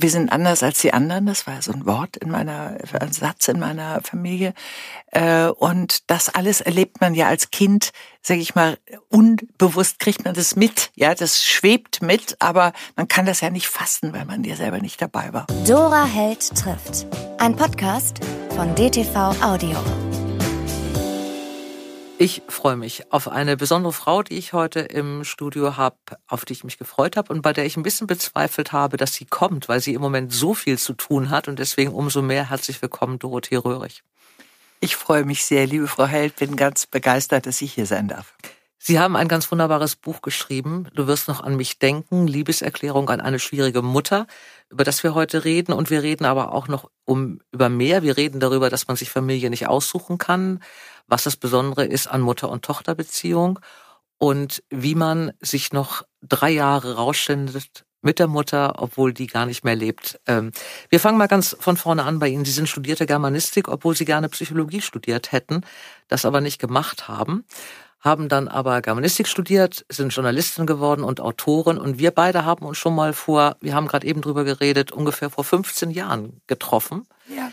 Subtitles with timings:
[0.00, 1.26] wir sind anders als die anderen.
[1.26, 4.54] Das war so ein Wort in meiner, ein Satz in meiner Familie.
[5.10, 7.90] Äh, und das alles erlebt man ja als Kind,
[8.22, 10.90] sage ich mal, unbewusst kriegt man das mit.
[10.94, 14.78] Ja, das schwebt mit, aber man kann das ja nicht fassen, weil man ja selber
[14.78, 15.46] nicht dabei war.
[15.66, 17.06] Dora Held trifft.
[17.38, 18.20] Ein Podcast
[18.54, 19.76] von DTV Audio.
[22.20, 25.96] Ich freue mich auf eine besondere Frau, die ich heute im Studio habe,
[26.26, 29.14] auf die ich mich gefreut habe und bei der ich ein bisschen bezweifelt habe, dass
[29.14, 32.50] sie kommt, weil sie im Moment so viel zu tun hat und deswegen umso mehr
[32.50, 34.02] herzlich willkommen, Dorothee Röhrig.
[34.80, 38.34] Ich freue mich sehr, liebe Frau Held, bin ganz begeistert, dass ich hier sein darf.
[38.80, 40.86] Sie haben ein ganz wunderbares Buch geschrieben.
[40.94, 42.28] Du wirst noch an mich denken.
[42.28, 44.26] Liebeserklärung an eine schwierige Mutter,
[44.70, 45.72] über das wir heute reden.
[45.72, 48.02] Und wir reden aber auch noch um, über mehr.
[48.02, 50.60] Wir reden darüber, dass man sich Familie nicht aussuchen kann,
[51.08, 53.58] was das Besondere ist an Mutter- und Tochterbeziehung
[54.18, 59.64] und wie man sich noch drei Jahre rausschindet mit der Mutter, obwohl die gar nicht
[59.64, 60.20] mehr lebt.
[60.26, 60.52] Ähm,
[60.88, 62.44] wir fangen mal ganz von vorne an bei Ihnen.
[62.44, 65.62] Sie sind studierte Germanistik, obwohl Sie gerne Psychologie studiert hätten,
[66.06, 67.44] das aber nicht gemacht haben
[68.00, 71.78] haben dann aber Germanistik studiert, sind Journalistin geworden und Autorin.
[71.78, 75.30] Und wir beide haben uns schon mal vor, wir haben gerade eben drüber geredet, ungefähr
[75.30, 77.06] vor 15 Jahren getroffen.
[77.28, 77.50] Ja.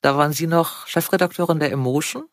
[0.00, 2.24] Da waren Sie noch Chefredakteurin der Emotion.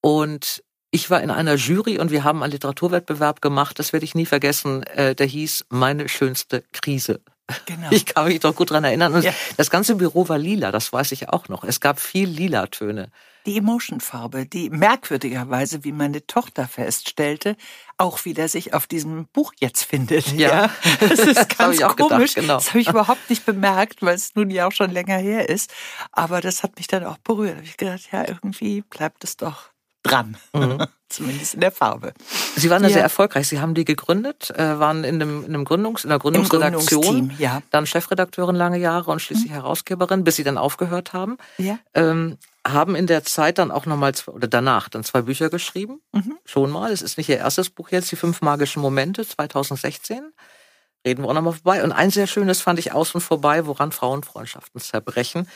[0.00, 4.14] Und ich war in einer Jury und wir haben einen Literaturwettbewerb gemacht, das werde ich
[4.14, 7.20] nie vergessen, äh, der hieß Meine schönste Krise.
[7.66, 7.88] Genau.
[7.90, 9.22] Ich kann mich doch gut dran erinnern.
[9.22, 9.32] Ja.
[9.56, 11.64] das ganze Büro war lila, das weiß ich auch noch.
[11.64, 13.10] Es gab viel lila Töne
[13.46, 17.56] die Emotion-Farbe, die merkwürdigerweise, wie meine Tochter feststellte,
[17.96, 20.32] auch wieder sich auf diesem Buch jetzt findet.
[20.32, 20.70] Ja, ja.
[21.00, 22.34] das ist ganz das komisch.
[22.34, 22.54] Gedacht, genau.
[22.54, 25.72] Das habe ich überhaupt nicht bemerkt, weil es nun ja auch schon länger her ist.
[26.12, 27.52] Aber das hat mich dann auch berührt.
[27.52, 29.70] Da habe ich gedacht, ja, irgendwie bleibt es doch
[30.06, 30.36] dran.
[30.52, 30.86] Mhm.
[31.08, 32.12] Zumindest in der Farbe.
[32.56, 33.46] Sie waren ja sehr erfolgreich.
[33.46, 37.62] Sie haben die gegründet, äh, waren in einem, in einem Gründungs, in der Gründungsredaktion, ja.
[37.70, 39.54] dann Chefredakteurin lange Jahre und schließlich mhm.
[39.54, 41.38] Herausgeberin, bis Sie dann aufgehört haben.
[41.58, 41.78] Ja.
[41.94, 46.00] Ähm, haben in der Zeit dann auch nochmal, oder danach, dann zwei Bücher geschrieben.
[46.12, 46.38] Mhm.
[46.44, 46.90] Schon mal.
[46.90, 50.32] Es ist nicht Ihr erstes Buch jetzt, die fünf magischen Momente, 2016.
[51.06, 51.84] Reden wir auch nochmal vorbei.
[51.84, 55.46] Und ein sehr schönes fand ich außen vorbei, woran Frauenfreundschaften zerbrechen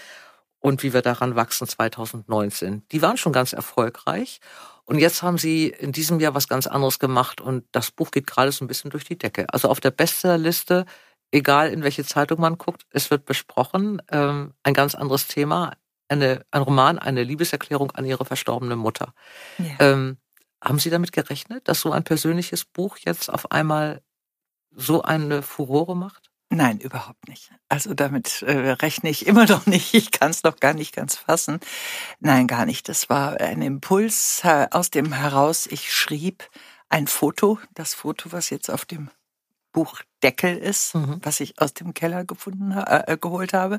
[0.61, 2.85] und wie wir daran wachsen 2019.
[2.93, 4.41] Die waren schon ganz erfolgreich.
[4.85, 8.27] Und jetzt haben sie in diesem Jahr was ganz anderes gemacht und das Buch geht
[8.27, 9.47] gerade so ein bisschen durch die Decke.
[9.53, 10.85] Also auf der Bestsellerliste,
[11.31, 14.03] egal in welche Zeitung man guckt, es wird besprochen.
[14.11, 15.73] Ähm, ein ganz anderes Thema.
[16.09, 19.15] Eine, ein Roman, eine Liebeserklärung an ihre verstorbene Mutter.
[19.59, 19.77] Ja.
[19.79, 20.19] Ähm,
[20.63, 24.03] haben Sie damit gerechnet, dass so ein persönliches Buch jetzt auf einmal
[24.73, 26.30] so eine Furore macht?
[26.53, 27.53] Nein, überhaupt nicht.
[27.69, 29.95] Also damit äh, rechne ich immer noch nicht.
[29.95, 31.61] Ich kann es noch gar nicht ganz fassen.
[32.19, 32.89] Nein, gar nicht.
[32.89, 35.67] Das war ein Impuls äh, aus dem heraus.
[35.69, 36.51] Ich schrieb
[36.89, 39.11] ein Foto, das Foto, was jetzt auf dem
[39.73, 41.21] Buchdeckel ist, mhm.
[41.23, 43.79] was ich aus dem Keller gefunden äh, geholt habe.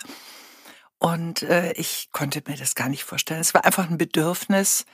[0.98, 3.42] Und äh, ich konnte mir das gar nicht vorstellen.
[3.42, 4.86] Es war einfach ein Bedürfnis,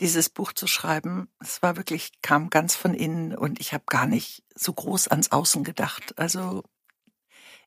[0.00, 1.28] dieses Buch zu schreiben.
[1.40, 5.32] Es war wirklich kam ganz von innen und ich habe gar nicht so groß ans
[5.32, 6.18] Außen gedacht.
[6.18, 6.62] Also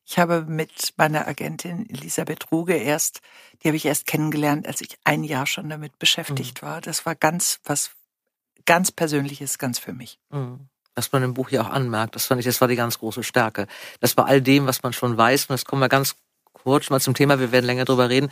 [0.10, 3.22] ich habe mit meiner Agentin Elisabeth Ruge erst,
[3.62, 6.66] die habe ich erst kennengelernt, als ich ein Jahr schon damit beschäftigt mhm.
[6.66, 6.82] war.
[6.82, 7.92] Das war ganz was
[8.66, 10.18] ganz Persönliches, ganz für mich.
[10.32, 10.68] Mhm.
[10.96, 13.22] Was man im Buch ja auch anmerkt, das fand ich, das war die ganz große
[13.22, 13.68] Stärke.
[14.00, 16.16] Das war all dem, was man schon weiß, und das kommen wir ganz
[16.54, 18.32] kurz mal zum Thema, wir werden länger drüber reden.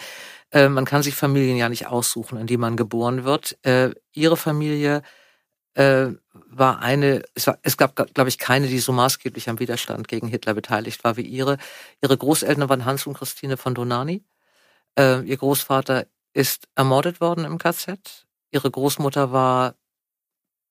[0.51, 3.55] Äh, man kann sich Familien ja nicht aussuchen, in die man geboren wird.
[3.63, 5.03] Äh, ihre Familie
[5.77, 6.15] äh,
[6.49, 10.27] war eine, es, war, es gab, glaube ich, keine, die so maßgeblich am Widerstand gegen
[10.27, 11.57] Hitler beteiligt war wie ihre.
[12.01, 14.23] Ihre Großeltern waren Hans und Christine von Donani.
[14.97, 18.25] Äh, ihr Großvater ist ermordet worden im KZ.
[18.49, 19.75] Ihre Großmutter war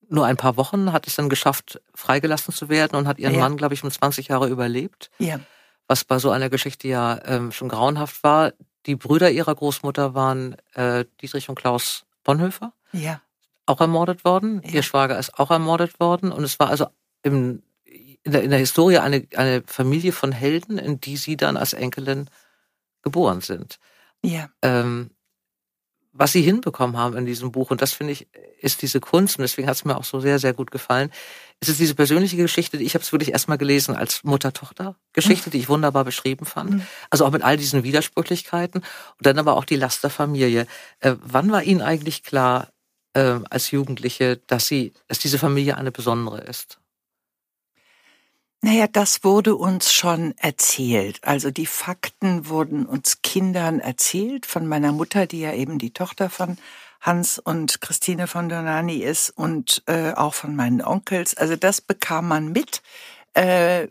[0.08, 3.40] nur ein paar Wochen, hat es dann geschafft, freigelassen zu werden und hat ihren ja.
[3.40, 5.10] Mann, glaube ich, um 20 Jahre überlebt.
[5.18, 5.38] Ja.
[5.86, 8.52] Was bei so einer Geschichte ja ähm, schon grauenhaft war.
[8.86, 12.72] Die Brüder ihrer Großmutter waren äh, Dietrich und Klaus Bonhoeffer.
[12.92, 13.20] Ja
[13.66, 14.62] auch ermordet worden.
[14.64, 14.74] Ja.
[14.74, 16.32] Ihr Schwager ist auch ermordet worden.
[16.32, 16.86] Und es war also
[17.22, 21.56] im, in, der, in der Historie eine, eine Familie von Helden, in die sie dann
[21.56, 22.30] als Enkelin
[23.02, 23.78] geboren sind.
[24.22, 24.48] Ja.
[24.62, 25.10] Ähm,
[26.18, 28.26] was sie hinbekommen haben in diesem Buch, und das finde ich,
[28.60, 31.10] ist diese Kunst, und deswegen hat es mir auch so sehr, sehr gut gefallen,
[31.60, 35.52] es ist diese persönliche Geschichte, ich habe es wirklich erstmal gelesen als Mutter-Tochter-Geschichte, mhm.
[35.52, 36.70] die ich wunderbar beschrieben fand.
[36.70, 36.86] Mhm.
[37.10, 40.66] Also auch mit all diesen Widersprüchlichkeiten und dann aber auch die Last der Familie.
[41.00, 42.68] Äh, wann war Ihnen eigentlich klar,
[43.16, 46.78] äh, als Jugendliche, dass sie, dass diese Familie eine besondere ist?
[48.62, 51.20] Naja, das wurde uns schon erzählt.
[51.22, 56.30] Also die Fakten wurden uns Kindern erzählt von meiner Mutter, die ja eben die Tochter
[56.30, 56.58] von
[57.00, 61.36] Hans und Christine von Donani ist und äh, auch von meinen Onkels.
[61.36, 62.82] Also das bekam man mit.
[63.34, 63.88] Äh,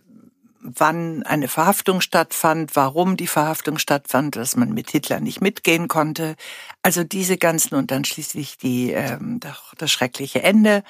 [0.65, 6.35] wann eine Verhaftung stattfand, warum die Verhaftung stattfand, dass man mit Hitler nicht mitgehen konnte.
[6.81, 9.39] Also diese ganzen und dann schließlich die, ähm,
[9.77, 10.83] das schreckliche Ende.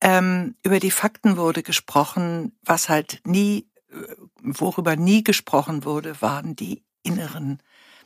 [0.00, 3.96] Ähm, über die Fakten wurde gesprochen, was halt nie, äh,
[4.42, 7.62] worüber nie gesprochen wurde, waren die inneren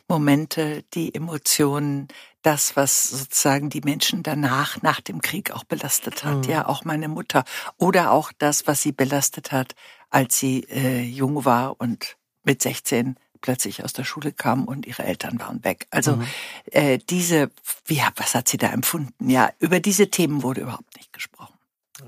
[0.09, 2.09] Momente, die Emotionen,
[2.43, 6.47] das, was sozusagen die Menschen danach, nach dem Krieg auch belastet hat.
[6.47, 6.53] Mhm.
[6.53, 7.45] Ja, auch meine Mutter.
[7.77, 9.75] Oder auch das, was sie belastet hat,
[10.11, 15.05] als sie äh, jung war und mit 16 plötzlich aus der Schule kam und ihre
[15.05, 15.87] Eltern waren weg.
[15.91, 16.27] Also mhm.
[16.67, 17.51] äh, diese,
[17.87, 19.31] wie, was hat sie da empfunden?
[19.31, 21.55] Ja, über diese Themen wurde überhaupt nicht gesprochen.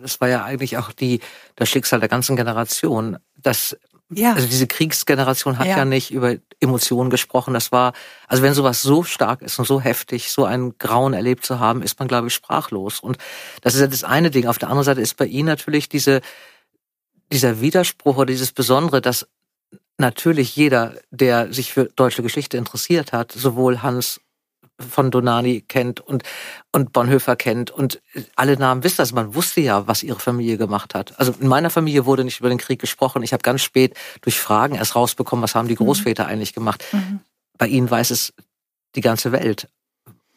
[0.00, 1.20] Das war ja eigentlich auch die,
[1.56, 3.76] das Schicksal der ganzen Generation, dass
[4.14, 4.34] ja.
[4.34, 5.78] Also diese Kriegsgeneration hat ja.
[5.78, 5.84] ja.
[5.84, 7.54] nicht über Emotionen gesprochen.
[7.54, 7.92] Das war,
[8.28, 11.82] also wenn sowas so stark ist und so heftig, so ein Grauen erlebt zu haben,
[11.82, 13.00] ist man, glaube ich, sprachlos.
[13.00, 13.16] Und
[13.62, 14.46] das ist ja das eine Ding.
[14.46, 16.20] Auf der anderen Seite ist bei Ihnen natürlich diese,
[17.32, 19.26] dieser Widerspruch oder dieses Besondere, dass
[19.98, 24.20] natürlich jeder, der sich für deutsche Geschichte interessiert hat, sowohl Hans
[24.78, 26.24] von Donani kennt und,
[26.72, 28.02] und Bonhoeffer kennt und
[28.34, 29.12] alle Namen wissen das.
[29.12, 31.18] Man wusste ja, was ihre Familie gemacht hat.
[31.18, 33.22] Also in meiner Familie wurde nicht über den Krieg gesprochen.
[33.22, 35.84] Ich habe ganz spät durch Fragen erst rausbekommen, was haben die mhm.
[35.84, 36.30] Großväter mhm.
[36.30, 36.84] eigentlich gemacht.
[36.92, 37.20] Mhm.
[37.58, 38.32] Bei ihnen weiß es
[38.96, 39.68] die ganze Welt.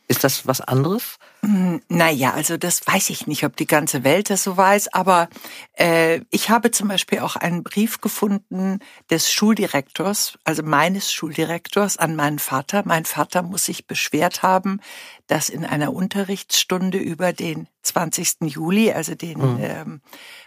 [0.08, 1.18] Ist das was anderes?
[1.42, 5.30] Hm, naja, also das weiß ich nicht, ob die ganze Welt das so weiß, aber
[5.78, 8.80] äh, ich habe zum Beispiel auch einen Brief gefunden
[9.10, 12.84] des Schuldirektors, also meines Schuldirektors an meinen Vater.
[12.86, 14.80] Mein Vater muss sich beschwert haben,
[15.28, 18.38] dass in einer Unterrichtsstunde über den 20.
[18.42, 19.60] Juli, also den mhm.
[19.62, 20.02] ähm,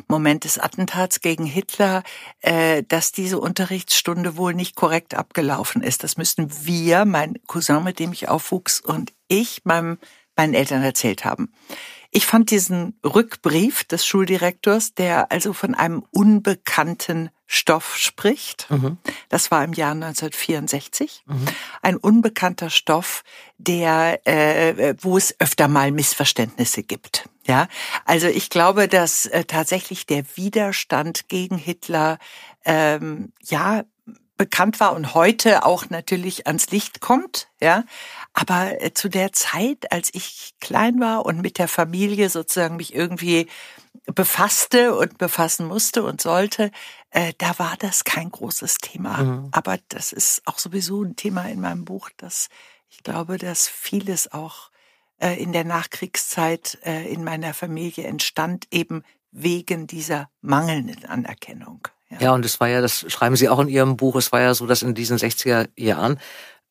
[0.09, 2.03] Moment des Attentats gegen Hitler,
[2.41, 6.05] äh, dass diese Unterrichtsstunde wohl nicht korrekt abgelaufen ist.
[6.05, 9.99] Das müssten wir, mein Cousin, mit dem ich aufwuchs, und ich meinem,
[10.37, 11.53] meinen Eltern erzählt haben.
[12.11, 18.71] Ich fand diesen Rückbrief des Schuldirektors, der also von einem unbekannten Stoff spricht.
[18.71, 18.99] Mhm.
[19.29, 21.25] Das war im Jahr 1964.
[21.27, 21.47] Mhm.
[21.83, 23.25] Ein unbekannter Stoff,
[23.59, 27.29] der, äh, wo es öfter mal Missverständnisse gibt.
[27.47, 27.69] Ja,
[28.05, 32.19] also ich glaube, dass äh, tatsächlich der Widerstand gegen Hitler
[32.67, 33.85] ähm, ja
[34.39, 37.85] bekannt war und heute auch natürlich ans Licht kommt, ja.
[38.33, 42.95] Aber äh, zu der Zeit, als ich klein war und mit der Familie sozusagen mich
[42.95, 43.49] irgendwie
[44.07, 46.71] befasste und befassen musste und sollte,
[47.11, 49.19] äh, da war das kein großes Thema.
[49.19, 49.49] Mhm.
[49.53, 52.49] Aber das ist auch sowieso ein Thema in meinem Buch, dass
[52.89, 54.71] ich glaube, dass vieles auch
[55.19, 61.89] äh, in der Nachkriegszeit äh, in meiner Familie entstand, eben wegen dieser mangelnden Anerkennung.
[62.11, 62.19] Ja.
[62.21, 64.55] ja, und es war ja, das schreiben Sie auch in Ihrem Buch, es war ja
[64.55, 66.19] so, dass in diesen 60er Jahren,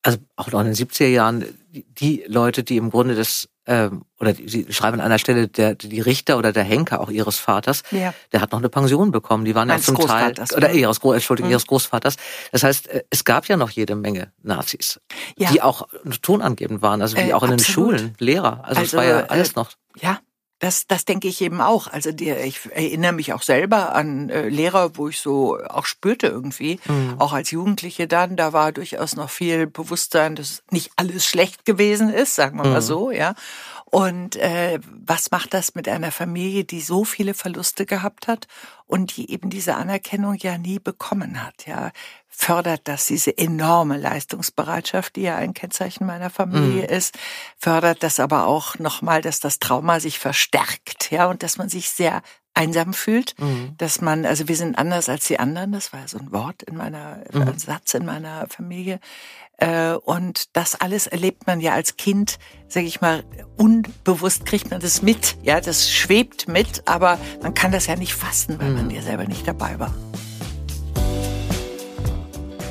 [0.02, 4.34] also auch noch in den 70er Jahren, die Leute, die im Grunde das ähm, oder
[4.34, 8.14] sie schreiben an einer Stelle, der, die Richter oder der Henker auch ihres Vaters, ja.
[8.32, 9.44] der hat noch eine Pension bekommen.
[9.44, 11.52] Die waren ja zum Teil, oder ihres, Entschuldigung, mhm.
[11.52, 12.16] ihres Großvaters.
[12.54, 15.02] Das heißt, äh, es gab ja noch jede Menge Nazis,
[15.38, 15.52] ja.
[15.52, 15.88] die auch
[16.22, 17.92] tonangebend waren, also die äh, auch in absolut.
[17.92, 18.64] den Schulen, Lehrer.
[18.64, 19.70] Also, also es war ja äh, alles noch.
[20.00, 20.20] Ja,
[20.60, 21.88] das, das denke ich eben auch.
[21.88, 26.28] Also die, ich erinnere mich auch selber an äh, Lehrer, wo ich so auch spürte
[26.28, 27.16] irgendwie, mhm.
[27.20, 32.10] auch als Jugendliche dann, da war durchaus noch viel Bewusstsein, dass nicht alles schlecht gewesen
[32.10, 32.72] ist, sagen wir mhm.
[32.74, 33.36] mal so, ja.
[33.90, 38.48] Und äh, was macht das mit einer Familie, die so viele Verluste gehabt hat
[38.86, 41.68] und die eben diese Anerkennung ja nie bekommen hat?
[41.68, 41.92] Ja,
[42.40, 46.96] fördert das diese enorme Leistungsbereitschaft, die ja ein Kennzeichen meiner Familie mhm.
[46.96, 47.18] ist,
[47.58, 51.90] fördert das aber auch nochmal, dass das Trauma sich verstärkt, ja, und dass man sich
[51.90, 52.22] sehr
[52.54, 53.74] einsam fühlt, mhm.
[53.80, 56.78] dass man, also wir sind anders als die anderen, das war so ein Wort in
[56.78, 57.42] meiner, mhm.
[57.42, 59.00] ein Satz in meiner Familie,
[59.58, 63.24] äh, und das alles erlebt man ja als Kind, sage ich mal,
[63.58, 65.38] unbewusst kriegt man das mit.
[65.42, 68.92] Ja, das schwebt mit, aber man kann das ja nicht fassen, weil man mhm.
[68.92, 69.92] ja selber nicht dabei war.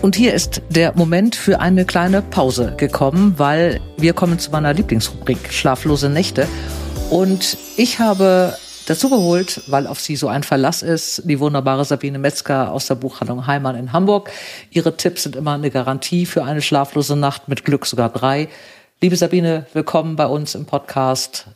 [0.03, 4.73] Und hier ist der Moment für eine kleine Pause gekommen, weil wir kommen zu meiner
[4.73, 6.47] Lieblingsrubrik Schlaflose Nächte.
[7.11, 12.19] Und ich habe dazu geholt, weil auf sie so ein Verlass ist, die wunderbare Sabine
[12.19, 14.31] Metzger aus der Buchhandlung Heimann in Hamburg.
[14.71, 18.49] Ihre Tipps sind immer eine Garantie für eine schlaflose Nacht, mit Glück sogar drei.
[19.01, 21.47] Liebe Sabine, willkommen bei uns im Podcast.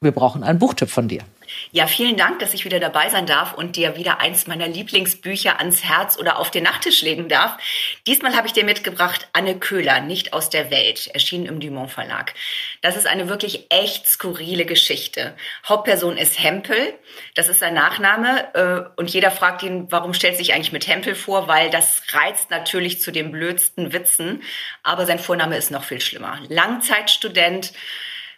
[0.00, 1.22] Wir brauchen einen Buchtipp von dir.
[1.72, 5.58] Ja, vielen Dank, dass ich wieder dabei sein darf und dir wieder eins meiner Lieblingsbücher
[5.58, 7.56] ans Herz oder auf den Nachttisch legen darf.
[8.06, 12.34] Diesmal habe ich dir mitgebracht Anne Köhler, nicht aus der Welt, erschienen im Dumont Verlag.
[12.80, 15.36] Das ist eine wirklich echt skurrile Geschichte.
[15.68, 16.94] Hauptperson ist Hempel,
[17.34, 21.14] das ist sein Nachname äh, und jeder fragt ihn, warum stellt sich eigentlich mit Hempel
[21.14, 24.42] vor, weil das reizt natürlich zu den blödsten Witzen,
[24.82, 26.38] aber sein Vorname ist noch viel schlimmer.
[26.48, 27.72] Langzeitstudent,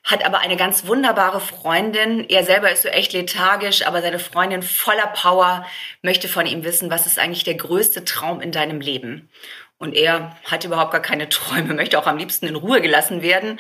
[0.07, 2.25] hat aber eine ganz wunderbare Freundin.
[2.29, 5.67] Er selber ist so echt lethargisch, aber seine Freundin voller Power
[6.01, 9.29] möchte von ihm wissen, was ist eigentlich der größte Traum in deinem Leben?
[9.79, 13.59] Und er hat überhaupt gar keine Träume, möchte auch am liebsten in Ruhe gelassen werden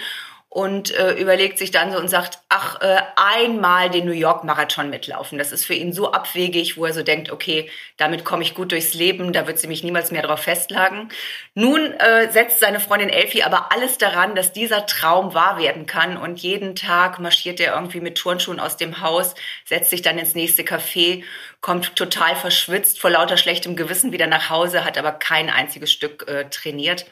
[0.57, 4.89] und äh, überlegt sich dann so und sagt, ach, äh, einmal den New York Marathon
[4.89, 5.37] mitlaufen.
[5.37, 8.73] Das ist für ihn so abwegig, wo er so denkt, okay, damit komme ich gut
[8.73, 11.11] durchs Leben, da wird sie mich niemals mehr drauf festlagen.
[11.53, 16.17] Nun äh, setzt seine Freundin Elfie aber alles daran, dass dieser Traum wahr werden kann
[16.17, 19.35] und jeden Tag marschiert er irgendwie mit Turnschuhen aus dem Haus,
[19.67, 21.23] setzt sich dann ins nächste Café,
[21.61, 26.27] kommt total verschwitzt vor lauter schlechtem Gewissen wieder nach Hause, hat aber kein einziges Stück
[26.29, 27.05] äh, trainiert.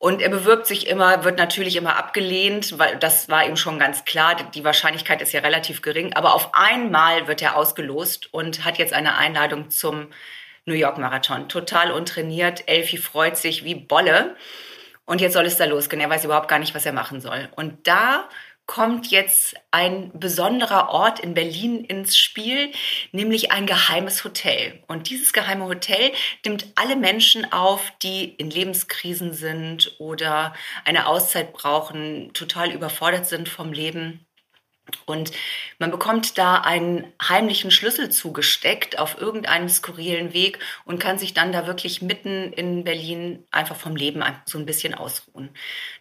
[0.00, 4.04] Und er bewirbt sich immer, wird natürlich immer abgelehnt, weil das war ihm schon ganz
[4.04, 4.36] klar.
[4.54, 6.12] Die Wahrscheinlichkeit ist ja relativ gering.
[6.12, 10.06] Aber auf einmal wird er ausgelost und hat jetzt eine Einladung zum
[10.66, 11.48] New York Marathon.
[11.48, 12.68] Total untrainiert.
[12.68, 14.36] Elfie freut sich wie Bolle.
[15.04, 16.00] Und jetzt soll es da losgehen.
[16.00, 17.48] Er weiß überhaupt gar nicht, was er machen soll.
[17.56, 18.28] Und da
[18.68, 22.70] kommt jetzt ein besonderer Ort in Berlin ins Spiel,
[23.12, 24.84] nämlich ein geheimes Hotel.
[24.86, 26.12] Und dieses geheime Hotel
[26.44, 33.48] nimmt alle Menschen auf, die in Lebenskrisen sind oder eine Auszeit brauchen, total überfordert sind
[33.48, 34.27] vom Leben.
[35.06, 35.30] Und
[35.78, 41.52] man bekommt da einen heimlichen Schlüssel zugesteckt auf irgendeinem skurrilen Weg und kann sich dann
[41.52, 45.50] da wirklich mitten in Berlin einfach vom Leben so ein bisschen ausruhen.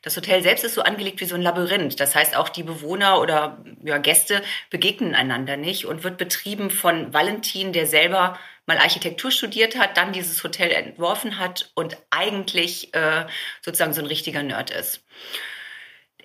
[0.01, 1.99] Das Hotel selbst ist so angelegt wie so ein Labyrinth.
[1.99, 7.13] Das heißt, auch die Bewohner oder ja, Gäste begegnen einander nicht und wird betrieben von
[7.13, 13.25] Valentin, der selber mal Architektur studiert hat, dann dieses Hotel entworfen hat und eigentlich äh,
[13.61, 15.01] sozusagen so ein richtiger Nerd ist.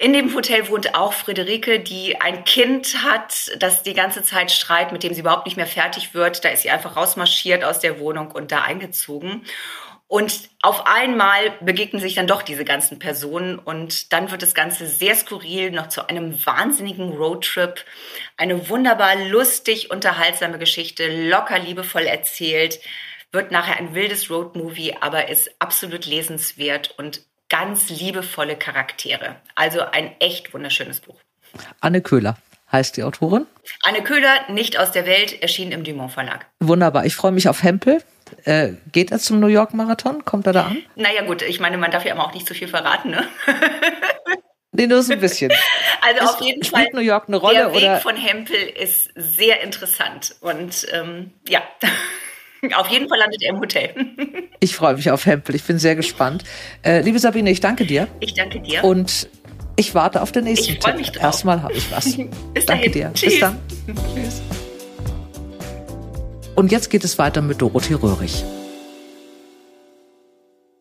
[0.02, 4.90] In dem Hotel wohnt auch Friederike, die ein Kind hat, das die ganze Zeit schreit,
[4.90, 6.44] mit dem sie überhaupt nicht mehr fertig wird.
[6.44, 9.44] Da ist sie einfach rausmarschiert aus der Wohnung und da eingezogen.
[10.08, 14.88] Und auf einmal begegnen sich dann doch diese ganzen Personen und dann wird das Ganze
[14.88, 17.84] sehr skurril, noch zu einem wahnsinnigen Roadtrip.
[18.36, 22.80] Eine wunderbar lustig, unterhaltsame Geschichte, locker liebevoll erzählt,
[23.30, 29.36] wird nachher ein wildes Roadmovie, aber ist absolut lesenswert und ganz liebevolle Charaktere.
[29.54, 31.20] Also ein echt wunderschönes Buch.
[31.80, 32.38] Anne Köhler
[32.72, 33.46] heißt die Autorin.
[33.82, 36.46] Anne Köhler, nicht aus der Welt, erschien im Dumont Verlag.
[36.60, 37.04] Wunderbar.
[37.04, 38.02] Ich freue mich auf Hempel.
[38.44, 40.24] Äh, geht er zum New York Marathon?
[40.24, 40.82] Kommt er da an?
[40.96, 43.28] Naja gut, ich meine, man darf ja immer auch nicht zu viel verraten, ne?
[44.74, 45.52] Nee, nur so ein bisschen.
[46.04, 46.94] Also auf jeden Spielt Fall.
[46.94, 47.54] New York eine Rolle?
[47.54, 48.00] Der Weg oder?
[48.00, 51.62] von Hempel ist sehr interessant und ähm, ja,
[52.76, 53.94] auf jeden Fall landet er im Hotel.
[54.60, 55.56] Ich freue mich auf Hempel.
[55.56, 56.44] Ich bin sehr gespannt.
[56.84, 58.06] Äh, liebe Sabine, ich danke dir.
[58.20, 58.84] Ich danke dir.
[58.84, 59.28] Und
[59.74, 61.00] ich warte auf den nächsten Ich freu Tipp.
[61.00, 61.22] mich drauf.
[61.24, 62.04] Erstmal habe ich was.
[62.54, 62.92] Bis danke dahin.
[62.92, 63.08] dir.
[63.08, 63.40] Bis Tschüss.
[63.40, 63.58] dann.
[64.14, 64.40] Tschüss.
[66.54, 68.44] Und jetzt geht es weiter mit Dorothee Röhrig.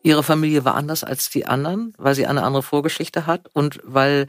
[0.04, 4.28] Ihre Familie war anders als die anderen, weil sie eine andere Vorgeschichte hat und weil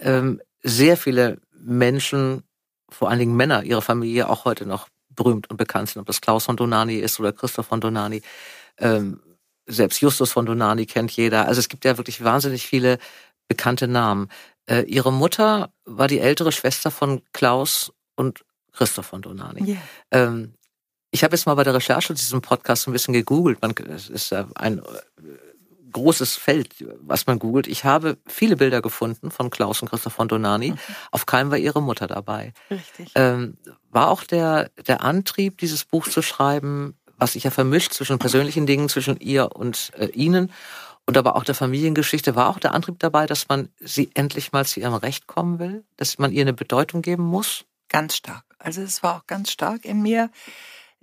[0.00, 2.42] ähm, sehr viele Menschen,
[2.90, 6.20] vor allen Dingen Männer, ihre Familie auch heute noch berühmt und bekannt sind, ob das
[6.20, 8.22] Klaus von Donani ist oder Christoph von Donani.
[8.78, 9.20] Ähm,
[9.66, 11.46] selbst Justus von Donani kennt jeder.
[11.46, 12.98] Also es gibt ja wirklich wahnsinnig viele
[13.48, 14.28] bekannte Namen.
[14.66, 19.72] Äh, ihre Mutter war die ältere Schwester von Klaus und Christoph von Donani.
[19.72, 19.76] Ja.
[20.10, 20.54] Ähm,
[21.10, 23.60] ich habe jetzt mal bei der Recherche zu diesem Podcast ein bisschen gegoogelt.
[23.60, 24.82] Man, es ist ja ein
[25.92, 27.66] großes Feld, was man googelt.
[27.66, 30.74] Ich habe viele Bilder gefunden von Klaus und Christoph von Donani.
[31.10, 32.52] Auf keinem war ihre Mutter dabei.
[32.70, 33.12] Richtig.
[33.14, 33.56] Ähm,
[33.90, 38.66] war auch der, der Antrieb, dieses Buch zu schreiben, was sich ja vermischt zwischen persönlichen
[38.66, 40.50] Dingen, zwischen ihr und äh, ihnen
[41.06, 44.64] und aber auch der Familiengeschichte, war auch der Antrieb dabei, dass man sie endlich mal
[44.64, 47.64] zu ihrem Recht kommen will, dass man ihr eine Bedeutung geben muss?
[47.88, 48.44] Ganz stark.
[48.58, 50.30] Also es war auch ganz stark in mir,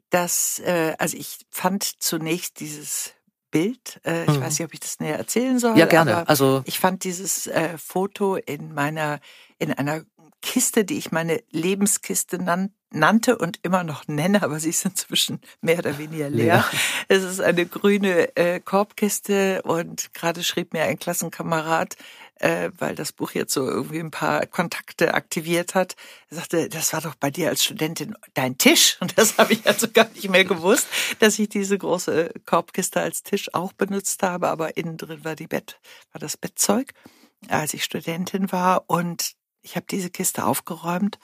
[0.09, 3.13] dass, äh, also ich fand zunächst dieses
[3.51, 4.41] Bild, äh, ich Mhm.
[4.41, 5.77] weiß nicht, ob ich das näher erzählen soll.
[5.77, 6.27] Ja, gerne.
[6.27, 9.19] Also ich fand dieses äh, Foto in meiner,
[9.57, 10.03] in einer
[10.41, 15.41] Kiste, die ich meine Lebenskiste nan nannte und immer noch nenne, aber sie ist inzwischen
[15.61, 16.45] mehr oder weniger leer.
[16.45, 16.65] Leer.
[17.07, 21.97] Es ist eine grüne äh, Korbkiste und gerade schrieb mir ein Klassenkamerad,
[22.39, 25.95] äh, weil das Buch jetzt so irgendwie ein paar Kontakte aktiviert hat.
[26.29, 28.97] Er sagte, das war doch bei dir als Studentin dein Tisch.
[29.01, 30.87] Und das habe ich also gar nicht mehr gewusst,
[31.19, 34.49] dass ich diese große Korbkiste als Tisch auch benutzt habe.
[34.49, 35.79] Aber innen drin war die Bett,
[36.11, 36.93] war das Bettzeug,
[37.47, 38.85] als ich Studentin war.
[38.87, 41.19] Und ich habe diese Kiste aufgeräumt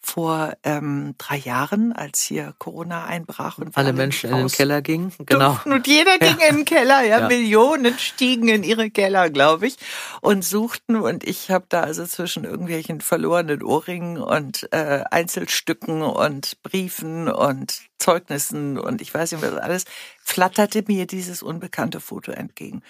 [0.00, 5.12] vor ähm, drei Jahren, als hier Corona einbrach und alle Menschen in den Keller gingen.
[5.26, 5.58] Genau.
[5.64, 7.28] Und jeder ging in den Keller, ja, Ja.
[7.28, 9.76] Millionen stiegen in ihre Keller, glaube ich,
[10.20, 10.96] und suchten.
[10.96, 17.82] Und ich habe da also zwischen irgendwelchen verlorenen Ohrringen und äh, Einzelstücken und Briefen und
[17.98, 19.84] Zeugnissen und ich weiß nicht was alles
[20.22, 22.82] flatterte mir dieses unbekannte Foto entgegen.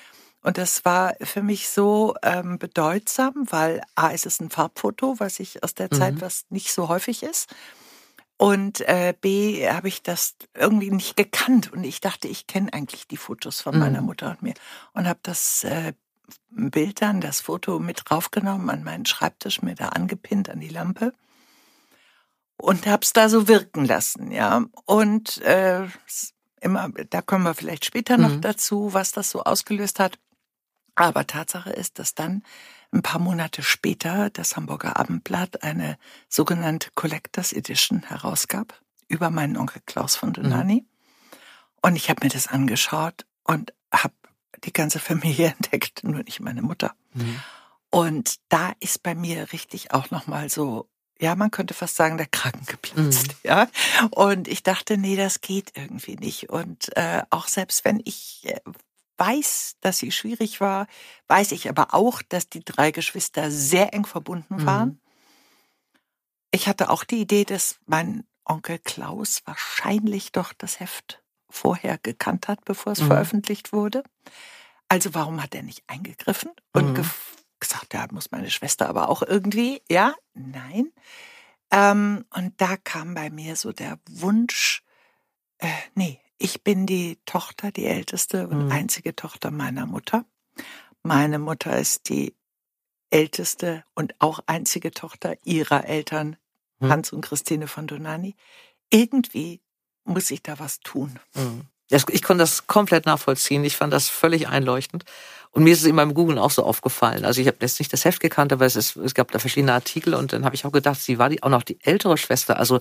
[0.49, 5.41] Und das war für mich so ähm, bedeutsam, weil A ist es ein Farbfoto, was
[5.41, 6.21] ich aus der Zeit, Mhm.
[6.23, 7.55] was nicht so häufig ist.
[8.39, 11.73] Und äh, B habe ich das irgendwie nicht gekannt.
[11.73, 13.81] Und ich dachte, ich kenne eigentlich die Fotos von Mhm.
[13.81, 14.55] meiner Mutter und mir.
[14.95, 15.93] Und habe das äh,
[16.51, 21.13] Bild dann, das Foto mit draufgenommen an meinen Schreibtisch, mir da angepinnt an die Lampe.
[22.57, 24.65] Und habe es da so wirken lassen, ja.
[24.87, 25.87] Und äh,
[26.61, 28.41] immer, da kommen wir vielleicht später noch Mhm.
[28.41, 30.19] dazu, was das so ausgelöst hat.
[30.99, 32.43] Aber Tatsache ist, dass dann
[32.91, 35.97] ein paar Monate später das Hamburger Abendblatt eine
[36.29, 40.87] sogenannte Collectors Edition herausgab über meinen Onkel Klaus von Donani.
[41.83, 44.15] Und ich habe mir das angeschaut und habe
[44.65, 46.95] die ganze Familie entdeckt, nur nicht meine Mutter.
[47.15, 47.41] Mhm.
[47.91, 50.89] Und da ist bei mir richtig auch noch mal so,
[51.21, 53.69] ja, man könnte fast sagen, der Kragen geplatzt, ja.
[54.11, 56.51] Und ich dachte, nee, das geht irgendwie nicht.
[56.51, 58.61] Und äh, auch selbst wenn ich äh,
[59.19, 60.87] weiß, dass sie schwierig war,
[61.27, 64.67] weiß ich aber auch, dass die drei Geschwister sehr eng verbunden Mhm.
[64.67, 65.01] waren.
[66.51, 72.49] Ich hatte auch die Idee, dass mein Onkel Klaus wahrscheinlich doch das Heft vorher gekannt
[72.49, 73.07] hat, bevor es Mhm.
[73.07, 74.03] veröffentlicht wurde.
[74.89, 77.05] Also warum hat er nicht eingegriffen und Mhm.
[77.61, 80.91] gesagt, ja, muss meine Schwester aber auch irgendwie, ja, nein.
[81.71, 84.83] Ähm, und da kam bei mir so der Wunsch,
[85.59, 88.73] äh, nee, ich bin die Tochter, die älteste und Mhm.
[88.73, 90.25] einzige Tochter meiner Mutter.
[91.03, 92.35] Meine Mutter ist die
[93.11, 96.37] älteste und auch einzige Tochter ihrer Eltern,
[96.81, 96.89] Mhm.
[96.91, 98.37] Hans und Christine von Donani.
[98.91, 99.61] Irgendwie
[100.05, 101.19] muss ich da was tun.
[101.35, 101.63] Mhm.
[101.91, 103.65] Ich konnte das komplett nachvollziehen.
[103.65, 105.05] Ich fand das völlig einleuchtend.
[105.53, 107.25] Und mir ist es in meinem Googlen auch so aufgefallen.
[107.25, 109.73] Also ich habe jetzt nicht das Heft gekannt, aber es, ist, es gab da verschiedene
[109.73, 112.59] Artikel und dann habe ich auch gedacht, sie war die, auch noch die ältere Schwester.
[112.59, 112.81] Also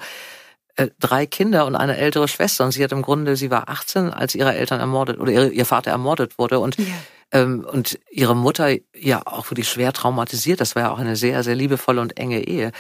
[0.77, 2.63] äh, drei Kinder und eine ältere Schwester.
[2.65, 5.65] Und sie hat im Grunde, sie war 18, als ihre Eltern ermordet oder ihre, ihr
[5.65, 6.59] Vater ermordet wurde.
[6.59, 6.77] Und
[7.31, 10.61] ähm, und ihre Mutter ja auch wirklich schwer traumatisiert.
[10.61, 12.71] Das war ja auch eine sehr, sehr liebevolle und enge Ehe.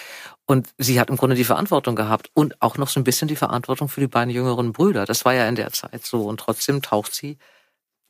[0.45, 3.35] Und sie hat im Grunde die Verantwortung gehabt und auch noch so ein bisschen die
[3.35, 5.05] Verantwortung für die beiden jüngeren Brüder.
[5.05, 6.23] Das war ja in der Zeit so.
[6.23, 7.37] Und trotzdem taucht sie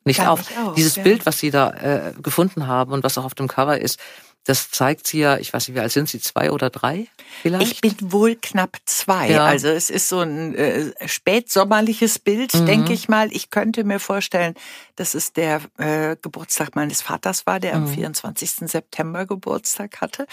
[0.05, 0.39] nicht Gar auf.
[0.39, 1.03] nicht auf, Dieses ja.
[1.03, 3.99] Bild, was sie da äh, gefunden haben und was auch auf dem Cover ist,
[4.47, 7.07] das zeigt sie ja, ich weiß nicht, wie alt sind sie, zwei oder drei
[7.41, 7.71] vielleicht?
[7.73, 9.29] Ich bin wohl knapp zwei.
[9.29, 9.45] Ja.
[9.45, 12.65] Also es ist so ein äh, spätsommerliches Bild, Mhm.
[12.65, 13.31] denke ich mal.
[13.31, 14.55] Ich könnte mir vorstellen,
[14.95, 17.87] dass es der äh, Geburtstag meines Vaters war, der am Mhm.
[17.93, 18.51] 24.
[18.69, 20.25] September Geburtstag hatte.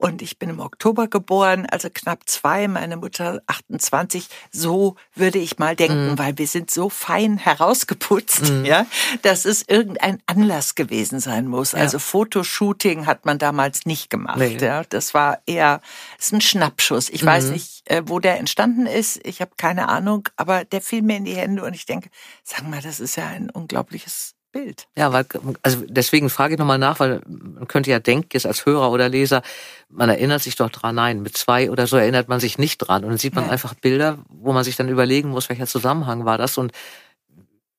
[0.00, 4.28] Und ich bin im Oktober geboren, also knapp zwei, meine Mutter 28.
[4.50, 6.18] So würde ich mal denken, Mhm.
[6.18, 8.64] weil wir sind so fein herausgeputzt, Mhm.
[8.64, 8.86] ja,
[9.20, 11.72] dass es irgendein Anlass gewesen sein muss.
[11.72, 11.80] Ja.
[11.80, 14.38] Also Fotoshooting hat man damals nicht gemacht.
[14.38, 14.56] Nee.
[14.58, 15.82] Ja, das war eher
[16.16, 17.10] das ist ein Schnappschuss.
[17.10, 17.52] Ich weiß Mhm.
[17.52, 19.20] nicht, äh, wo der entstanden ist.
[19.26, 22.08] Ich habe keine Ahnung, aber der fiel mir in die Hände und ich denke,
[22.42, 24.88] sag mal, das ist ja ein unglaubliches Bild.
[24.96, 25.26] Ja, weil,
[25.62, 29.08] also deswegen frage ich nochmal nach, weil man könnte ja denken, jetzt als Hörer oder
[29.08, 29.42] Leser,
[29.88, 30.94] man erinnert sich doch dran.
[30.96, 33.04] Nein, mit zwei oder so erinnert man sich nicht dran.
[33.04, 33.52] Und dann sieht man Nein.
[33.52, 36.72] einfach Bilder, wo man sich dann überlegen muss, welcher Zusammenhang war das und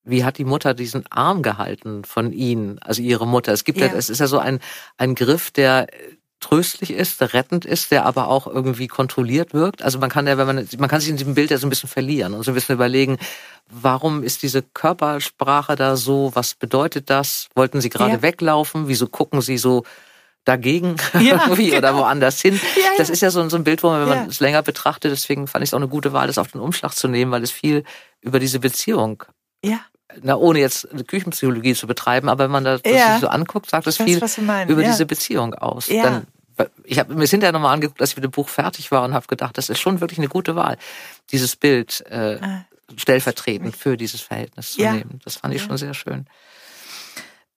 [0.03, 3.51] wie hat die Mutter diesen Arm gehalten von ihnen, also ihre Mutter.
[3.53, 3.93] Es gibt ja, Ja.
[3.93, 4.60] es ist ja so ein,
[4.97, 5.88] ein Griff, der
[6.41, 9.82] tröstlich ist, der rettend ist, der aber auch irgendwie kontrolliert wirkt.
[9.84, 11.69] Also man kann ja, wenn man, man kann sich in diesem Bild ja so ein
[11.69, 13.17] bisschen verlieren und so ein bisschen überlegen,
[13.69, 16.32] warum ist diese Körpersprache da so?
[16.34, 17.47] Was bedeutet das?
[17.56, 18.21] Wollten sie gerade Ja.
[18.21, 18.88] weglaufen?
[18.88, 19.84] Wieso gucken sie so
[20.43, 22.01] dagegen Ja, irgendwie oder genau.
[22.01, 22.60] woanders hin?
[22.75, 25.12] Ja, Das ist ja so, so ein Bild, wo man, wenn man es länger betrachtet,
[25.12, 27.43] deswegen fand ich es auch eine gute Wahl, das auf den Umschlag zu nehmen, weil
[27.43, 27.84] es viel
[28.21, 29.23] über diese Beziehung,
[29.63, 29.80] Ja,
[30.21, 33.12] na, ohne jetzt eine Küchenpsychologie zu betreiben, aber wenn man das, das Ja.
[33.13, 34.17] sich so anguckt, sagt es viel
[34.67, 34.89] über ja.
[34.89, 35.88] diese Beziehung aus.
[35.88, 36.04] Ja.
[36.04, 36.28] Dann,
[36.84, 39.13] ich habe mir es hinterher nochmal angeguckt, als ich mit dem Buch fertig war und
[39.13, 40.78] habe gedacht, das ist schon wirklich eine gute Wahl,
[41.32, 42.65] dieses Bild äh, Ah,
[42.97, 44.93] stellvertretend für dieses Verhältnis zu Ja.
[44.93, 45.19] nehmen.
[45.24, 46.28] Das fand ich schon sehr schön.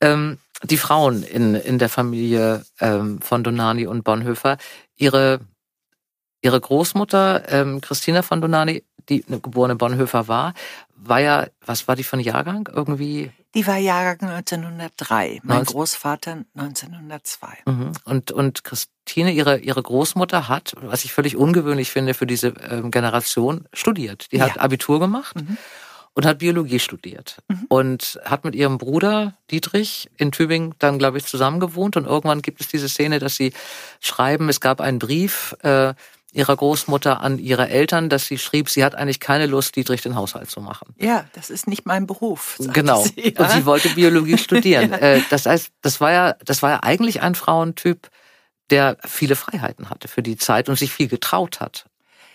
[0.00, 4.56] Ähm, die Frauen in, in der Familie ähm, von Donani und Bonhoeffer,
[4.96, 5.40] ihre,
[6.40, 10.54] ihre Großmutter ähm, Christina von Donani, die eine geborene Bonhoeffer war,
[10.96, 12.68] war ja, was war die ein Jahrgang?
[12.72, 17.48] Irgendwie Die war Jahrgang 1903, mein 19 Großvater 1902.
[17.66, 17.92] Mhm.
[18.04, 22.90] Und, und Christine, ihre, ihre Großmutter hat, was ich völlig ungewöhnlich finde für diese ähm,
[22.90, 24.32] Generation, studiert.
[24.32, 24.62] Die hat Ja.
[24.62, 25.58] Abitur gemacht Mhm.
[26.14, 27.38] und hat Biologie studiert.
[27.48, 27.66] Mhm.
[27.68, 31.96] Und hat mit ihrem Bruder Dietrich in Tübingen dann, glaube ich, zusammen gewohnt.
[31.96, 33.52] Und irgendwann gibt es diese Szene, dass sie
[34.00, 35.92] schreiben, es gab einen Brief äh,
[36.34, 40.16] ihrer Großmutter an ihre Eltern, dass sie schrieb, sie hat eigentlich keine Lust, Dietrich den
[40.16, 40.94] Haushalt zu machen.
[40.98, 42.56] Ja, das ist nicht mein Beruf.
[42.58, 43.04] Genau.
[43.04, 44.90] Sie, Und sie wollte Biologie studieren.
[44.90, 44.98] Ja.
[44.98, 48.10] Äh, Das heißt, das war ja, das war ja eigentlich ein Frauentyp,
[48.70, 51.86] der viele Freiheiten hatte für die Zeit und sich viel getraut hat.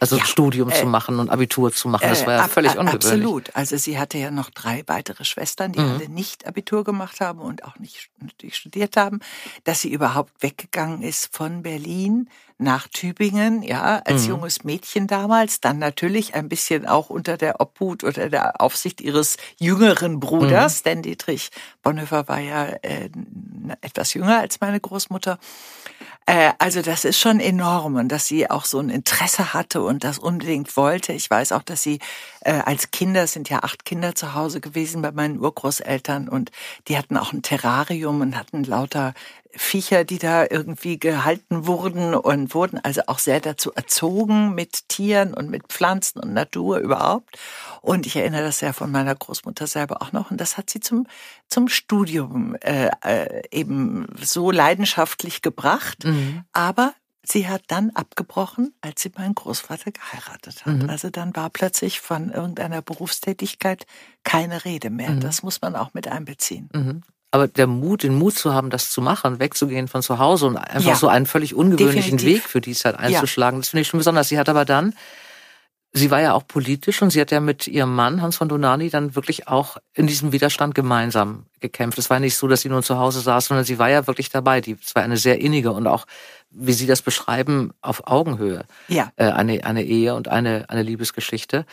[0.01, 2.77] Also Ja, Studium äh, zu machen und Abitur zu machen, das war ja Äh, völlig
[2.77, 3.03] ungewöhnlich.
[3.05, 3.53] Absolut.
[3.53, 5.89] Also sie hatte ja noch drei weitere Schwestern, die Mhm.
[5.89, 8.09] alle nicht Abitur gemacht haben und auch nicht
[8.51, 9.19] studiert haben.
[9.65, 12.29] Dass sie überhaupt weggegangen ist von Berlin
[12.59, 14.29] nach Tübingen, ja, als Mhm.
[14.33, 19.37] junges Mädchen damals, dann natürlich ein bisschen auch unter der Obhut oder der Aufsicht ihres
[19.57, 21.49] jüngeren Bruders, denn Dietrich
[21.83, 23.09] Bonhoeffer war ja äh,
[23.81, 25.39] etwas jünger als meine Großmutter.
[26.25, 30.03] Äh, also das ist schon enorm und dass sie auch so ein Interesse hatte und
[30.03, 31.13] das unbedingt wollte.
[31.13, 31.99] Ich weiß auch, dass sie
[32.41, 36.51] äh, als Kinder, es sind ja acht Kinder zu Hause gewesen bei meinen Urgroßeltern und
[36.87, 39.13] die hatten auch ein Terrarium und hatten lauter
[39.55, 45.33] Viecher, die da irgendwie gehalten wurden und wurden also auch sehr dazu erzogen mit Tieren
[45.33, 47.37] und mit Pflanzen und Natur überhaupt.
[47.81, 50.29] Und ich erinnere das ja von meiner Großmutter selber auch noch.
[50.29, 51.07] Und das hat sie zum,
[51.47, 56.03] zum Studium äh, äh, eben so leidenschaftlich gebracht.
[56.03, 56.43] Mhm.
[56.53, 60.75] Aber sie hat dann abgebrochen, als sie meinen Großvater geheiratet hat.
[60.75, 60.89] Mhm.
[60.89, 63.87] Also dann war plötzlich von irgendeiner Berufstätigkeit
[64.23, 65.11] keine Rede mehr.
[65.11, 65.21] Mhm.
[65.21, 66.69] Das muss man auch mit einbeziehen.
[67.31, 70.57] Aber der Mut, den Mut zu haben, das zu machen, wegzugehen von zu Hause und
[70.57, 70.95] einfach Ja.
[70.95, 72.43] so einen völlig ungewöhnlichen Definitiv.
[72.45, 74.29] Weg für die Zeit einzuschlagen, das finde ich schon besonders.
[74.29, 74.95] Sie hat aber dann,
[75.91, 78.89] sie war ja auch politisch und sie hat ja mit ihrem Mann, Hans von Donani,
[78.89, 81.99] dann wirklich auch in diesem Widerstand gemeinsam gekämpft.
[81.99, 84.29] Es war nicht so, dass sie nur zu Hause saß, sondern sie war ja wirklich
[84.29, 84.59] dabei.
[84.61, 86.05] Die, es war eine sehr innige und auch,
[86.51, 89.11] wie Sie das beschreiben, auf Augenhöhe Ja.
[89.17, 91.65] äh, eine, eine Ehe und eine, eine Liebesgeschichte.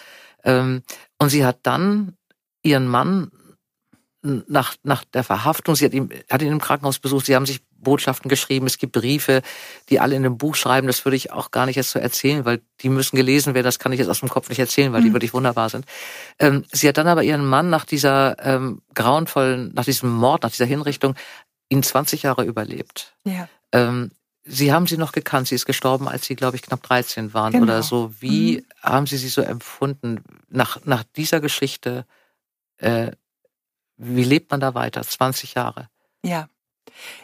[0.45, 0.83] Ähm,
[1.19, 2.15] und sie hat dann
[2.63, 3.31] ihren Mann
[4.49, 7.61] nach, nach der Verhaftung, sie hat ihn, hat ihn im Krankenhaus besucht, sie haben sich
[7.79, 9.43] Botschaften geschrieben, es gibt Briefe,
[9.89, 12.45] die alle in einem Buch schreiben, das würde ich auch gar nicht jetzt so erzählen,
[12.45, 15.03] weil die müssen gelesen werden, das kann ich jetzt aus dem Kopf nicht erzählen, weil
[15.03, 15.85] die wirklich wunderbar sind.
[16.39, 20.51] Ähm, sie hat dann aber ihren Mann nach dieser ähm, grauenvollen, nach diesem Mord, nach
[20.51, 21.15] dieser Hinrichtung,
[21.69, 23.15] ihn 20 Jahre überlebt.
[23.25, 23.49] Ja.
[23.73, 24.11] Ähm,
[24.49, 25.49] Sie haben sie noch gekannt.
[25.49, 27.65] Sie ist gestorben, als Sie, glaube ich, knapp 13 waren Genau.
[27.65, 28.15] oder so.
[28.21, 32.07] Wie haben Sie sie so empfunden nach, nach dieser Geschichte?
[32.79, 33.11] Äh,
[33.97, 35.03] wie lebt man da weiter?
[35.03, 35.89] 20 Jahre.
[36.25, 36.49] Ja.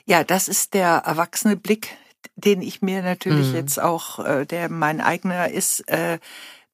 [0.04, 1.96] Ja, das ist der erwachsene Blick,
[2.37, 3.54] den ich mir natürlich Mhm.
[3.54, 6.18] jetzt auch, äh, der mein eigener ist, äh,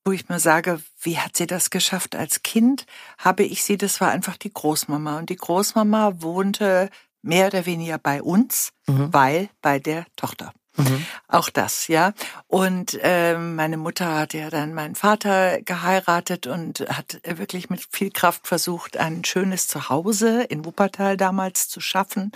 [0.05, 2.17] wo ich mir sage, wie hat sie das geschafft?
[2.17, 2.87] Als Kind
[3.19, 5.19] habe ich sie, das war einfach die Großmama.
[5.19, 6.89] Und die Großmama wohnte
[7.23, 9.13] mehr oder weniger bei uns, Mhm.
[9.13, 10.53] weil bei der Tochter.
[10.79, 11.07] Mhm.
[11.27, 12.13] Auch das, ja.
[12.47, 18.11] Und ähm, meine Mutter hat ja dann meinen Vater geheiratet und hat wirklich mit viel
[18.11, 22.33] Kraft versucht, ein schönes Zuhause in Wuppertal damals zu schaffen.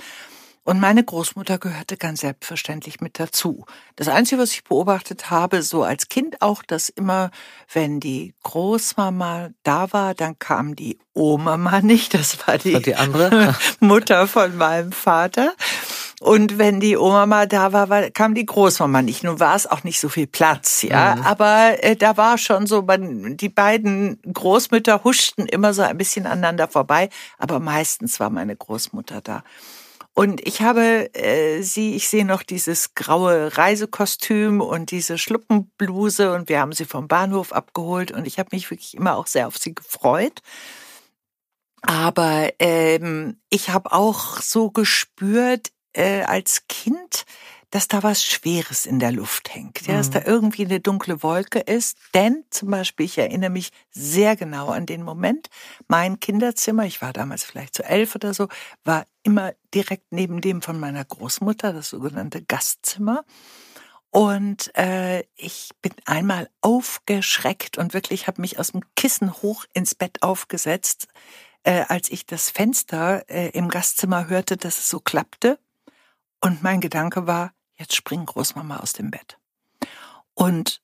[0.64, 3.66] Und meine Großmutter gehörte ganz selbstverständlich mit dazu.
[3.96, 7.32] Das Einzige, was ich beobachtet habe, so als Kind auch, dass immer,
[7.72, 12.14] wenn die Großmama da war, dann kam die Oma nicht.
[12.14, 13.56] Das war die, Und die andere?
[13.80, 15.54] Mutter von meinem Vater.
[16.22, 19.24] Und wenn die Oma mal da war, war kam die Großmama nicht.
[19.24, 21.16] Nun war es auch nicht so viel Platz, ja.
[21.16, 21.22] Mhm.
[21.22, 26.26] Aber äh, da war schon so, man, die beiden Großmütter huschten immer so ein bisschen
[26.26, 27.08] aneinander vorbei.
[27.38, 29.42] Aber meistens war meine Großmutter da.
[30.14, 36.48] Und ich habe äh, sie, ich sehe noch dieses graue Reisekostüm und diese Schluppenbluse und
[36.48, 39.58] wir haben sie vom Bahnhof abgeholt und ich habe mich wirklich immer auch sehr auf
[39.58, 40.40] sie gefreut.
[41.80, 47.24] Aber ähm, ich habe auch so gespürt äh, als Kind,
[47.70, 50.12] dass da was Schweres in der Luft hängt, ja, dass Mhm.
[50.12, 51.96] da irgendwie eine dunkle Wolke ist.
[52.14, 55.48] Denn zum Beispiel, ich erinnere mich sehr genau an den Moment,
[55.88, 58.48] mein Kinderzimmer, ich war damals vielleicht so elf oder so,
[58.84, 63.24] war immer direkt neben dem von meiner Großmutter, das sogenannte Gastzimmer.
[64.10, 69.94] Und äh, ich bin einmal aufgeschreckt und wirklich habe mich aus dem Kissen hoch ins
[69.94, 71.08] Bett aufgesetzt,
[71.62, 75.58] äh, als ich das Fenster äh, im Gastzimmer hörte, dass es so klappte.
[76.42, 79.38] Und mein Gedanke war, jetzt springt Großmama aus dem Bett.
[80.34, 80.82] Und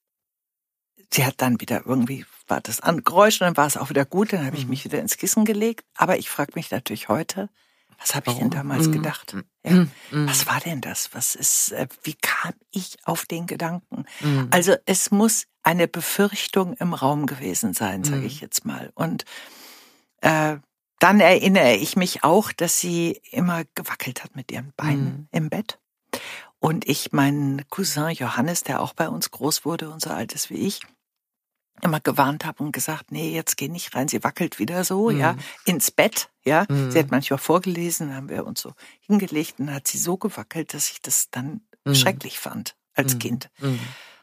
[1.12, 4.04] sie hat dann wieder irgendwie, war das an Geräusch und dann war es auch wieder
[4.04, 4.70] gut, dann habe ich Mhm.
[4.70, 5.84] mich wieder ins Kissen gelegt.
[5.96, 7.48] Aber ich frage mich natürlich heute,
[7.98, 8.92] was habe ich denn damals Mhm.
[8.92, 9.34] gedacht?
[9.64, 9.72] Ja.
[9.72, 9.90] Mhm.
[10.12, 10.28] Mhm.
[10.28, 11.10] Was war denn das?
[11.12, 14.04] Was ist, äh, wie kam ich auf den Gedanken?
[14.50, 18.92] Also es muss eine Befürchtung im Raum gewesen sein, sage ich jetzt mal.
[18.94, 19.24] Und
[20.20, 20.58] äh,
[20.98, 25.28] dann erinnere ich mich auch, dass sie immer gewackelt hat mit ihren Beinen Mhm.
[25.32, 25.78] im Bett.
[26.60, 30.50] Und ich meinen Cousin Johannes, der auch bei uns groß wurde und so alt ist
[30.50, 30.80] wie ich,
[31.82, 35.18] immer gewarnt habe und gesagt, nee, jetzt geh nicht rein, sie wackelt wieder so, Mhm.
[35.20, 36.66] ja, ins Bett, ja.
[36.68, 36.90] Mhm.
[36.90, 40.90] Sie hat manchmal vorgelesen, haben wir uns so hingelegt und hat sie so gewackelt, dass
[40.90, 41.94] ich das dann Mhm.
[41.94, 43.18] schrecklich fand als Mhm.
[43.20, 43.50] Kind.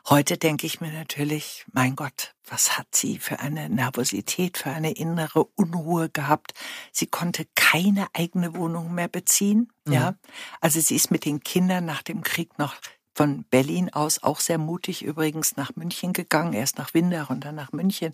[0.08, 4.92] Heute denke ich mir natürlich, mein Gott, was hat sie für eine Nervosität, für eine
[4.92, 6.54] innere Unruhe gehabt?
[6.92, 9.94] Sie konnte keine eigene Wohnung mehr beziehen, Mhm.
[9.94, 10.16] ja.
[10.62, 12.76] Also sie ist mit den Kindern nach dem Krieg noch
[13.16, 16.54] von Berlin aus auch sehr mutig übrigens nach München gegangen.
[16.54, 18.14] Erst nach Windach und dann nach München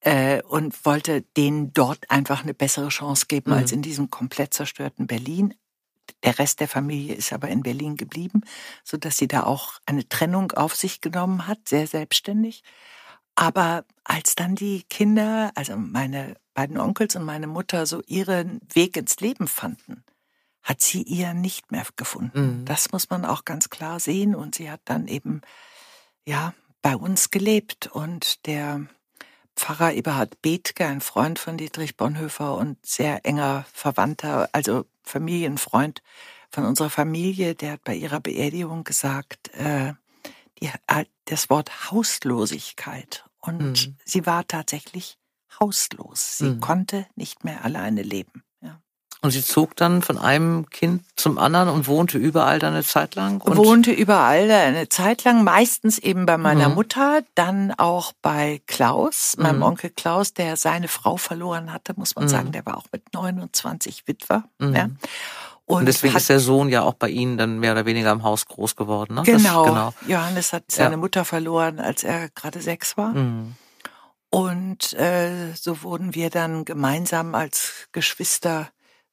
[0.00, 3.58] äh, und wollte denen dort einfach eine bessere Chance geben mhm.
[3.58, 5.54] als in diesem komplett zerstörten Berlin.
[6.22, 8.42] Der Rest der Familie ist aber in Berlin geblieben,
[8.84, 12.62] so dass sie da auch eine Trennung auf sich genommen hat, sehr selbstständig.
[13.34, 18.96] Aber als dann die Kinder, also meine beiden Onkels und meine Mutter, so ihren Weg
[18.96, 20.04] ins Leben fanden,
[20.62, 22.60] hat sie ihr nicht mehr gefunden.
[22.60, 22.64] Mhm.
[22.66, 24.34] Das muss man auch ganz klar sehen.
[24.34, 25.40] Und sie hat dann eben,
[26.26, 27.86] ja, bei uns gelebt.
[27.86, 28.86] Und der
[29.56, 36.02] Pfarrer Eberhard Bethke, ein Freund von Dietrich Bonhoeffer und sehr enger Verwandter, also Familienfreund
[36.50, 39.94] von unserer Familie, der hat bei ihrer Beerdigung gesagt, äh,
[40.60, 40.70] die,
[41.26, 43.24] das Wort Hauslosigkeit.
[43.40, 43.96] Und mhm.
[44.04, 45.18] sie war tatsächlich
[45.58, 46.38] hauslos.
[46.38, 46.60] Sie mhm.
[46.60, 48.42] konnte nicht mehr alleine leben.
[49.22, 53.16] Und sie zog dann von einem Kind zum anderen und wohnte überall dann eine Zeit
[53.16, 53.42] lang?
[53.42, 56.76] Und wohnte überall eine Zeit lang, meistens eben bei meiner mhm.
[56.76, 59.64] Mutter, dann auch bei Klaus, meinem mhm.
[59.64, 62.28] Onkel Klaus, der seine Frau verloren hatte, muss man mhm.
[62.28, 62.52] sagen.
[62.52, 64.44] Der war auch mit 29 Witwer.
[64.58, 64.74] Mhm.
[64.74, 64.84] Ja.
[64.84, 68.10] Und, und, deswegen hat, ist der Sohn ja auch bei Ihnen dann mehr oder weniger
[68.12, 69.14] im Haus groß geworden.
[69.16, 69.22] Ne?
[69.22, 69.66] Genau.
[69.66, 69.94] Das, genau.
[70.08, 70.96] Johannes hat seine ja.
[70.96, 73.10] Mutter verloren, als er gerade sechs war.
[73.10, 73.54] Mhm.
[74.30, 78.70] Und äh, so wurden wir dann gemeinsam als Geschwister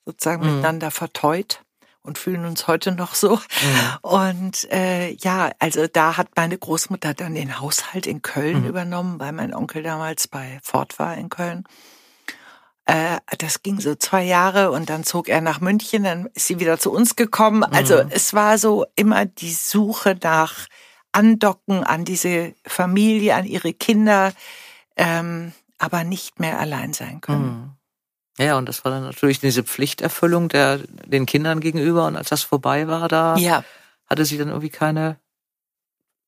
[0.08, 0.56] sozusagen mhm.
[0.56, 1.62] miteinander verteut
[2.02, 3.36] und fühlen uns heute noch so.
[3.36, 3.98] Mhm.
[4.02, 8.68] Und äh, ja, also da hat meine Großmutter dann den Haushalt in Köln mhm.
[8.70, 11.66] übernommen, weil mein Onkel damals bei Ford war in Köln.
[12.86, 16.60] Äh, das ging so zwei Jahre und dann zog er nach München, dann ist sie
[16.62, 17.66] wieder zu uns gekommen.
[17.66, 18.10] Also mhm.
[18.12, 20.68] es war so immer die Suche nach
[21.12, 24.32] Andocken an diese Familie, an ihre Kinder,
[24.96, 27.77] ähm, aber nicht mehr allein sein können.
[28.38, 28.46] Mhm.
[28.46, 32.08] Ja, und das war dann natürlich diese Pflichterfüllung der den Kindern gegenüber.
[32.08, 33.64] Und als das vorbei war, da ja.
[34.08, 35.18] hatte sie dann irgendwie keine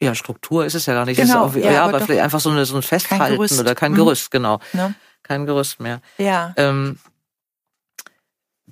[0.01, 1.19] ja, Struktur ist es ja gar nicht.
[1.19, 3.91] Genau, ja, ja, aber, aber vielleicht einfach so, eine, so ein Festhalten kein oder kein
[3.91, 3.97] mhm.
[3.97, 4.59] Gerüst, genau.
[4.71, 4.93] Ja.
[5.23, 6.01] Kein Gerüst mehr.
[6.17, 6.53] Ja.
[6.55, 6.97] Ähm,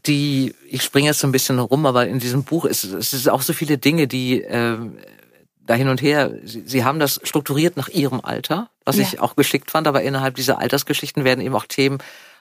[0.05, 3.29] die, ich springe jetzt so ein bisschen rum, aber in diesem Buch ist es ist
[3.29, 4.97] auch so viele Dinge, die ähm,
[5.59, 9.03] da hin und her, sie, sie haben das strukturiert nach ihrem Alter, was ja.
[9.03, 11.97] ich auch geschickt fand, aber innerhalb dieser Altersgeschichten werden eben auch Themen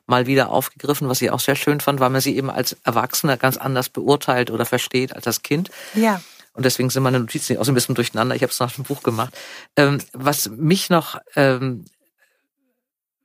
[0.06, 3.36] mal wieder aufgegriffen, was ich auch sehr schön fand, weil man sie eben als Erwachsener
[3.36, 5.70] ganz anders beurteilt oder versteht als das Kind.
[5.94, 6.20] Ja.
[6.52, 8.34] Und deswegen sind meine Notizen auch so ein bisschen durcheinander.
[8.34, 9.36] Ich habe es nach dem Buch gemacht.
[9.76, 11.84] Ähm, was mich noch ähm,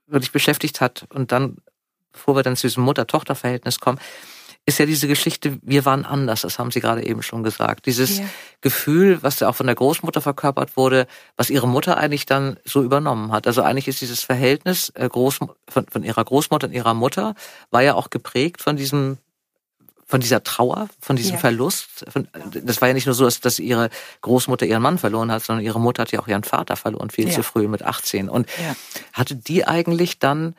[0.06, 1.56] wirklich beschäftigt hat und dann,
[2.12, 3.98] bevor wir dann zu diesem Mutter-Tochter-Verhältnis kommen,
[4.64, 7.86] ist ja diese Geschichte, wir waren anders, das haben Sie gerade eben schon gesagt.
[7.86, 8.24] Dieses ja.
[8.60, 12.82] Gefühl, was ja auch von der Großmutter verkörpert wurde, was ihre Mutter eigentlich dann so
[12.82, 13.48] übernommen hat.
[13.48, 17.34] Also eigentlich ist dieses Verhältnis äh, Groß, von, von ihrer Großmutter und ihrer Mutter,
[17.70, 19.18] war ja auch geprägt von diesem
[20.04, 21.38] von dieser Trauer, von diesem ja.
[21.38, 22.04] Verlust.
[22.10, 23.88] Von, das war ja nicht nur so, dass, dass ihre
[24.20, 27.28] Großmutter ihren Mann verloren hat, sondern ihre Mutter hat ja auch ihren Vater verloren, viel
[27.28, 27.34] ja.
[27.34, 28.28] zu früh mit 18.
[28.28, 28.76] Und ja.
[29.14, 30.54] hatte die eigentlich dann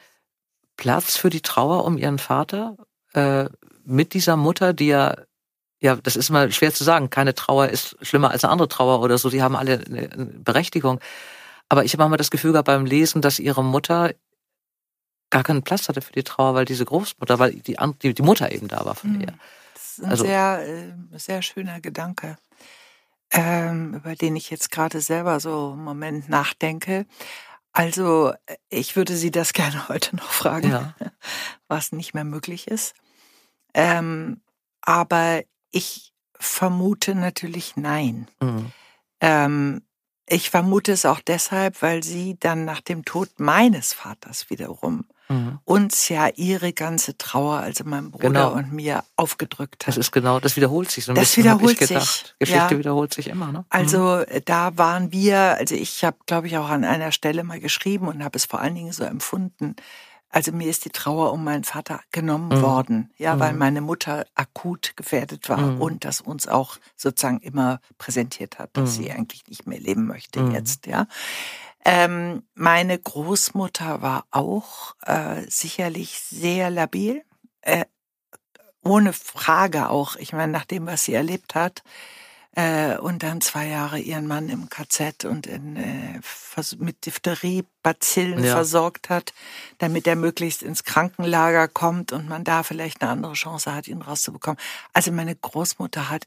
[0.76, 2.78] Platz für die Trauer um ihren Vater?
[3.14, 3.46] Äh,
[3.86, 5.16] mit dieser Mutter, die ja,
[5.80, 9.02] ja, das ist mal schwer zu sagen, keine Trauer ist schlimmer als eine andere Trauer
[9.02, 11.00] oder so, die haben alle eine Berechtigung.
[11.70, 14.14] Aber ich habe mal das Gefühl gehabt beim Lesen, dass ihre Mutter
[15.30, 18.52] gar keinen Platz hatte für die Trauer, weil diese Großmutter, weil die, die, die Mutter
[18.52, 19.22] eben da war von hm.
[19.22, 19.34] ihr.
[19.74, 22.38] Das ist ein also, sehr, äh, sehr schöner Gedanke,
[23.32, 27.06] ähm, über den ich jetzt gerade selber so im Moment nachdenke.
[27.72, 28.34] Also
[28.70, 30.96] ich würde Sie das gerne heute noch fragen, ja.
[31.68, 32.94] was nicht mehr möglich ist.
[33.74, 34.42] Ähm,
[34.82, 38.28] aber ich vermute natürlich nein.
[38.42, 38.72] Mhm.
[39.22, 39.82] Ähm,
[40.28, 45.60] ich vermute es auch deshalb, weil sie dann nach dem Tod meines Vaters wiederum mhm.
[45.66, 48.54] uns ja ihre ganze Trauer, also meinem Bruder genau.
[48.54, 49.90] und mir, aufgedrückt hat.
[49.90, 51.44] Das ist genau, das wiederholt sich so ein das bisschen.
[51.44, 52.36] Wiederholt sich.
[52.40, 52.78] Geschichte ja.
[52.78, 53.66] wiederholt sich immer, ne?
[53.70, 54.42] Also mhm.
[54.46, 58.24] da waren wir, also ich habe, glaube ich, auch an einer Stelle mal geschrieben und
[58.24, 59.76] habe es vor allen Dingen so empfunden,
[60.34, 62.62] also mir ist die Trauer um meinen Vater genommen mhm.
[62.64, 63.40] worden, ja, mhm.
[63.40, 65.82] weil meine Mutter akut gefährdet war mhm.
[65.82, 69.18] und das uns auch sozusagen immer präsentiert hat, dass sie mhm.
[69.18, 70.52] eigentlich nicht mehr leben möchte mhm.
[70.52, 71.06] jetzt, ja.
[71.86, 77.24] Ähm, meine Großmutter war auch äh, sicherlich sehr labil,
[77.62, 77.86] äh,
[78.84, 80.16] ohne Frage auch.
[80.16, 81.84] Ich meine, nach dem, was sie erlebt hat,
[82.56, 86.20] äh, und dann zwei Jahre ihren Mann im KZ und in, äh,
[86.78, 88.54] mit Diphtherie-Bazillen ja.
[88.54, 89.34] versorgt hat,
[89.80, 94.02] damit er möglichst ins Krankenlager kommt und man da vielleicht eine andere Chance hat, ihn
[94.02, 94.60] rauszubekommen.
[94.94, 96.24] Also meine Großmutter hat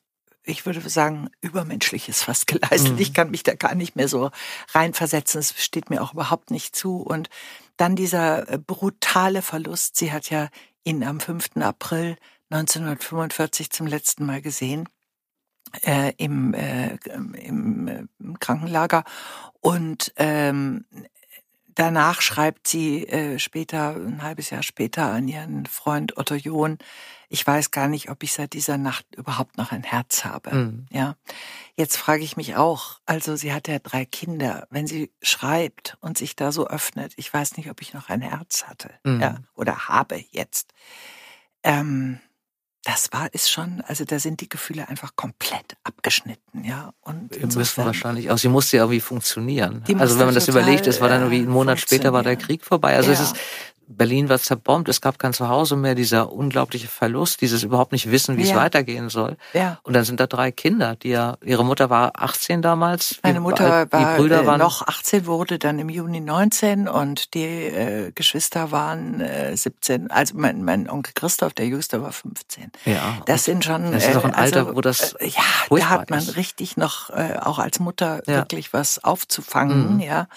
[0.48, 2.92] ich würde sagen, übermenschliches fast geleistet.
[2.92, 2.98] Mhm.
[3.00, 4.30] Ich kann mich da gar nicht mehr so
[4.72, 5.40] reinversetzen.
[5.40, 6.98] Es steht mir auch überhaupt nicht zu.
[6.98, 7.28] Und
[7.76, 9.96] dann dieser äh, brutale Verlust.
[9.96, 10.48] Sie hat ja
[10.84, 11.56] ihn am 5.
[11.56, 12.16] April
[12.50, 14.88] 1945 zum letzten Mal gesehen.
[15.82, 19.04] Äh, im, äh, im, äh, im Krankenlager
[19.60, 20.84] und ähm,
[21.76, 26.78] danach schreibt sie äh, später, ein halbes Jahr später, an ihren Freund Otto John,
[27.28, 30.54] ich weiß gar nicht, ob ich seit dieser Nacht überhaupt noch ein Herz habe.
[30.54, 30.86] Mhm.
[30.90, 31.16] Ja.
[31.76, 36.16] Jetzt frage ich mich auch, also sie hat ja drei Kinder, wenn sie schreibt und
[36.16, 39.20] sich da so öffnet, ich weiß nicht, ob ich noch ein Herz hatte, mhm.
[39.20, 40.72] ja, oder habe jetzt.
[41.62, 42.20] Ähm,
[42.86, 46.92] das war ist schon, also da sind die Gefühle einfach komplett abgeschnitten, ja.
[47.00, 49.82] Und wir müssen wahrscheinlich auch, sie musste ja irgendwie funktionieren.
[49.98, 52.64] Also wenn man das überlegt, es war dann irgendwie ein Monat später war der Krieg
[52.64, 52.94] vorbei.
[52.94, 53.14] Also ja.
[53.14, 53.36] es ist
[53.88, 58.36] Berlin war zerbombt, es gab kein Zuhause mehr, dieser unglaubliche Verlust, dieses überhaupt nicht wissen,
[58.36, 58.50] wie ja.
[58.50, 59.36] es weitergehen soll.
[59.52, 59.78] Ja.
[59.84, 63.20] Und dann sind da drei Kinder, die ja, ihre Mutter war 18 damals.
[63.22, 67.34] Meine Mutter war, die Brüder äh, waren noch 18, wurde dann im Juni 19 und
[67.34, 70.10] die äh, Geschwister waren äh, 17.
[70.10, 72.72] Also mein, mein Onkel Christoph, der Jüngste, war 15.
[72.84, 73.18] Ja.
[73.26, 73.92] Das sind schon.
[73.92, 75.12] Das ist auch ein äh, Alter, also, wo das.
[75.14, 76.36] Äh, ja, da hat man ist.
[76.36, 78.36] richtig noch äh, auch als Mutter ja.
[78.36, 80.00] wirklich was aufzufangen, mhm.
[80.00, 80.28] ja.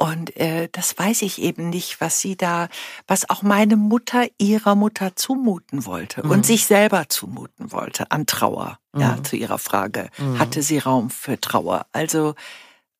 [0.00, 2.70] Und äh, das weiß ich eben nicht, was sie da,
[3.06, 6.30] was auch meine Mutter ihrer Mutter zumuten wollte mhm.
[6.30, 8.78] und sich selber zumuten wollte an Trauer.
[8.94, 9.00] Mhm.
[9.02, 10.08] Ja, zu ihrer Frage.
[10.16, 10.38] Mhm.
[10.38, 11.84] Hatte sie Raum für Trauer?
[11.92, 12.34] Also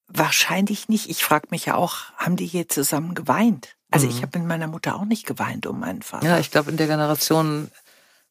[0.08, 1.08] wahrscheinlich nicht.
[1.08, 3.76] Ich frage mich ja auch, haben die je zusammen geweint?
[3.90, 4.22] Also ich mhm.
[4.22, 6.26] habe mit meiner Mutter auch nicht geweint um meinen Vater.
[6.26, 7.70] Ja, ich glaube in der Generation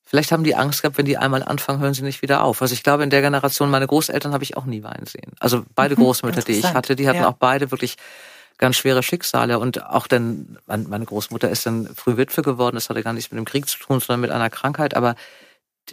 [0.06, 2.64] Vielleicht haben die Angst gehabt, wenn die einmal anfangen, hören sie nicht wieder auf.
[2.64, 5.34] Also ich glaube, in der Generation, meine Großeltern habe ich auch nie weinen sehen.
[5.40, 7.30] Also beide mhm, Großmütter, die ich hatte, die hatten ja.
[7.30, 7.96] auch beide wirklich
[8.60, 9.58] ganz schwere Schicksale.
[9.58, 13.40] Und auch dann, meine Großmutter ist dann früh Witwe geworden, das hatte gar nichts mit
[13.40, 14.96] dem Krieg zu tun, sondern mit einer Krankheit.
[14.96, 15.16] Aber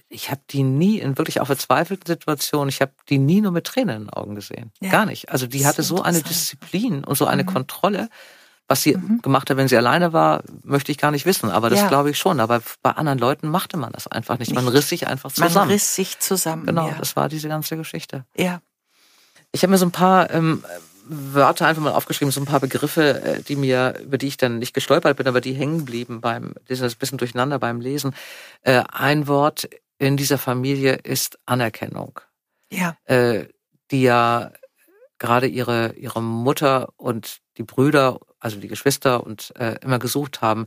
[0.08, 3.64] ich habe die nie in wirklich auch verzweifelten Situationen, ich habe die nie nur mit
[3.64, 4.72] Tränen in den Augen gesehen.
[4.80, 4.90] Ja.
[4.90, 5.30] Gar nicht.
[5.30, 7.46] Also die hatte so eine Disziplin und so eine mhm.
[7.46, 8.10] Kontrolle.
[8.68, 9.22] Was sie mhm.
[9.22, 11.50] gemacht hat, wenn sie alleine war, möchte ich gar nicht wissen.
[11.50, 11.88] Aber das ja.
[11.88, 12.40] glaube ich schon.
[12.40, 14.52] Aber bei anderen Leuten machte man das einfach nicht.
[14.52, 15.54] Man riss sich einfach zusammen.
[15.54, 16.66] Man riss sich zusammen.
[16.66, 16.96] Genau, ja.
[16.98, 18.24] das war diese ganze Geschichte.
[18.36, 18.60] Ja.
[19.52, 20.64] Ich habe mir so ein paar ähm,
[21.08, 24.58] Wörter einfach mal aufgeschrieben, so ein paar Begriffe, äh, die mir, über die ich dann
[24.58, 28.14] nicht gestolpert bin, aber die hängen blieben beim, das ist ein bisschen durcheinander beim Lesen.
[28.62, 32.20] Äh, ein Wort in dieser Familie ist Anerkennung.
[32.70, 32.96] Ja.
[33.04, 33.46] Äh,
[33.90, 34.52] die ja
[35.18, 40.66] gerade ihre, ihre Mutter und die Brüder, also die Geschwister und immer gesucht haben,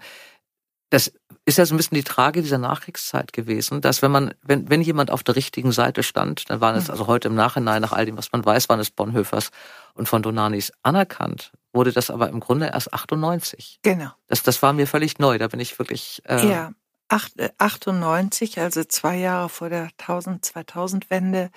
[0.89, 1.11] das
[1.45, 4.81] ist ja so ein bisschen die Trage dieser Nachkriegszeit gewesen, dass wenn man, wenn, wenn
[4.81, 6.91] jemand auf der richtigen Seite stand, dann waren es mhm.
[6.91, 9.49] also heute im Nachhinein, nach all dem, was man weiß, waren es Bonhoeffers
[9.93, 13.79] und von Donanis anerkannt, wurde das aber im Grunde erst 98.
[13.81, 14.11] Genau.
[14.27, 16.21] Das, das war mir völlig neu, da bin ich wirklich.
[16.25, 16.71] Äh, ja,
[17.09, 21.49] 98, also zwei Jahre vor der 1000-2000-Wende,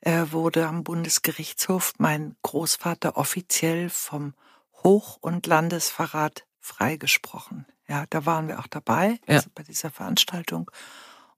[0.00, 4.34] äh, wurde am Bundesgerichtshof mein Großvater offiziell vom
[4.82, 7.64] Hoch- und Landesverrat freigesprochen.
[7.88, 9.36] Ja, da waren wir auch dabei ja.
[9.36, 10.70] also bei dieser Veranstaltung.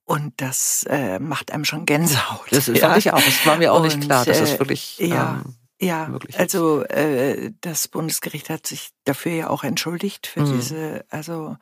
[0.03, 2.47] Und das äh, macht einem schon Gänsehaut.
[2.49, 2.97] Das ist ja.
[2.97, 3.21] ich auch.
[3.21, 6.11] Das war mir auch nicht klar, dass das äh, wirklich ja, ähm, ja.
[6.35, 10.57] Also äh, das Bundesgericht hat sich dafür ja auch entschuldigt für mhm.
[10.57, 11.57] diese also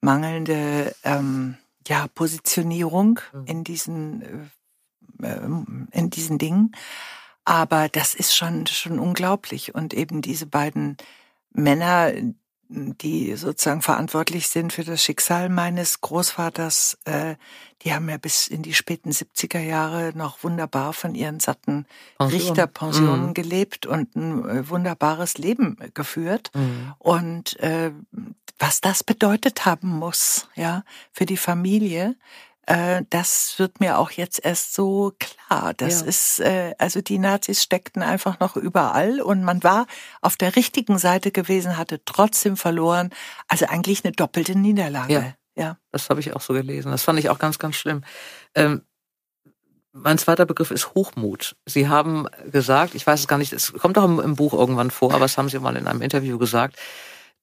[0.00, 3.44] mangelnde ähm, ja Positionierung mhm.
[3.46, 4.22] in diesen
[5.22, 6.72] äh, ähm, in diesen Dingen.
[7.44, 10.96] Aber das ist schon schon unglaublich und eben diese beiden
[11.52, 12.12] Männer,
[12.74, 17.36] die sozusagen verantwortlich sind für das Schicksal meines Großvaters, äh,
[17.82, 21.86] die haben ja bis in die späten 70er Jahre noch wunderbar von ihren satten
[22.18, 22.40] Pension.
[22.40, 23.34] Richterpensionen mhm.
[23.34, 26.50] gelebt und ein äh, wunderbares Leben geführt.
[26.54, 26.94] Mhm.
[26.98, 27.92] Und äh,
[28.58, 32.14] was das bedeutet haben muss, ja, für die Familie, äh,
[32.66, 35.74] das wird mir auch jetzt erst so klar.
[35.74, 36.06] Das ja.
[36.06, 39.86] ist, äh, also die Nazis steckten einfach noch überall und man war
[40.22, 43.10] auf der richtigen Seite gewesen, hatte trotzdem verloren.
[43.48, 45.12] Also eigentlich eine doppelte Niederlage.
[45.12, 45.78] Ja, ja.
[45.92, 46.90] das habe ich auch so gelesen.
[46.90, 48.02] Das fand ich auch ganz, ganz schlimm.
[48.54, 48.82] Ähm,
[49.92, 51.56] mein zweiter Begriff ist Hochmut.
[51.66, 55.14] Sie haben gesagt, ich weiß es gar nicht, es kommt auch im, Buch irgendwann vor,
[55.14, 56.76] aber es haben Sie mal in einem Interview gesagt,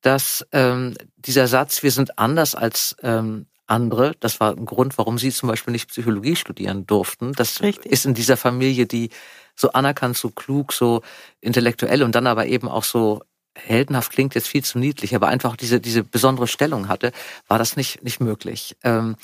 [0.01, 4.13] dass ähm, dieser Satz, wir sind anders als ähm, andere.
[4.19, 7.33] Das war ein Grund, warum sie zum Beispiel nicht Psychologie studieren durften.
[7.33, 7.91] Das Richtig.
[7.91, 9.09] ist in dieser Familie, die
[9.55, 11.01] so anerkannt, so klug, so
[11.39, 13.21] intellektuell und dann aber eben auch so
[13.55, 17.11] heldenhaft klingt jetzt viel zu niedlich, aber einfach diese, diese besondere Stellung hatte,
[17.47, 18.77] war das nicht, nicht möglich.
[18.83, 19.17] Ähm,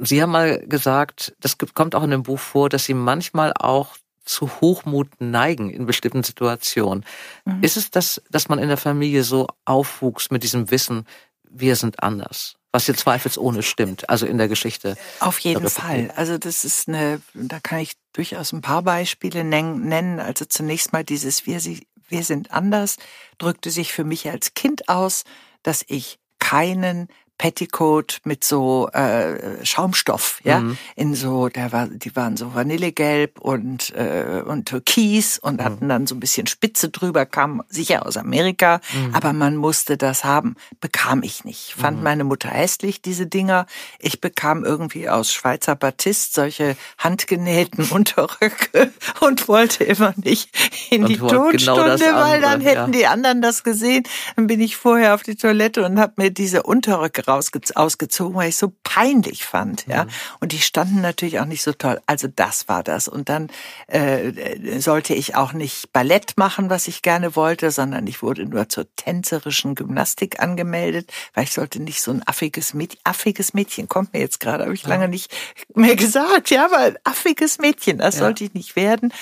[0.00, 3.96] sie haben mal gesagt, das kommt auch in dem Buch vor, dass Sie manchmal auch
[4.24, 7.04] zu Hochmut neigen in bestimmten Situationen.
[7.44, 7.62] Mhm.
[7.62, 11.06] Ist es das, dass man in der Familie so aufwuchs mit diesem Wissen,
[11.42, 12.56] wir sind anders?
[12.72, 14.96] Was hier zweifelsohne stimmt, also in der Geschichte.
[15.20, 16.10] Auf jeden Fall.
[16.16, 20.18] Also das ist eine, da kann ich durchaus ein paar Beispiele nennen.
[20.18, 21.60] Also zunächst mal dieses Wir,
[22.08, 22.96] wir sind anders
[23.38, 25.24] drückte sich für mich als Kind aus,
[25.62, 27.08] dass ich keinen
[27.42, 30.78] Petticoat mit so äh, Schaumstoff, ja, mhm.
[30.94, 35.64] in so, der war, die waren so Vanillegelb und äh, und Türkis und mhm.
[35.64, 39.16] hatten dann so ein bisschen Spitze drüber, kam sicher aus Amerika, mhm.
[39.16, 41.74] aber man musste das haben, bekam ich nicht.
[41.76, 42.04] Fand mhm.
[42.04, 43.66] meine Mutter hässlich diese Dinger.
[43.98, 50.48] Ich bekam irgendwie aus Schweizer Batist solche handgenähten Unterröcke und wollte immer nicht
[50.90, 52.98] in und die Tonstunde, genau weil dann hätten ja.
[53.00, 54.04] die anderen das gesehen.
[54.36, 58.56] Dann bin ich vorher auf die Toilette und habe mir diese Unterröcke ausgezogen, weil ich
[58.56, 59.86] so peinlich fand.
[59.86, 60.10] Ja, mhm.
[60.40, 62.00] und die standen natürlich auch nicht so toll.
[62.06, 63.08] Also das war das.
[63.08, 63.48] Und dann
[63.88, 68.68] äh, sollte ich auch nicht Ballett machen, was ich gerne wollte, sondern ich wurde nur
[68.68, 74.12] zur tänzerischen Gymnastik angemeldet, weil ich sollte nicht so ein affiges Mädchen, affiges Mädchen kommt
[74.12, 74.88] mir jetzt gerade, habe ich ja.
[74.88, 75.32] lange nicht
[75.74, 78.20] mehr gesagt, ja, aber affiges Mädchen, das ja.
[78.20, 79.12] sollte ich nicht werden.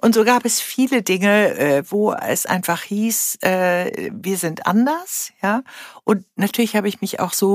[0.00, 5.32] Und so gab es viele Dinge, äh, wo es einfach hieß, äh, wir sind anders,
[5.42, 5.62] ja.
[6.04, 7.45] Und natürlich habe ich mich auch so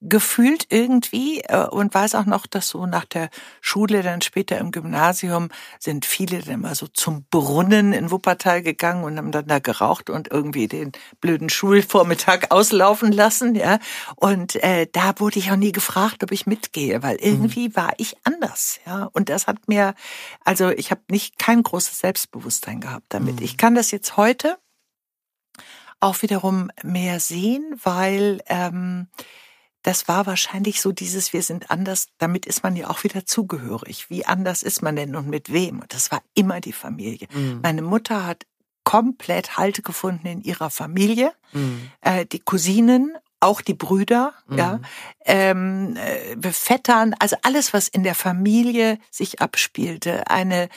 [0.00, 3.30] gefühlt irgendwie äh, und weiß auch noch, dass so nach der
[3.60, 5.48] Schule, dann später im Gymnasium,
[5.80, 10.08] sind viele dann mal so zum Brunnen in Wuppertal gegangen und haben dann da geraucht
[10.08, 13.78] und irgendwie den blöden Schulvormittag auslaufen lassen, ja.
[14.14, 17.22] Und äh, da wurde ich auch nie gefragt, ob ich mitgehe, weil mhm.
[17.24, 17.76] irgendwie mhm.
[17.76, 19.08] war ich anders, ja.
[19.12, 19.94] Und das hat mir,
[20.44, 23.36] also ich habe nicht kein großes Selbstbewusstsein gehabt damit.
[23.36, 23.42] Mhm.
[23.42, 24.58] Ich kann das jetzt heute
[26.00, 29.08] auch wiederum mehr sehen, weil ähm,
[29.82, 34.10] das war wahrscheinlich so dieses, wir sind anders, damit ist man ja auch wieder zugehörig.
[34.10, 35.80] Wie anders ist man denn und mit wem?
[35.80, 37.28] Und das war immer die Familie.
[37.32, 37.60] Mhm.
[37.62, 38.44] Meine Mutter hat
[38.84, 41.90] komplett Halt gefunden in ihrer Familie, mhm.
[42.00, 44.58] äh, die Cousinen, auch die Brüder, mhm.
[44.58, 44.80] ja,
[45.24, 50.28] ähm, äh, Vettern, also alles, was in der Familie sich abspielte.
[50.30, 50.68] Eine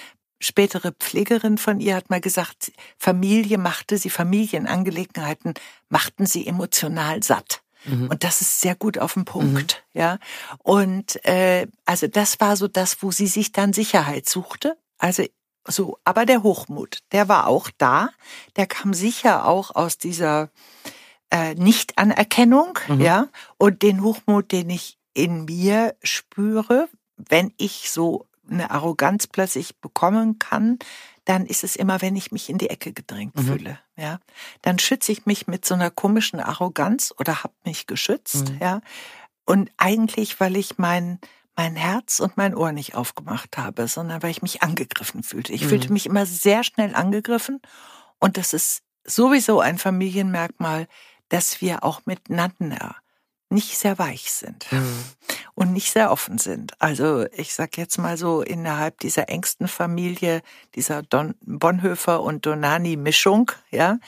[0.41, 5.53] spätere Pflegerin von ihr hat mal gesagt, Familie machte sie, Familienangelegenheiten
[5.89, 7.61] machten sie emotional satt.
[7.85, 8.07] Mhm.
[8.07, 9.99] Und das ist sehr gut auf den Punkt, mhm.
[9.99, 10.19] ja.
[10.59, 14.77] Und äh, also das war so das, wo sie sich dann Sicherheit suchte.
[14.97, 15.23] Also
[15.67, 18.09] so, aber der Hochmut, der war auch da.
[18.55, 20.49] Der kam sicher auch aus dieser
[21.31, 23.01] äh, Nichtanerkennung, mhm.
[23.01, 23.27] ja.
[23.57, 26.87] Und den Hochmut, den ich in mir spüre,
[27.17, 30.79] wenn ich so eine Arroganz plötzlich bekommen kann,
[31.25, 33.45] dann ist es immer, wenn ich mich in die Ecke gedrängt mhm.
[33.45, 33.79] fühle.
[33.95, 34.19] Ja,
[34.61, 38.49] dann schütze ich mich mit so einer komischen Arroganz oder hab mich geschützt.
[38.49, 38.57] Mhm.
[38.59, 38.81] Ja,
[39.45, 41.19] und eigentlich, weil ich mein
[41.57, 45.51] mein Herz und mein Ohr nicht aufgemacht habe, sondern weil ich mich angegriffen fühlte.
[45.51, 45.69] Ich mhm.
[45.69, 47.61] fühlte mich immer sehr schnell angegriffen
[48.19, 50.87] und das ist sowieso ein Familienmerkmal,
[51.29, 52.95] dass wir auch miteinander
[53.51, 55.03] nicht sehr weich sind mhm.
[55.53, 56.73] und nicht sehr offen sind.
[56.79, 60.41] Also ich sag jetzt mal so innerhalb dieser engsten Familie,
[60.75, 63.99] dieser Don Bonhoeffer und Donani-Mischung, ja,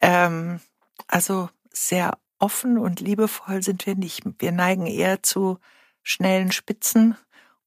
[0.00, 0.60] ähm,
[1.06, 4.22] also sehr offen und liebevoll sind wir nicht.
[4.38, 5.58] Wir neigen eher zu
[6.02, 7.16] schnellen Spitzen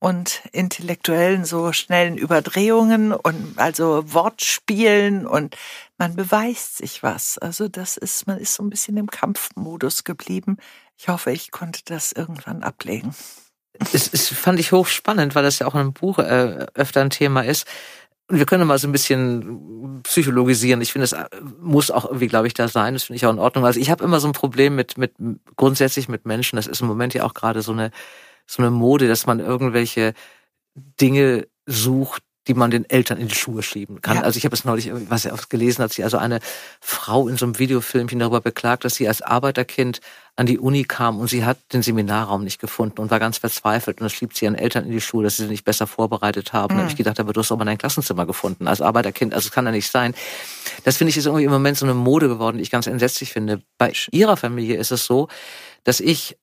[0.02, 5.56] und intellektuellen so schnellen Überdrehungen und also Wortspielen und
[6.00, 7.38] man beweist sich was.
[7.38, 10.58] Also das ist, man ist so ein bisschen im Kampfmodus geblieben.
[11.02, 13.16] Ich hoffe, ich konnte das irgendwann ablegen.
[13.92, 17.10] Es, es fand ich hochspannend, weil das ja auch in einem Buch äh, öfter ein
[17.10, 17.66] Thema ist.
[18.28, 20.80] Und wir können mal so ein bisschen psychologisieren.
[20.80, 21.26] Ich finde, es äh,
[21.60, 22.94] muss auch irgendwie, glaube ich, da sein.
[22.94, 23.66] Das finde ich auch in Ordnung.
[23.66, 25.16] Also ich habe immer so ein Problem mit, mit
[25.56, 26.58] grundsätzlich mit Menschen.
[26.58, 27.90] Das ist im Moment ja auch gerade so eine,
[28.46, 30.14] so eine Mode, dass man irgendwelche
[30.76, 34.18] Dinge sucht, die man den Eltern in die Schuhe schieben kann.
[34.18, 34.24] Ja.
[34.24, 36.40] Also ich habe es neulich, was ja gelesen hat, sie also eine
[36.80, 40.02] Frau in so einem Videofilmchen darüber beklagt, dass sie als Arbeiterkind
[40.38, 44.00] an die Uni kam und sie hat den Seminarraum nicht gefunden und war ganz verzweifelt
[44.00, 46.52] und das schiebt sie ihren Eltern in die Schuhe, dass sie sie nicht besser vorbereitet
[46.54, 46.74] haben.
[46.74, 46.78] Mhm.
[46.78, 49.48] Da habe ich gedacht, aber du hast auch mal dein Klassenzimmer gefunden als Arbeiterkind, also
[49.48, 50.16] es kann ja nicht sein.
[50.84, 53.32] Das finde ich ist irgendwie im Moment so eine Mode geworden, die ich ganz entsetzlich
[53.32, 53.62] finde.
[53.78, 55.28] Bei ihrer Familie ist es so,
[55.84, 56.38] dass ich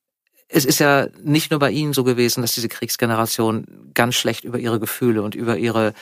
[0.49, 4.59] es ist ja nicht nur bei Ihnen so gewesen, dass diese Kriegsgeneration ganz schlecht über
[4.59, 5.93] ihre Gefühle und über ihre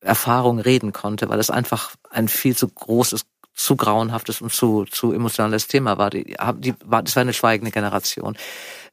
[0.00, 3.22] Erfahrungen reden konnte, weil es einfach ein viel zu großes,
[3.54, 6.10] zu grauenhaftes und zu, zu emotionales Thema war.
[6.10, 8.36] Die, die, war das war eine schweigende Generation.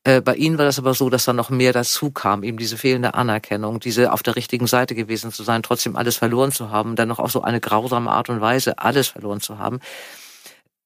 [0.03, 2.77] Äh, bei Ihnen war das aber so, dass da noch mehr dazu kam, eben diese
[2.77, 6.95] fehlende Anerkennung, diese auf der richtigen Seite gewesen zu sein, trotzdem alles verloren zu haben,
[6.95, 9.79] dann noch auf so eine grausame Art und Weise alles verloren zu haben.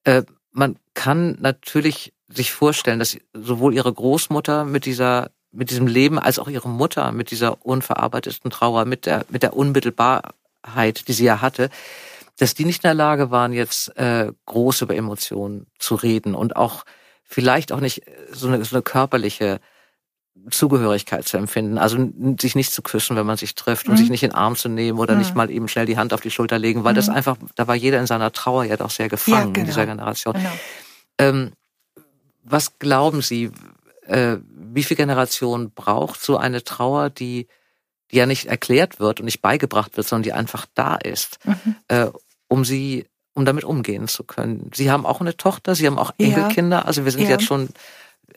[0.05, 6.19] Äh, man kann natürlich sich vorstellen, dass sowohl ihre Großmutter mit dieser mit diesem Leben
[6.19, 11.25] als auch ihre Mutter mit dieser unverarbeiteten Trauer, mit der mit der Unmittelbarheit, die sie
[11.25, 11.69] ja hatte,
[12.37, 16.55] dass die nicht in der Lage waren, jetzt äh, groß über Emotionen zu reden und
[16.55, 16.85] auch
[17.23, 19.59] vielleicht auch nicht so eine, so eine körperliche
[20.49, 21.77] Zugehörigkeit zu empfinden.
[21.77, 21.97] Also
[22.39, 23.97] sich nicht zu küssen, wenn man sich trifft und mhm.
[23.97, 25.19] sich nicht in den Arm zu nehmen oder mhm.
[25.19, 26.97] nicht mal eben schnell die Hand auf die Schulter legen, weil mhm.
[26.97, 29.59] das einfach, da war jeder in seiner Trauer ja doch sehr gefangen ja, genau.
[29.59, 30.33] in dieser Generation.
[30.33, 30.49] Genau.
[31.17, 31.51] Ähm,
[32.43, 33.51] was glauben Sie,
[34.05, 37.47] äh, wie viele Generationen braucht so eine Trauer, die,
[38.11, 41.75] die ja nicht erklärt wird und nicht beigebracht wird, sondern die einfach da ist, mhm.
[41.87, 42.07] äh,
[42.47, 44.71] um sie, um damit umgehen zu können?
[44.73, 46.85] Sie haben auch eine Tochter, Sie haben auch Enkelkinder, ja.
[46.85, 47.29] also wir sind ja.
[47.29, 47.69] jetzt schon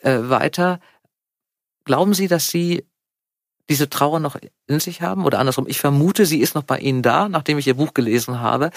[0.03, 0.81] äh, weiter.
[1.85, 2.85] Glauben Sie, dass Sie
[3.69, 4.37] diese Trauer noch
[4.67, 5.25] in sich haben?
[5.25, 8.41] Oder andersrum, ich vermute, sie ist noch bei Ihnen da, nachdem ich Ihr Buch gelesen
[8.41, 8.71] habe,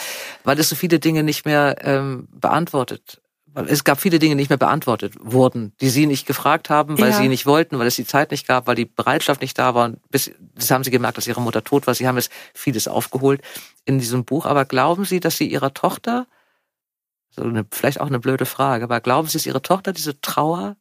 [0.44, 3.22] weil es so viele Dinge nicht mehr ähm, beantwortet.
[3.56, 7.12] Es gab viele Dinge, die nicht mehr beantwortet wurden, die Sie nicht gefragt haben, weil
[7.12, 7.18] ja.
[7.18, 9.86] Sie nicht wollten, weil es die Zeit nicht gab, weil die Bereitschaft nicht da war.
[9.86, 11.96] Und bis, das haben Sie gemerkt, dass Ihre Mutter tot war.
[11.96, 13.42] Sie haben es vieles aufgeholt
[13.86, 14.46] in diesem Buch.
[14.46, 16.28] Aber glauben Sie, dass Sie Ihrer Tochter,
[17.30, 20.76] so eine, vielleicht auch eine blöde Frage, aber glauben Sie, dass Ihre Tochter diese Trauer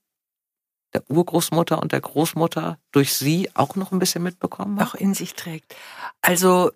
[0.94, 4.88] der Urgroßmutter und der Großmutter durch sie auch noch ein bisschen mitbekommen hat?
[4.88, 5.74] Auch in sich trägt.
[6.22, 6.70] Also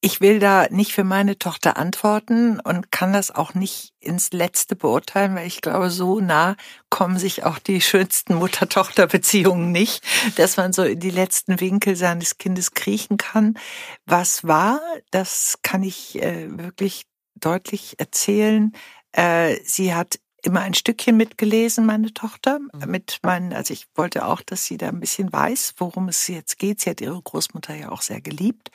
[0.00, 4.76] ich will da nicht für meine Tochter antworten und kann das auch nicht ins Letzte
[4.76, 6.56] beurteilen, weil ich glaube, so nah
[6.88, 10.04] kommen sich auch die schönsten Mutter-Tochter-Beziehungen nicht,
[10.36, 13.58] dass man so in die letzten Winkel seines Kindes kriechen kann.
[14.06, 14.80] Was war,
[15.10, 18.72] das kann ich äh, wirklich deutlich erzählen.
[19.12, 22.90] Äh, sie hat immer ein Stückchen mitgelesen, meine Tochter, mhm.
[22.90, 26.58] mit meinen, also ich wollte auch, dass sie da ein bisschen weiß, worum es jetzt
[26.58, 26.80] geht.
[26.80, 28.70] Sie hat ihre Großmutter ja auch sehr geliebt.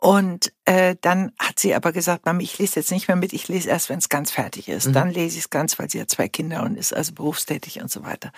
[0.00, 3.48] Und äh, dann hat sie aber gesagt, Mami, ich lese jetzt nicht mehr mit, ich
[3.48, 4.86] lese erst, wenn es ganz fertig ist.
[4.86, 4.92] Mhm.
[4.92, 7.90] Dann lese ich es ganz, weil sie hat zwei Kinder und ist also berufstätig und
[7.90, 8.32] so weiter.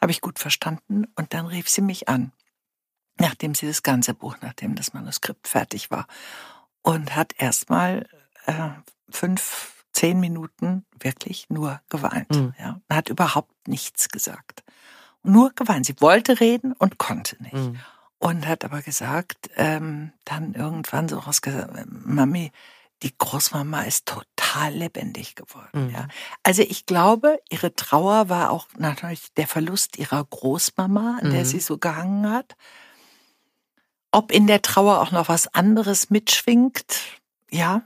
[0.00, 1.06] Habe ich gut verstanden.
[1.16, 2.32] Und dann rief sie mich an,
[3.18, 6.06] nachdem sie das ganze Buch, nachdem das Manuskript fertig war.
[6.82, 8.06] Und hat erstmal
[8.44, 8.68] äh,
[9.08, 12.30] fünf zehn Minuten wirklich nur geweint.
[12.30, 12.54] Mhm.
[12.58, 14.64] Ja, und hat überhaupt nichts gesagt.
[15.22, 15.86] Nur geweint.
[15.86, 17.54] Sie wollte reden und konnte nicht.
[17.54, 17.80] Mhm.
[18.18, 22.50] Und hat aber gesagt, ähm, dann irgendwann so rausgesagt, Mami,
[23.02, 25.88] die Großmama ist total lebendig geworden.
[25.88, 25.90] Mhm.
[25.90, 26.08] Ja.
[26.42, 31.44] Also ich glaube, ihre Trauer war auch natürlich der Verlust ihrer Großmama, an der mhm.
[31.44, 32.56] sie so gehangen hat.
[34.12, 37.00] Ob in der Trauer auch noch was anderes mitschwingt,
[37.50, 37.82] ja.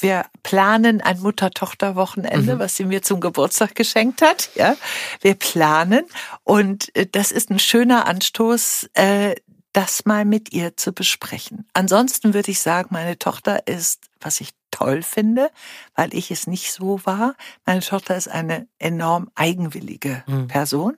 [0.00, 2.58] Wir planen ein Mutter-Tochter-Wochenende, mhm.
[2.58, 4.50] was sie mir zum Geburtstag geschenkt hat.
[4.54, 4.76] Ja,
[5.20, 6.06] wir planen
[6.44, 9.34] und äh, das ist ein schöner Anstoß, äh,
[9.72, 11.68] das mal mit ihr zu besprechen.
[11.74, 15.50] Ansonsten würde ich sagen, meine Tochter ist, was ich toll finde,
[15.94, 17.34] weil ich es nicht so war.
[17.66, 20.48] Meine Tochter ist eine enorm eigenwillige mhm.
[20.48, 20.96] Person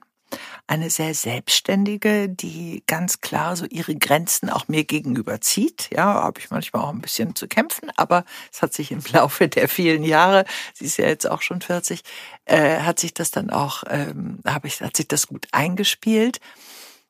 [0.67, 5.89] eine sehr selbstständige, die ganz klar so ihre Grenzen auch mir gegenüber zieht.
[5.93, 9.47] Ja, habe ich manchmal auch ein bisschen zu kämpfen, aber es hat sich im Laufe
[9.47, 12.03] der vielen Jahre, sie ist ja jetzt auch schon 40,
[12.45, 16.39] äh, hat sich das dann auch, ähm, habe ich, hat sich das gut eingespielt.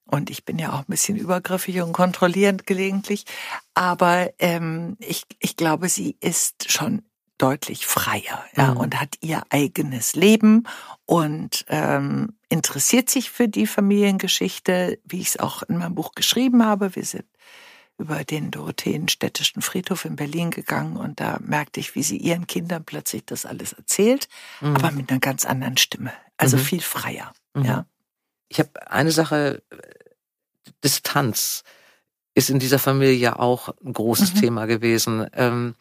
[0.06, 3.26] Und ich bin ja auch ein bisschen übergriffig und kontrollierend gelegentlich.
[3.74, 7.04] Aber ähm, ich, ich glaube, sie ist schon
[7.44, 8.78] deutlich freier ja, mhm.
[8.78, 10.64] und hat ihr eigenes Leben
[11.06, 16.66] und ähm, interessiert sich für die Familiengeschichte, wie ich es auch in meinem Buch geschrieben
[16.66, 16.96] habe.
[16.96, 17.26] Wir sind
[17.98, 22.86] über den Dorotheenstädtischen Friedhof in Berlin gegangen und da merkte ich, wie sie ihren Kindern
[22.86, 24.30] plötzlich das alles erzählt,
[24.62, 24.78] mhm.
[24.78, 26.62] aber mit einer ganz anderen Stimme, also mhm.
[26.62, 27.34] viel freier.
[27.56, 27.66] Mhm.
[27.66, 27.86] Ja.
[28.48, 29.62] Ich habe eine Sache,
[30.82, 31.66] Distanz
[32.36, 34.40] ist in dieser Familie ja auch ein großes mhm.
[34.40, 35.28] Thema gewesen.
[35.34, 35.76] Ähm,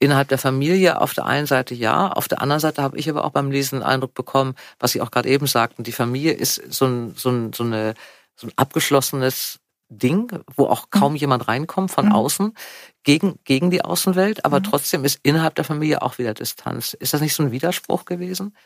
[0.00, 3.24] innerhalb der Familie auf der einen Seite ja, auf der anderen Seite habe ich aber
[3.24, 6.56] auch beim Lesen den Eindruck bekommen, was Sie auch gerade eben sagten, die Familie ist
[6.72, 7.94] so ein, so ein, so eine,
[8.34, 11.18] so ein abgeschlossenes Ding, wo auch kaum mhm.
[11.18, 12.12] jemand reinkommt von mhm.
[12.12, 12.54] außen
[13.02, 14.64] gegen, gegen die Außenwelt, aber mhm.
[14.64, 16.94] trotzdem ist innerhalb der Familie auch wieder Distanz.
[16.94, 18.56] Ist das nicht so ein Widerspruch gewesen?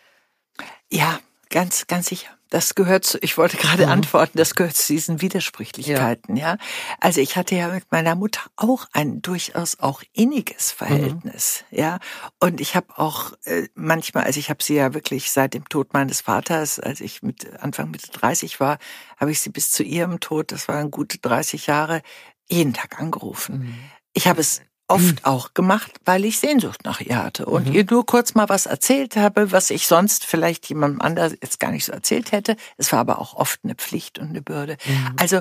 [0.91, 1.18] Ja,
[1.51, 2.30] ganz, ganz sicher.
[2.51, 3.92] Das gehört zu, ich wollte gerade mhm.
[3.92, 6.53] antworten, das gehört zu diesen Widersprüchlichkeiten, ja.
[6.53, 6.59] ja.
[7.01, 10.76] Also ich hatte ja mit meiner Mutter auch ein durchaus auch inniges mhm.
[10.76, 11.78] Verhältnis, mhm.
[11.78, 11.99] ja.
[12.38, 15.92] Und ich habe auch äh, manchmal, also ich habe sie ja wirklich seit dem Tod
[15.95, 18.78] meines Vaters, als ich mit Anfang Mitte 30 war,
[19.16, 22.03] habe ich sie bis zu ihrem Tod, das waren gute 30 Jahre,
[22.49, 23.59] jeden Tag angerufen.
[23.59, 23.78] Mhm.
[24.12, 25.24] Ich habe es oft mhm.
[25.24, 27.74] auch gemacht, weil ich Sehnsucht nach ihr hatte und mhm.
[27.74, 31.70] ihr nur kurz mal was erzählt habe, was ich sonst vielleicht jemandem anders jetzt gar
[31.70, 32.57] nicht so erzählt hätte.
[32.76, 34.76] Es war aber auch oft eine Pflicht und eine Bürde.
[34.87, 35.16] Mhm.
[35.16, 35.41] Also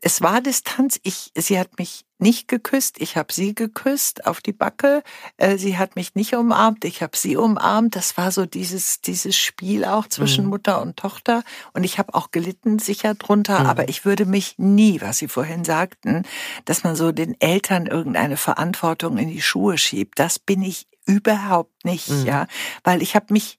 [0.00, 1.00] es war Distanz.
[1.02, 5.02] Ich, sie hat mich nicht geküsst, ich habe sie geküsst auf die Backe.
[5.36, 7.94] Äh, sie hat mich nicht umarmt, ich habe sie umarmt.
[7.96, 10.50] Das war so dieses dieses Spiel auch zwischen mhm.
[10.50, 11.44] Mutter und Tochter.
[11.74, 13.60] Und ich habe auch gelitten sicher drunter.
[13.60, 13.66] Mhm.
[13.66, 16.22] Aber ich würde mich nie, was Sie vorhin sagten,
[16.64, 20.18] dass man so den Eltern irgendeine Verantwortung in die Schuhe schiebt.
[20.18, 22.24] Das bin ich überhaupt nicht, mhm.
[22.24, 22.46] ja,
[22.84, 23.58] weil ich habe mich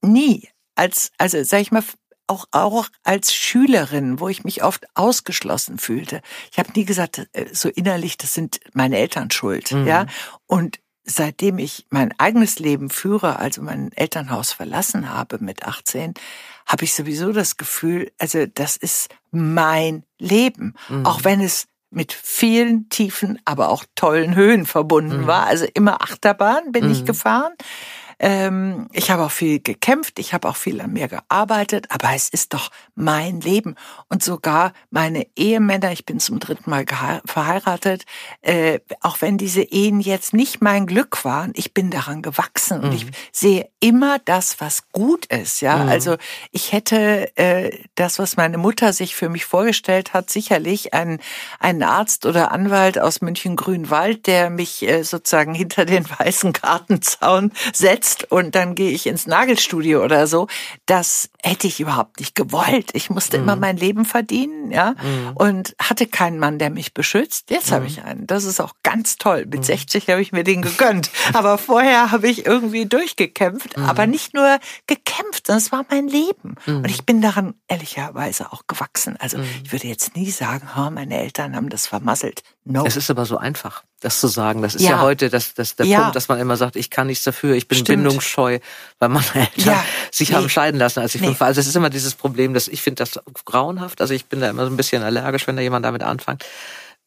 [0.00, 1.82] nie als also sag ich mal
[2.30, 6.22] auch, auch als Schülerin, wo ich mich oft ausgeschlossen fühlte.
[6.52, 9.86] Ich habe nie gesagt, äh, so innerlich, das sind meine Eltern schuld, mhm.
[9.86, 10.06] ja.
[10.46, 16.14] Und seitdem ich mein eigenes Leben führe, also mein Elternhaus verlassen habe mit 18,
[16.66, 21.04] habe ich sowieso das Gefühl, also das ist mein Leben, mhm.
[21.04, 25.26] auch wenn es mit vielen tiefen, aber auch tollen Höhen verbunden mhm.
[25.26, 25.46] war.
[25.46, 26.92] Also immer Achterbahn bin mhm.
[26.92, 27.52] ich gefahren.
[28.22, 32.28] Ähm, ich habe auch viel gekämpft, ich habe auch viel an mir gearbeitet, aber es
[32.28, 33.76] ist doch mein Leben.
[34.08, 36.84] Und sogar meine Ehemänner, ich bin zum dritten Mal
[37.24, 38.04] verheiratet,
[38.42, 42.84] äh, auch wenn diese Ehen jetzt nicht mein Glück waren, ich bin daran gewachsen mhm.
[42.84, 43.10] und ich mhm.
[43.32, 45.62] sehe immer das, was gut ist.
[45.62, 45.88] Ja, mhm.
[45.88, 46.16] also
[46.50, 51.20] ich hätte äh, das, was meine Mutter sich für mich vorgestellt hat, sicherlich einen,
[51.58, 58.09] einen Arzt oder Anwalt aus München-Grünwald, der mich äh, sozusagen hinter den weißen Gartenzaun setzt
[58.10, 60.46] sitzt und dann gehe ich ins Nagelstudio oder so,
[60.86, 62.90] das hätte ich überhaupt nicht gewollt.
[62.92, 63.44] Ich musste mhm.
[63.44, 65.32] immer mein Leben verdienen, ja, mhm.
[65.34, 67.50] und hatte keinen Mann, der mich beschützt.
[67.50, 67.74] Jetzt mhm.
[67.74, 68.26] habe ich einen.
[68.26, 69.46] Das ist auch ganz toll.
[69.46, 70.12] Mit 60 mhm.
[70.12, 71.10] habe ich mir den gegönnt.
[71.32, 73.84] Aber vorher habe ich irgendwie durchgekämpft, mhm.
[73.84, 76.56] aber nicht nur gekämpft, sondern es war mein Leben.
[76.66, 76.76] Mhm.
[76.76, 79.16] Und ich bin daran ehrlicherweise auch gewachsen.
[79.18, 82.42] Also ich würde jetzt nie sagen, oh, meine Eltern haben das vermasselt.
[82.70, 82.86] No.
[82.86, 84.62] Es ist aber so einfach das zu sagen.
[84.62, 86.00] Das ist ja, ja heute das, das, der ja.
[86.02, 88.04] Punkt, dass man immer sagt, ich kann nichts dafür, ich bin Stimmt.
[88.04, 88.60] bindungsscheu,
[89.00, 89.84] weil meine Eltern ja.
[90.12, 90.36] sich nee.
[90.36, 91.28] haben scheiden lassen, als ich nee.
[91.28, 91.48] fünf war.
[91.48, 94.00] Also es ist immer dieses Problem, dass ich finde das grauenhaft.
[94.00, 96.44] Also ich bin da immer so ein bisschen allergisch, wenn da jemand damit anfängt.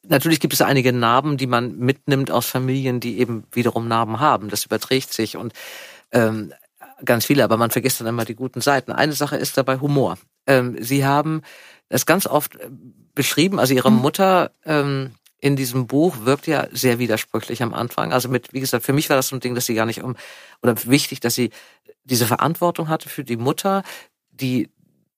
[0.06, 4.50] Natürlich gibt es einige Narben, die man mitnimmt aus Familien, die eben wiederum Narben haben.
[4.50, 5.54] Das überträgt sich und
[6.12, 6.52] ähm,
[7.06, 8.92] ganz viele, aber man vergisst dann immer die guten Seiten.
[8.92, 10.18] Eine Sache ist dabei Humor.
[10.46, 11.42] Ähm, Sie haben
[11.88, 12.70] das ganz oft äh,
[13.16, 13.96] beschrieben, also Ihre hm.
[13.96, 15.12] Mutter ähm,
[15.44, 18.14] in diesem Buch wirkt ja sehr widersprüchlich am Anfang.
[18.14, 20.02] Also mit, wie gesagt, für mich war das so ein Ding, dass sie gar nicht
[20.02, 20.16] um,
[20.62, 21.50] oder wichtig, dass sie
[22.06, 23.84] diese Verantwortung hatte für die Mutter,
[24.32, 24.70] die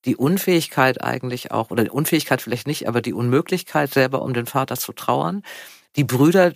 [0.03, 4.47] die Unfähigkeit eigentlich auch, oder die Unfähigkeit vielleicht nicht, aber die Unmöglichkeit selber um den
[4.47, 5.43] Vater zu trauern.
[5.95, 6.53] Die Brüder,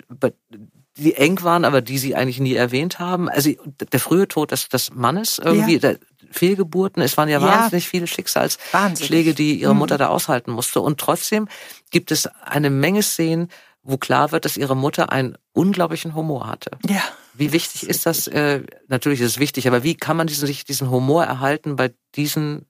[0.97, 3.29] die eng waren, aber die sie eigentlich nie erwähnt haben.
[3.29, 3.51] Also
[3.91, 5.79] der frühe Tod des, des Mannes irgendwie, ja.
[5.79, 5.99] der,
[6.31, 7.01] Fehlgeburten.
[7.01, 7.47] Es waren ja, ja.
[7.47, 9.99] wahnsinnig viele Schicksalsschläge, die ihre Mutter mhm.
[9.99, 10.81] da aushalten musste.
[10.81, 11.47] Und trotzdem
[11.91, 13.49] gibt es eine Menge Szenen,
[13.81, 16.71] wo klar wird, dass ihre Mutter einen unglaublichen Humor hatte.
[16.87, 17.01] Ja.
[17.33, 18.27] Wie wichtig ist das?
[18.27, 21.93] Äh, natürlich ist es wichtig, aber wie kann man diesen, sich diesen Humor erhalten bei
[22.15, 22.65] diesen,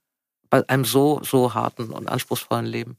[0.49, 2.97] bei einem so, so harten und anspruchsvollen Leben?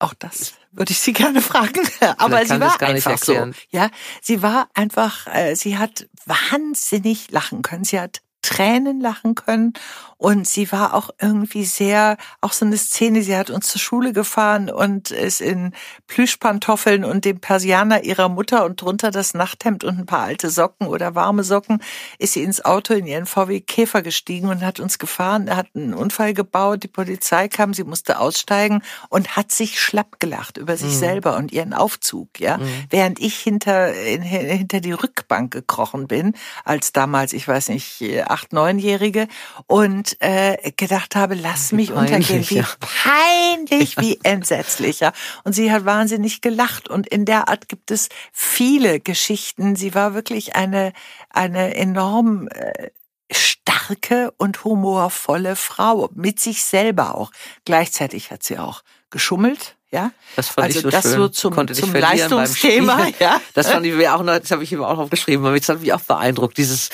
[0.00, 1.88] Auch das würde ich Sie gerne fragen.
[2.18, 3.50] Aber sie war einfach so.
[3.70, 3.90] Ja,
[4.22, 7.84] sie war einfach, äh, sie hat wahnsinnig lachen können.
[7.84, 9.74] Sie hat Tränen lachen können.
[10.16, 14.12] Und sie war auch irgendwie sehr, auch so eine Szene, sie hat uns zur Schule
[14.12, 15.72] gefahren und ist in
[16.08, 20.88] Plüschpantoffeln und dem Persianer ihrer Mutter und drunter das Nachthemd und ein paar alte Socken
[20.88, 21.80] oder warme Socken,
[22.18, 25.54] ist sie ins Auto in ihren VW Käfer gestiegen und hat uns gefahren.
[25.54, 30.56] Hat einen Unfall gebaut, die Polizei kam, sie musste aussteigen und hat sich schlapp gelacht
[30.56, 30.98] über sich mhm.
[30.98, 32.56] selber und ihren Aufzug, ja.
[32.56, 32.68] Mhm.
[32.90, 36.34] Während ich hinter, hinter die Rückbank gekrochen bin,
[36.64, 38.00] als damals, ich weiß nicht,
[38.38, 39.26] acht, neunjährige
[39.66, 42.48] und äh, gedacht habe, lass mich untergehen.
[42.48, 45.00] Wie peinlich, wie entsetzlich.
[45.00, 45.12] Ja.
[45.44, 46.88] Und sie hat wahnsinnig gelacht.
[46.88, 49.74] Und in der Art gibt es viele Geschichten.
[49.74, 50.92] Sie war wirklich eine,
[51.30, 52.90] eine enorm äh,
[53.30, 56.08] starke und humorvolle Frau.
[56.14, 57.32] Mit sich selber auch.
[57.64, 59.74] Gleichzeitig hat sie auch geschummelt.
[59.90, 61.12] Ja, das fand also ich so das schön.
[61.12, 63.08] so zum, zum Leistungsthema.
[63.20, 64.38] Ja, das fand ich mir auch noch.
[64.38, 65.46] Das habe ich ihm auch aufgeschrieben.
[65.46, 66.58] Aber jetzt hat mich auch beeindruckt.
[66.58, 66.90] Dieses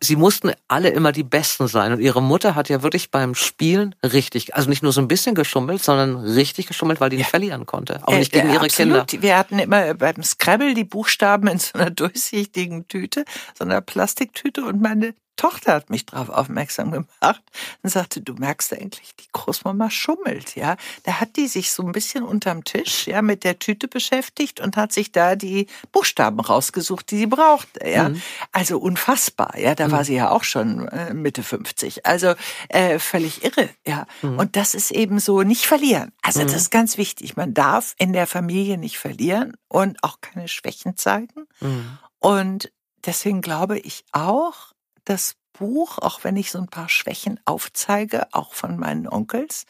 [0.00, 1.92] sie mussten alle immer die Besten sein.
[1.92, 5.34] Und ihre Mutter hat ja wirklich beim Spielen richtig, also nicht nur so ein bisschen
[5.34, 7.30] geschummelt, sondern richtig geschummelt, weil die nicht ja.
[7.30, 8.00] verlieren konnte.
[8.04, 9.06] Auch nicht gegen äh, ihre absolut.
[9.08, 9.22] Kinder.
[9.22, 13.24] Wir hatten immer beim Scrabble die Buchstaben in so einer durchsichtigen Tüte,
[13.58, 17.42] so einer Plastiktüte und meine Tochter hat mich darauf aufmerksam gemacht
[17.82, 20.76] und sagte, du merkst eigentlich, die Großmama schummelt, ja.
[21.04, 24.76] Da hat die sich so ein bisschen unterm Tisch, ja, mit der Tüte beschäftigt und
[24.76, 28.10] hat sich da die Buchstaben rausgesucht, die sie brauchte, ja.
[28.10, 28.20] Mhm.
[28.52, 29.74] Also unfassbar, ja.
[29.74, 29.92] Da mhm.
[29.92, 32.04] war sie ja auch schon äh, Mitte 50.
[32.04, 32.34] Also
[32.68, 34.06] äh, völlig irre, ja.
[34.20, 34.38] Mhm.
[34.38, 36.12] Und das ist eben so nicht verlieren.
[36.20, 36.56] Also das mhm.
[36.58, 37.38] ist ganz wichtig.
[37.38, 41.46] Man darf in der Familie nicht verlieren und auch keine Schwächen zeigen.
[41.60, 41.98] Mhm.
[42.18, 42.70] Und
[43.06, 44.69] deswegen glaube ich auch,
[45.04, 49.66] das Buch, auch wenn ich so ein paar Schwächen aufzeige, auch von meinen Onkels,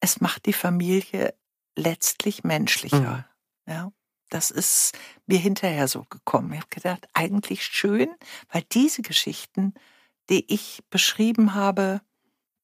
[0.00, 1.34] es macht die Familie
[1.76, 3.28] letztlich menschlicher.
[3.66, 3.72] Mhm.
[3.72, 3.92] Ja,
[4.28, 4.96] das ist
[5.26, 6.52] mir hinterher so gekommen.
[6.52, 8.08] Ich habe gedacht, eigentlich schön,
[8.50, 9.74] weil diese Geschichten,
[10.28, 12.00] die ich beschrieben habe,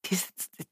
[0.07, 0.19] die,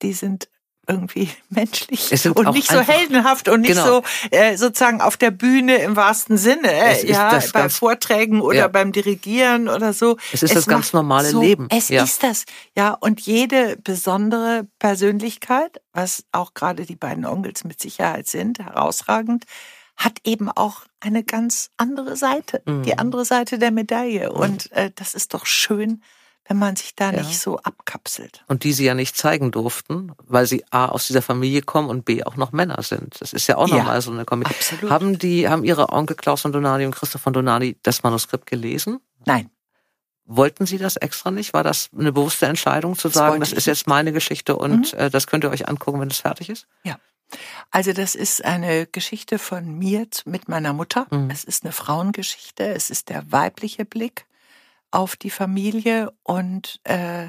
[0.03, 0.49] die sind
[0.87, 3.87] irgendwie menschlich und nicht so heldenhaft und nicht genau.
[3.87, 8.69] so äh, sozusagen auf der Bühne im wahrsten Sinne, äh, ja, bei Vorträgen oder ja.
[8.69, 10.17] beim Dirigieren oder so.
[10.33, 11.69] Es ist es das ganz normale so, Leben.
[11.71, 12.03] Es ja.
[12.03, 12.45] ist das,
[12.77, 19.45] ja, und jede besondere Persönlichkeit, was auch gerade die beiden Onkels mit Sicherheit sind, herausragend,
[19.97, 22.83] hat eben auch eine ganz andere Seite, mhm.
[22.83, 24.33] die andere Seite der Medaille.
[24.33, 26.03] Und äh, das ist doch schön,
[26.47, 27.23] wenn man sich da ja.
[27.23, 28.45] nicht so abkapselt.
[28.49, 32.05] Und die sie ja nicht zeigen durften, weil sie A aus dieser Familie kommen und
[32.05, 33.21] B auch noch Männer sind.
[33.21, 34.47] Das ist ja auch nochmal ja, so eine Kombi.
[34.47, 34.91] Absolut.
[34.91, 39.01] Haben die, haben ihre Onkel Klaus von Donani und Christoph von Donani das Manuskript gelesen?
[39.25, 39.51] Nein.
[40.27, 41.53] Wollten Sie das extra nicht?
[41.53, 44.99] War das eine bewusste Entscheidung zu sagen, das, das ist jetzt meine Geschichte und mhm.
[44.99, 46.67] äh, das könnt ihr euch angucken, wenn es fertig ist?
[46.83, 46.99] Ja.
[47.71, 51.07] Also das ist eine Geschichte von mir mit meiner Mutter.
[51.11, 51.31] Mhm.
[51.31, 52.65] Es ist eine Frauengeschichte.
[52.65, 54.27] Es ist der weibliche Blick
[54.95, 57.29] auf die Familie und äh,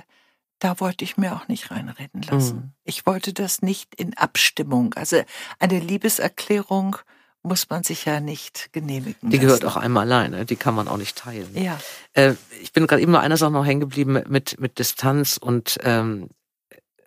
[0.59, 2.55] da wollte ich mir auch nicht reinreden lassen.
[2.57, 2.71] Mhm.
[2.83, 4.93] Ich wollte das nicht in Abstimmung.
[4.93, 5.21] Also
[5.59, 6.97] eine Liebeserklärung
[7.43, 9.29] muss man sich ja nicht genehmigen.
[9.29, 11.49] Die gehört auch einmal alleine, die kann man auch nicht teilen.
[11.53, 11.79] Ja.
[12.13, 15.77] Äh, ich bin gerade eben noch einer Sache noch hängen geblieben mit, mit Distanz und
[15.83, 16.29] ähm,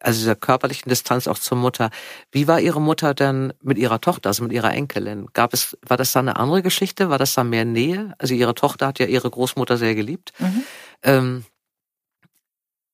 [0.01, 1.91] also dieser körperlichen Distanz auch zur Mutter.
[2.31, 5.27] Wie war Ihre Mutter denn mit ihrer Tochter, also mit ihrer Enkelin?
[5.33, 7.11] Gab es, war das da eine andere Geschichte?
[7.11, 8.15] War das da mehr Nähe?
[8.19, 10.33] Also Ihre Tochter hat ja ihre Großmutter sehr geliebt.
[10.39, 10.63] Mhm.
[11.03, 11.45] Ähm,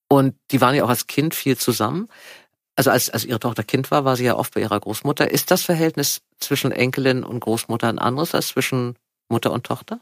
[0.09, 2.09] und die waren ja auch als Kind viel zusammen.
[2.77, 5.31] Also als, als ihre Tochter Kind war, war sie ja oft bei ihrer Großmutter.
[5.31, 8.97] Ist das Verhältnis zwischen Enkelin und Großmutter ein anderes als zwischen
[9.29, 10.01] Mutter und Tochter?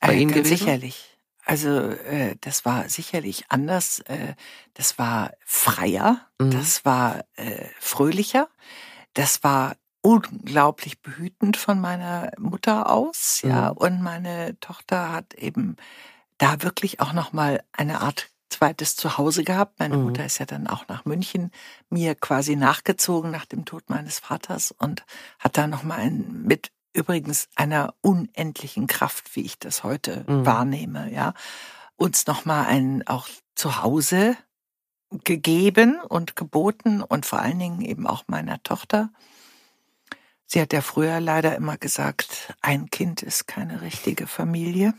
[0.00, 0.56] Bei äh, Ihnen gewesen?
[0.56, 1.13] Sicherlich.
[1.44, 4.00] Also äh, das war sicherlich anders.
[4.00, 4.34] Äh,
[4.74, 6.50] das war freier, mhm.
[6.50, 8.48] das war äh, fröhlicher,
[9.12, 13.50] das war unglaublich behütend von meiner Mutter aus, mhm.
[13.50, 13.68] ja.
[13.68, 15.76] Und meine Tochter hat eben
[16.38, 19.78] da wirklich auch noch mal eine Art zweites Zuhause gehabt.
[19.78, 20.04] Meine mhm.
[20.04, 21.50] Mutter ist ja dann auch nach München
[21.90, 25.04] mir quasi nachgezogen nach dem Tod meines Vaters und
[25.38, 30.46] hat da noch mal ein, mit übrigens einer unendlichen Kraft, wie ich das heute mhm.
[30.46, 31.34] wahrnehme, ja,
[31.96, 34.36] uns nochmal ein auch zu Hause
[35.10, 39.10] gegeben und geboten und vor allen Dingen eben auch meiner Tochter.
[40.46, 44.94] Sie hat ja früher leider immer gesagt, ein Kind ist keine richtige Familie,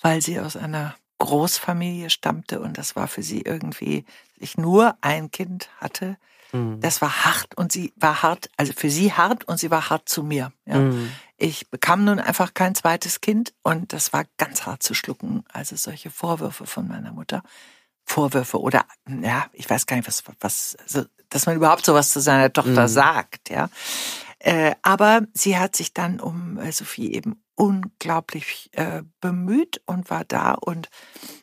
[0.00, 4.04] weil sie aus einer Großfamilie stammte und das war für sie irgendwie,
[4.36, 6.16] ich nur ein Kind hatte,
[6.54, 6.80] Mhm.
[6.80, 10.08] Das war hart und sie war hart, also für sie hart und sie war hart
[10.08, 10.52] zu mir.
[10.66, 10.78] Ja.
[10.78, 11.10] Mhm.
[11.36, 15.44] Ich bekam nun einfach kein zweites Kind und das war ganz hart zu schlucken.
[15.52, 17.42] Also solche Vorwürfe von meiner Mutter.
[18.04, 22.20] Vorwürfe oder ja, ich weiß gar nicht, was, was, also, dass man überhaupt sowas zu
[22.20, 22.88] seiner Tochter mhm.
[22.88, 23.68] sagt, ja.
[24.38, 30.24] Äh, aber sie hat sich dann um äh, Sophie eben unglaublich äh, bemüht und war
[30.24, 30.88] da und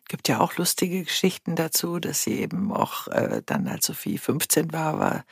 [0.08, 4.74] gibt ja auch lustige Geschichten dazu, dass sie eben auch äh, dann, als Sophie 15
[4.74, 5.26] war, war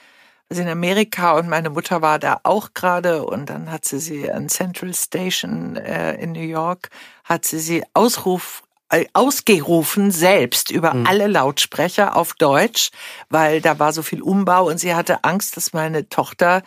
[0.50, 4.32] sie in Amerika und meine Mutter war da auch gerade und dann hat sie sie
[4.32, 6.90] an Central Station äh, in New York,
[7.24, 11.06] hat sie sie Ausruf äh, ausgerufen selbst über mhm.
[11.06, 12.90] alle Lautsprecher auf Deutsch,
[13.30, 16.64] weil da war so viel Umbau und sie hatte Angst, dass meine Tochter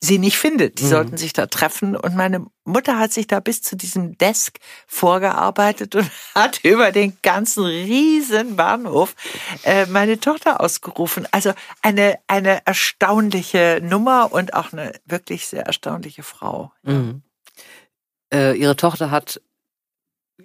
[0.00, 0.78] sie nicht findet.
[0.78, 0.88] Die mhm.
[0.88, 1.96] sollten sich da treffen.
[1.96, 7.16] Und meine Mutter hat sich da bis zu diesem Desk vorgearbeitet und hat über den
[7.22, 9.14] ganzen riesen Bahnhof
[9.64, 11.26] äh, meine Tochter ausgerufen.
[11.32, 16.72] Also eine, eine erstaunliche Nummer und auch eine wirklich sehr erstaunliche Frau.
[16.82, 17.22] Mhm.
[18.32, 19.40] Äh, ihre Tochter hat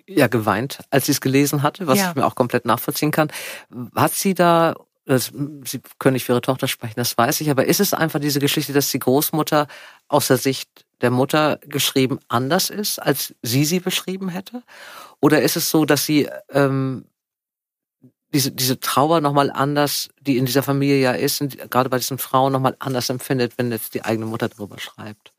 [0.07, 2.09] ja geweint, als sie es gelesen hatte, was ja.
[2.09, 3.31] ich mir auch komplett nachvollziehen kann.
[3.95, 4.75] Hat sie da
[5.05, 5.31] das,
[5.65, 8.39] Sie können nicht für Ihre Tochter sprechen, das weiß ich, aber ist es einfach diese
[8.39, 9.67] Geschichte, dass die Großmutter
[10.07, 14.63] aus der Sicht der Mutter geschrieben anders ist, als sie sie beschrieben hätte?
[15.19, 17.05] Oder ist es so, dass sie ähm,
[18.33, 22.17] diese, diese Trauer nochmal anders, die in dieser Familie ja ist, und gerade bei diesen
[22.17, 25.32] Frauen nochmal anders empfindet, wenn jetzt die eigene Mutter darüber schreibt?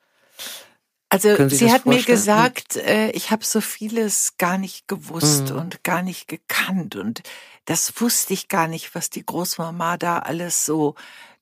[1.15, 1.97] Also sie, sie hat vorstellen?
[1.97, 5.59] mir gesagt, äh, ich habe so vieles gar nicht gewusst mhm.
[5.59, 7.23] und gar nicht gekannt und
[7.67, 10.97] das wusste ich gar nicht, was die Großmama da alles so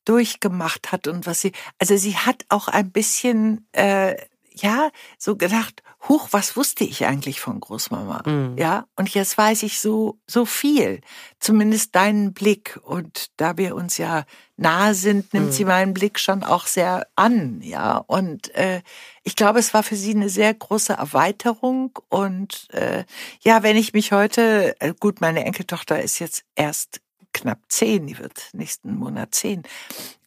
[0.05, 4.17] durchgemacht hat und was sie, also sie hat auch ein bisschen, äh,
[4.55, 8.23] ja, so gedacht, huch, was wusste ich eigentlich von Großmama?
[8.27, 8.57] Mhm.
[8.59, 11.01] Ja, und jetzt weiß ich so, so viel.
[11.39, 12.79] Zumindest deinen Blick.
[12.83, 14.25] Und da wir uns ja
[14.57, 15.53] nahe sind, nimmt mhm.
[15.53, 17.61] sie meinen Blick schon auch sehr an.
[17.63, 18.83] Ja, und äh,
[19.23, 21.99] ich glaube, es war für sie eine sehr große Erweiterung.
[22.09, 23.05] Und äh,
[23.41, 27.01] ja, wenn ich mich heute, äh, gut, meine Enkeltochter ist jetzt erst
[27.33, 29.63] knapp zehn, die wird nächsten Monat zehn.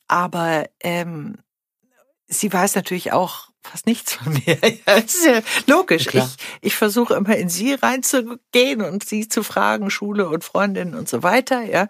[0.08, 1.38] Aber ähm,
[2.28, 4.58] sie weiß natürlich auch fast nichts von mir.
[4.86, 6.06] Ja, das ist ja logisch.
[6.14, 10.96] Ja, ich, ich versuche immer in sie reinzugehen und sie zu fragen, Schule und Freundinnen
[10.96, 11.88] und so weiter, ja.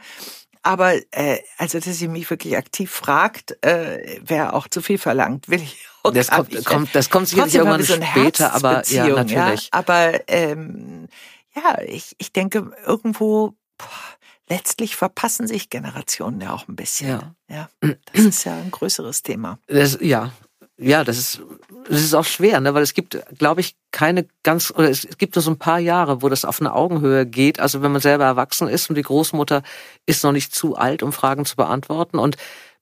[0.61, 5.47] Aber äh, also, dass sie mich wirklich aktiv fragt, äh, wäre auch zu viel verlangt.
[5.47, 6.65] Will ich auch das kommt, nicht.
[6.65, 9.65] kommt, das kommt sicherlich irgendwann so später, aber ja, natürlich.
[9.65, 11.07] Ja, aber ähm,
[11.55, 13.55] ja, ich, ich denke irgendwo.
[13.78, 13.88] Boah,
[14.49, 17.09] letztlich verpassen sich Generationen ja auch ein bisschen.
[17.09, 17.36] Ja.
[17.49, 17.69] ja
[18.13, 19.59] das ist ja ein größeres Thema.
[19.67, 20.32] Das, ja,
[20.78, 21.41] ja, das ist,
[21.89, 22.73] das ist auch schwer, ne?
[22.73, 26.21] weil es gibt, glaube ich, keine ganz, oder es gibt nur so ein paar Jahre,
[26.21, 27.59] wo das auf eine Augenhöhe geht.
[27.59, 29.63] Also wenn man selber erwachsen ist und die Großmutter
[30.05, 32.36] ist noch nicht zu alt, um Fragen zu beantworten und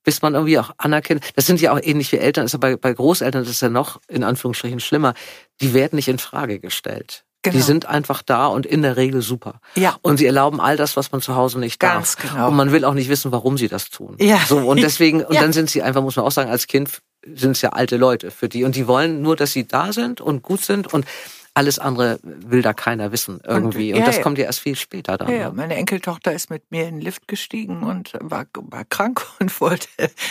[0.04, 2.76] bis man irgendwie auch anerkennt, das sind ja auch ähnlich wie Eltern, ist ja bei,
[2.76, 5.14] bei Großeltern das ist ja noch in Anführungsstrichen schlimmer,
[5.62, 7.24] die werden nicht in Frage gestellt.
[7.44, 7.56] Genau.
[7.58, 9.60] Die sind einfach da und in der Regel super.
[9.76, 9.98] Ja.
[10.02, 12.32] Und sie erlauben all das, was man zu Hause nicht Ganz darf.
[12.32, 12.48] genau.
[12.48, 14.16] Und man will auch nicht wissen, warum sie das tun.
[14.20, 14.40] Ja.
[14.48, 15.42] So, und deswegen, und Ja.
[15.42, 18.32] dann sind sie einfach, muss man auch sagen, als Kind sind es ja alte Leute
[18.32, 18.64] für die.
[18.64, 21.06] Und die wollen nur, dass sie da sind und gut sind und
[21.56, 23.94] alles andere will da keiner wissen irgendwie.
[23.94, 24.24] Und, ja, das ja.
[24.24, 25.30] kommt ja erst viel später dann.
[25.30, 25.56] Ja, ne?
[25.56, 29.88] meine Enkeltochter ist mit mir in den Lift gestiegen und war, war krank und wollte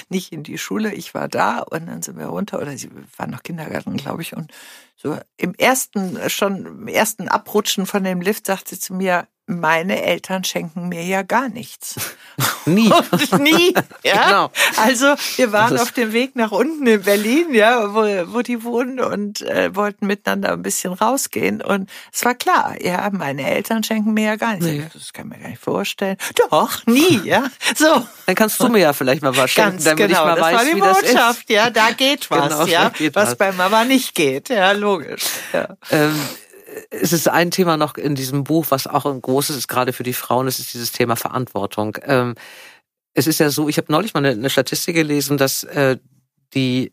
[0.08, 0.92] nicht in die Schule.
[0.92, 4.36] Ich war da und dann sind wir runter oder sie war noch Kindergarten, glaube ich.
[4.36, 4.52] Und
[4.96, 10.02] so im ersten, schon im ersten Abrutschen von dem Lift sagte sie zu mir, meine
[10.02, 11.96] Eltern schenken mir ja gar nichts.
[12.64, 12.92] Nie.
[13.10, 13.74] Und nie,
[14.04, 14.24] ja.
[14.24, 14.50] Genau.
[14.76, 19.00] Also wir waren auf dem Weg nach unten in Berlin, ja, wo, wo die wohnen
[19.00, 21.60] und äh, wollten miteinander ein bisschen rausgehen.
[21.60, 24.66] Und es war klar, ja, meine Eltern schenken mir ja gar nichts.
[24.66, 24.86] Nee.
[24.92, 26.16] Das kann ich mir gar nicht vorstellen.
[26.50, 27.50] Doch, nie, ja.
[27.74, 28.06] So.
[28.26, 30.44] Dann kannst du mir ja vielleicht mal was schenken, Ganz damit genau, ich mal das
[30.44, 33.36] weiß, war die wie das Botschaft, ja, da geht was, Genau, ja, geht was was.
[33.36, 35.24] bei Mama nicht geht, ja, logisch.
[35.52, 35.76] Ja.
[35.90, 36.14] Ähm,
[36.90, 40.02] es ist ein Thema noch in diesem Buch, was auch ein großes ist, gerade für
[40.02, 41.98] die Frauen, das ist dieses Thema Verantwortung.
[42.04, 42.34] Ähm,
[43.14, 45.98] es ist ja so, ich habe neulich mal eine, eine Statistik gelesen, dass äh,
[46.54, 46.92] die,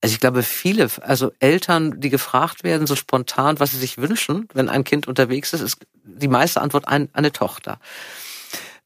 [0.00, 4.48] also ich glaube viele, also Eltern, die gefragt werden, so spontan, was sie sich wünschen,
[4.52, 7.78] wenn ein Kind unterwegs ist, ist die meiste Antwort ein, eine Tochter.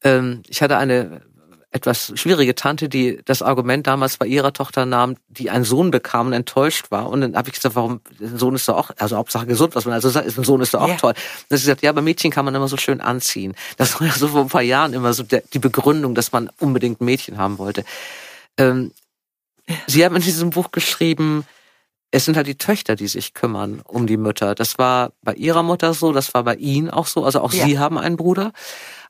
[0.02, 1.22] Ähm, ich hatte eine
[1.70, 6.28] etwas schwierige Tante, die das Argument damals bei ihrer Tochter nahm, die einen Sohn bekam
[6.28, 7.08] und enttäuscht war.
[7.10, 9.84] Und dann habe ich gesagt, warum, ein Sohn ist doch auch, also Hauptsache gesund, was
[9.84, 10.96] man also sagt, ist ein Sohn ist doch auch Ja.
[10.96, 11.10] toll.
[11.50, 13.54] Und sie gesagt, ja, bei Mädchen kann man immer so schön anziehen.
[13.76, 16.50] Das war ja so vor ein paar Jahren immer so der, die Begründung, dass man
[16.58, 17.84] unbedingt Mädchen haben wollte.
[18.56, 18.92] Ähm,
[19.86, 21.44] Sie haben in diesem Buch geschrieben,
[22.10, 24.54] es sind halt die Töchter, die sich kümmern um die Mütter.
[24.54, 27.24] Das war bei ihrer Mutter so, das war bei ihnen auch so.
[27.24, 27.66] Also auch Ja.
[27.66, 28.52] sie haben einen Bruder.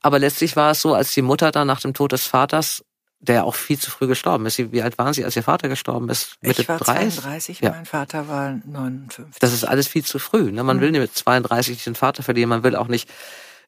[0.02, 2.84] Aber letztlich war es so, als die Mutter dann nach dem Tod des Vaters,
[3.20, 4.58] der ja auch viel zu früh gestorben ist.
[4.72, 6.36] Wie alt waren Sie, als Ihr Vater gestorben ist?
[6.40, 7.14] Mitte Ich war 30?
[7.20, 7.70] 32, Ja.
[7.70, 9.40] mein Vater war 59.
[9.40, 10.52] Das ist alles viel zu früh.
[10.52, 10.62] Ne?
[10.62, 13.08] Man will nicht mit 32 nicht den Vater verlieren, man will auch nicht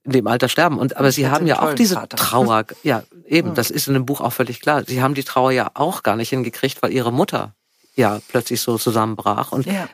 [0.05, 0.78] in dem Alter sterben.
[0.78, 2.16] Und aber sie haben ja auch diese Vater.
[2.16, 4.85] Trauer, ja, eben, das ist in dem Buch auch völlig klar.
[4.87, 7.55] Sie haben die Trauer ja auch gar nicht hingekriegt, weil ihre Mutter
[7.97, 9.51] ja plötzlich so zusammenbrach.
[9.53, 9.89] Und Ja.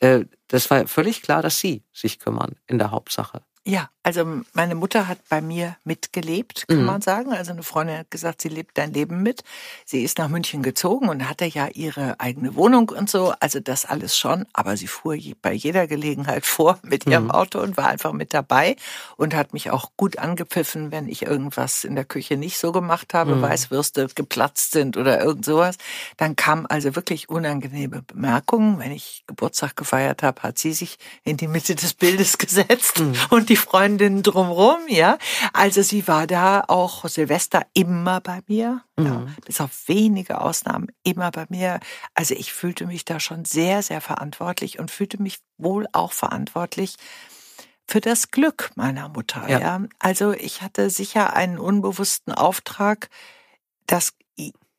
[0.00, 3.42] äh, das war völlig klar, dass sie sich kümmern in der Hauptsache.
[3.70, 6.84] Ja, also meine Mutter hat bei mir mitgelebt, kann Mhm.
[6.86, 7.34] man sagen.
[7.34, 9.44] Also eine Freundin hat gesagt, sie lebt dein Leben mit.
[9.84, 13.34] Sie ist nach München gezogen und hatte ja ihre eigene Wohnung und so.
[13.40, 14.46] Also das alles schon.
[14.54, 17.30] Aber sie fuhr bei jeder Gelegenheit vor mit ihrem Mhm.
[17.32, 18.76] Auto und war einfach mit dabei
[19.18, 23.12] und hat mich auch gut angepfiffen, wenn ich irgendwas in der Küche nicht so gemacht
[23.12, 23.42] habe, Mhm.
[23.42, 25.76] Weißwürste geplatzt sind oder irgend sowas.
[26.16, 28.78] Dann kamen also wirklich unangenehme Bemerkungen.
[28.78, 33.14] Wenn ich Geburtstag gefeiert habe, hat sie sich in die Mitte des Bildes gesetzt Mhm.
[33.30, 35.16] und die Freundinnen drumrum, ja.
[35.52, 39.36] Also sie war da auch Silvester immer bei mir, ja, Mhm.
[39.46, 41.78] bis auf wenige Ausnahmen immer bei mir.
[42.14, 46.96] Also ich fühlte mich da schon sehr, sehr verantwortlich und fühlte mich wohl auch verantwortlich
[47.86, 49.60] für das Glück meiner Mutter, Ja.
[49.60, 49.80] ja.
[50.00, 53.08] Also ich hatte sicher einen unbewussten Auftrag,
[53.86, 54.14] dass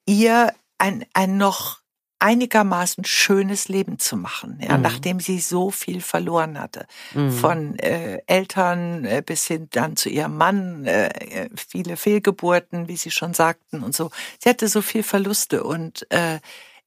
[0.06, 1.79] ihr ein, ein noch
[2.20, 4.84] einigermaßen schönes Leben zu machen, ja, Mhm.
[4.84, 7.30] nachdem sie so viel verloren hatte Mhm.
[7.32, 12.98] von äh, Eltern äh, bis hin dann zu ihrem Mann, äh, äh, viele Fehlgeburten, wie
[12.98, 14.12] Sie schon sagten und so.
[14.44, 16.40] Sie hatte so viel Verluste und äh,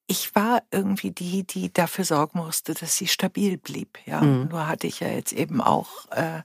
[0.07, 3.99] ich war irgendwie die, die dafür sorgen musste, dass sie stabil blieb.
[4.05, 4.49] Ja, Mhm.
[4.51, 6.43] nur hatte ich ja jetzt eben auch äh,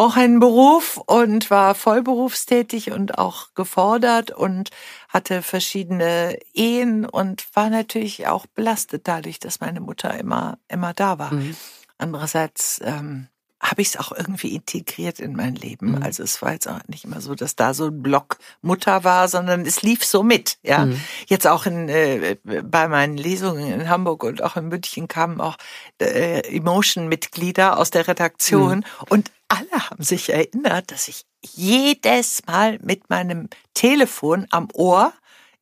[0.00, 4.70] auch einen Beruf und war vollberufstätig und auch gefordert und
[5.08, 11.18] hatte verschiedene Ehen und war natürlich auch belastet dadurch, dass meine Mutter immer immer da
[11.18, 11.34] war.
[11.34, 11.54] Mhm.
[11.98, 13.28] Andererseits ähm,
[13.62, 15.96] habe ich es auch irgendwie integriert in mein Leben.
[15.96, 16.02] Mhm.
[16.02, 19.28] Also es war jetzt auch nicht immer so, dass da so ein Block Mutter war,
[19.28, 20.56] sondern es lief so mit.
[20.62, 20.98] Ja, Mhm.
[21.26, 25.58] jetzt auch in äh, bei meinen Lesungen in Hamburg und auch in München kamen auch
[26.00, 28.84] äh, Emotion-Mitglieder aus der Redaktion Mhm.
[29.10, 35.12] und alle haben sich erinnert, dass ich jedes Mal mit meinem Telefon am Ohr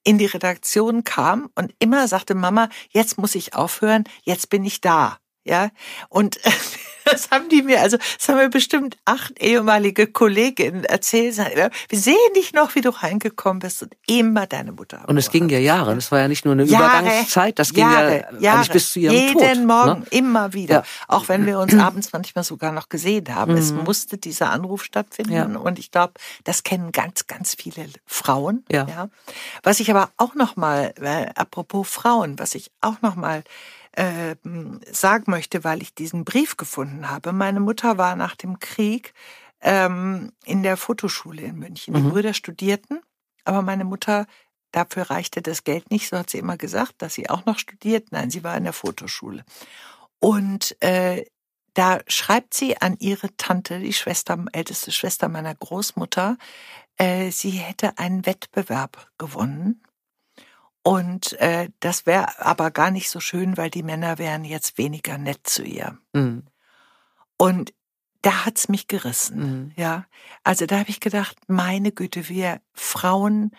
[0.05, 4.81] in die Redaktion kam und immer sagte Mama, jetzt muss ich aufhören, jetzt bin ich
[4.81, 5.19] da.
[5.45, 5.71] Ja,
[6.09, 6.39] und
[7.11, 11.39] Das haben die mir, also das haben mir bestimmt acht ehemalige Kolleginnen erzählt.
[11.39, 15.05] Wir sehen dich noch, wie du reingekommen bist und immer deine Mutter.
[15.07, 15.95] Und es ging ja Jahre.
[15.95, 18.93] Das war ja nicht nur eine Jahre, Übergangszeit, das ging Jahre, ja Jahre, eigentlich bis
[18.93, 19.43] zu ihrem jeden Tod.
[19.43, 20.07] Jeden Morgen, ne?
[20.11, 20.75] immer wieder.
[20.77, 20.85] Ja.
[21.09, 23.53] Auch wenn wir uns abends manchmal sogar noch gesehen haben.
[23.53, 23.59] Mhm.
[23.59, 25.33] Es musste dieser Anruf stattfinden.
[25.33, 25.45] Ja.
[25.45, 28.65] Und ich glaube, das kennen ganz, ganz viele Frauen.
[28.71, 28.87] Ja.
[28.89, 29.09] ja.
[29.63, 33.43] Was ich aber auch noch mal, äh, apropos Frauen, was ich auch noch mal
[33.99, 34.37] äh,
[34.93, 37.33] sagen möchte, weil ich diesen Brief gefunden habe.
[37.33, 39.13] Meine Mutter war nach dem Krieg
[39.61, 41.95] ähm, in der Fotoschule in München.
[41.95, 42.11] Die mhm.
[42.11, 43.01] Brüder studierten,
[43.45, 44.27] aber meine Mutter,
[44.71, 48.13] dafür reichte das Geld nicht, so hat sie immer gesagt, dass sie auch noch studiert.
[48.13, 49.45] Nein, sie war in der Fotoschule.
[50.21, 51.25] Und äh,
[51.75, 56.39] da schreibt sie an ihre Tante, die Schwester, älteste Schwester meiner Großmutter,
[56.99, 59.83] äh, sie hätte einen Wettbewerb gewonnen
[60.89, 65.19] und äh, das wäre aber gar nicht so schön, weil die Männer wären jetzt weniger
[65.19, 65.99] nett zu ihr.
[66.15, 66.45] Mhm.
[67.37, 67.75] Und
[68.23, 69.39] da hat's mich gerissen.
[69.39, 69.73] Mhm.
[69.77, 70.07] Ja,
[70.45, 73.51] also da habe ich gedacht, meine Güte, wir Frauen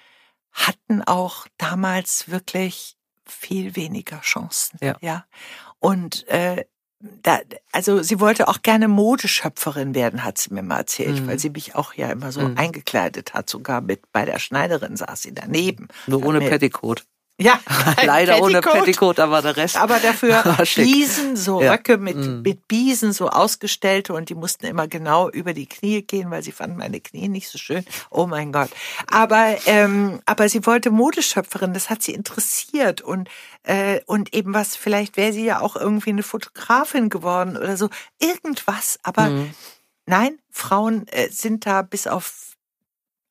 [0.53, 4.79] hatten auch damals wirklich viel weniger Chancen.
[4.81, 4.97] Ja.
[4.99, 5.25] ja?
[5.77, 6.65] Und äh,
[6.99, 7.39] da,
[7.71, 11.27] also sie wollte auch gerne Modeschöpferin werden, hat sie mir mal erzählt, mhm.
[11.27, 12.57] weil sie mich auch ja immer so mhm.
[12.57, 13.51] eingekleidet hat.
[13.51, 15.89] Sogar mit bei der Schneiderin saß sie daneben.
[16.07, 17.05] Nur ohne Petticoat.
[17.41, 17.57] Ja,
[18.03, 19.77] leider Petticoat, ohne Petticoat, aber der Rest.
[19.77, 20.43] Aber dafür
[20.75, 21.71] Biesen, so ja.
[21.71, 22.41] Röcke mit, mm.
[22.41, 26.51] mit Biesen, so ausgestellte und die mussten immer genau über die Knie gehen, weil sie
[26.51, 27.85] fanden meine Knie nicht so schön.
[28.09, 28.69] Oh mein Gott.
[29.09, 33.29] Aber, ähm, aber sie wollte Modeschöpferin, das hat sie interessiert und,
[33.63, 37.89] äh, und eben was, vielleicht wäre sie ja auch irgendwie eine Fotografin geworden oder so.
[38.19, 39.53] Irgendwas, aber mm.
[40.07, 42.48] nein, Frauen äh, sind da bis auf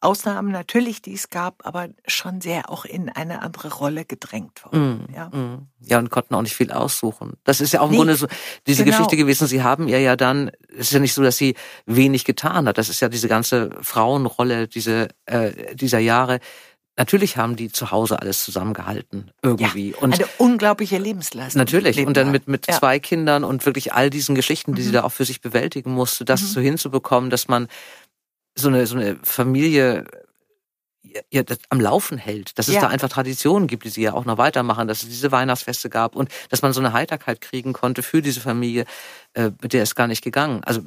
[0.00, 5.06] Ausnahmen natürlich, die es gab, aber schon sehr auch in eine andere Rolle gedrängt worden.
[5.10, 5.28] Mm, ja.
[5.28, 5.68] Mm.
[5.80, 7.32] ja, und konnten auch nicht viel aussuchen.
[7.42, 8.28] Das ist ja auch im nee, Grunde so
[8.66, 8.96] diese genau.
[8.96, 9.48] Geschichte gewesen.
[9.48, 12.78] Sie haben ihr ja dann, es ist ja nicht so, dass sie wenig getan hat.
[12.78, 16.38] Das ist ja diese ganze Frauenrolle diese, äh, dieser Jahre.
[16.96, 19.90] Natürlich haben die zu Hause alles zusammengehalten irgendwie.
[19.90, 21.60] Ja, und eine unglaubliche Lebensleistung.
[21.60, 22.04] Natürlich.
[22.04, 22.74] Und dann mit, mit ja.
[22.74, 24.86] zwei Kindern und wirklich all diesen Geschichten, die mhm.
[24.86, 26.46] sie da auch für sich bewältigen musste, das mhm.
[26.46, 27.68] so hinzubekommen, dass man
[28.58, 30.04] so eine, so eine Familie
[31.30, 32.82] ja, am Laufen hält, dass es ja.
[32.82, 36.16] da einfach Traditionen gibt, die sie ja auch noch weitermachen, dass es diese Weihnachtsfeste gab
[36.16, 38.84] und dass man so eine Heiterkeit kriegen konnte für diese Familie,
[39.34, 40.62] äh, mit der es gar nicht gegangen.
[40.64, 40.82] Also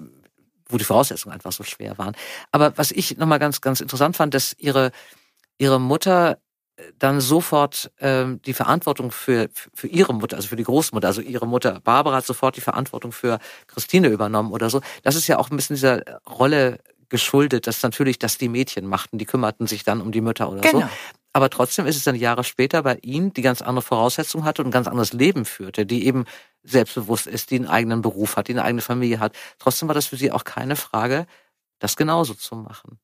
[0.72, 2.16] wo die Voraussetzungen einfach so schwer waren.
[2.52, 4.92] Aber was ich nochmal ganz, ganz interessant fand, dass ihre,
[5.58, 6.38] ihre Mutter
[6.78, 11.22] äh, dann sofort ähm, die Verantwortung für, für ihre Mutter, also für die Großmutter, also
[11.22, 14.82] ihre Mutter Barbara hat sofort die Verantwortung für Christine übernommen oder so.
[15.04, 16.80] Das ist ja auch ein bisschen dieser Rolle
[17.12, 20.62] geschuldet, dass natürlich das die Mädchen machten, die kümmerten sich dann um die Mütter oder
[20.62, 20.80] genau.
[20.80, 20.90] so.
[21.34, 24.70] Aber trotzdem ist es dann Jahre später bei ihnen, die ganz andere Voraussetzungen hatte und
[24.70, 26.26] ein ganz anderes Leben führte, die eben
[26.64, 29.34] selbstbewusst ist, die einen eigenen Beruf hat, die eine eigene Familie hat.
[29.60, 31.28] Trotzdem war das für sie auch keine Frage,
[31.80, 33.00] das genauso zu machen.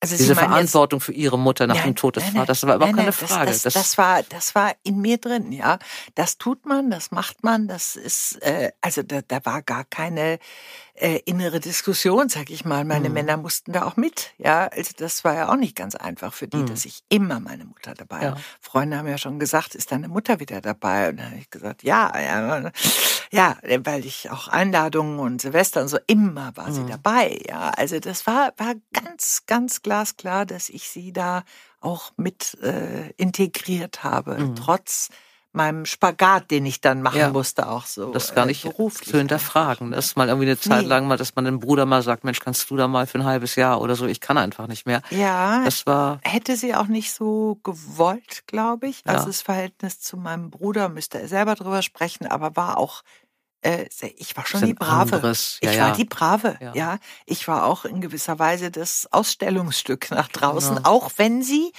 [0.00, 2.76] Also Diese Verantwortung jetzt, für ihre Mutter nach nein, dem Tod des Vaters, das war
[2.76, 3.50] überhaupt keine Frage.
[3.50, 5.80] Das, das, das, war, das war in mir drin, ja.
[6.14, 10.38] Das tut man, das macht man, das ist, äh, also da, da war gar keine
[11.00, 12.84] äh, innere Diskussion, sag ich mal.
[12.84, 13.14] Meine mhm.
[13.14, 14.66] Männer mussten da auch mit, ja.
[14.68, 16.66] Also das war ja auch nicht ganz einfach für die, mhm.
[16.66, 18.36] dass ich immer meine Mutter dabei ja.
[18.60, 21.10] Freunde haben ja schon gesagt, ist deine Mutter wieder dabei?
[21.10, 22.70] Und dann habe ich gesagt, ja, ja,
[23.30, 26.88] ja, weil ich auch Einladungen und Silvester und so immer war sie mhm.
[26.88, 27.70] dabei, ja.
[27.70, 31.44] Also das war war ganz ganz glasklar, dass ich sie da
[31.80, 34.56] auch mit äh, integriert habe, mhm.
[34.56, 35.10] trotz
[35.52, 37.30] meinem Spagat, den ich dann machen ja.
[37.30, 38.12] musste, auch so.
[38.12, 39.92] Das gar nicht äh, zu hinterfragen.
[39.92, 40.88] Das ist mal irgendwie eine Zeit nee.
[40.88, 43.24] lang mal, dass man dem Bruder mal sagt, Mensch, kannst du da mal für ein
[43.24, 44.06] halbes Jahr oder so?
[44.06, 45.02] Ich kann einfach nicht mehr.
[45.10, 45.64] Ja.
[45.64, 46.20] Das war.
[46.22, 49.02] Hätte sie auch nicht so gewollt, glaube ich.
[49.04, 53.02] Also das Verhältnis zu meinem Bruder müsste er selber drüber sprechen, aber war auch
[53.62, 53.86] äh,
[54.16, 55.20] ich war schon die Brave.
[55.62, 56.72] Ja, ich war die Brave, ja.
[56.74, 56.98] ja.
[57.26, 60.88] Ich war auch in gewisser Weise das Ausstellungsstück nach draußen, genau.
[60.88, 61.72] auch wenn sie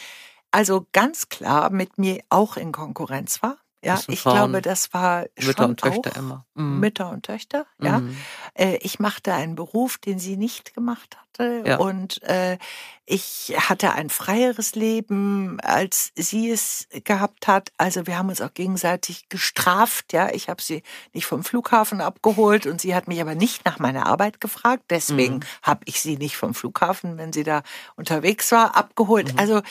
[0.52, 3.58] also ganz klar mit mir auch in Konkurrenz war.
[3.84, 6.46] Ja, ich glaube, das war Mütter schon und Töchter immer.
[6.54, 6.80] Mhm.
[6.82, 8.00] Mütter und Töchter, ja.
[8.00, 8.18] Mhm.
[8.60, 11.64] Äh, ich machte einen Beruf, den sie nicht gemacht hatte.
[11.66, 11.78] Ja.
[11.78, 12.58] Und äh,
[13.06, 17.72] ich hatte ein freieres Leben, als sie es gehabt hat.
[17.78, 20.12] Also wir haben uns auch gegenseitig gestraft.
[20.12, 20.84] Ja, ich habe sie
[21.14, 24.84] nicht vom Flughafen abgeholt und sie hat mich aber nicht nach meiner Arbeit gefragt.
[24.90, 25.44] Deswegen mhm.
[25.64, 27.64] habe ich sie nicht vom Flughafen, wenn sie da
[27.96, 29.34] unterwegs war, abgeholt.
[29.34, 29.40] Mhm.
[29.40, 29.62] Also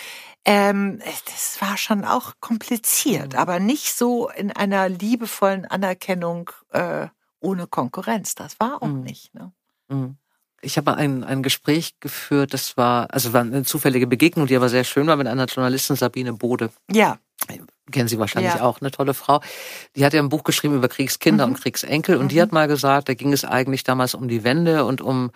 [0.47, 3.39] ähm, das war schon auch kompliziert, mhm.
[3.39, 7.09] aber nicht so in einer liebevollen Anerkennung äh,
[7.41, 8.35] ohne Konkurrenz.
[8.35, 9.03] Das war auch mhm.
[9.03, 9.35] nicht.
[9.35, 9.53] Ne?
[9.89, 10.17] Mhm
[10.61, 14.69] ich habe ein, ein Gespräch geführt, das war, also war eine zufällige Begegnung, die aber
[14.69, 16.71] sehr schön war mit einer Journalistin, Sabine Bode.
[16.91, 17.19] Ja.
[17.91, 18.63] kennen Sie wahrscheinlich ja.
[18.63, 19.41] auch, eine tolle Frau.
[19.95, 21.55] Die hat ja ein Buch geschrieben über Kriegskinder mhm.
[21.55, 22.29] und Kriegsenkel und mhm.
[22.29, 25.31] die hat mal gesagt, da ging es eigentlich damals um die Wende und um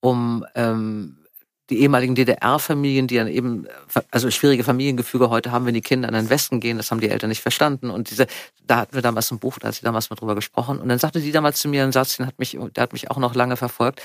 [0.00, 1.24] um ähm,
[1.70, 3.66] die ehemaligen DDR-Familien, die dann eben,
[4.10, 7.10] also schwierige Familiengefüge heute haben, wenn die Kinder in den Westen gehen, das haben die
[7.10, 7.90] Eltern nicht verstanden.
[7.90, 8.26] Und diese,
[8.64, 10.78] da hatten wir damals ein Buch, da hat sie damals mal drüber gesprochen.
[10.78, 13.10] Und dann sagte sie damals zu mir einen Satz, den hat mich, der hat mich
[13.10, 14.00] auch noch lange verfolgt.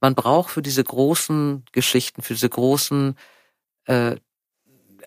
[0.00, 3.16] Man braucht für diese großen Geschichten, für diese großen
[3.84, 4.16] äh,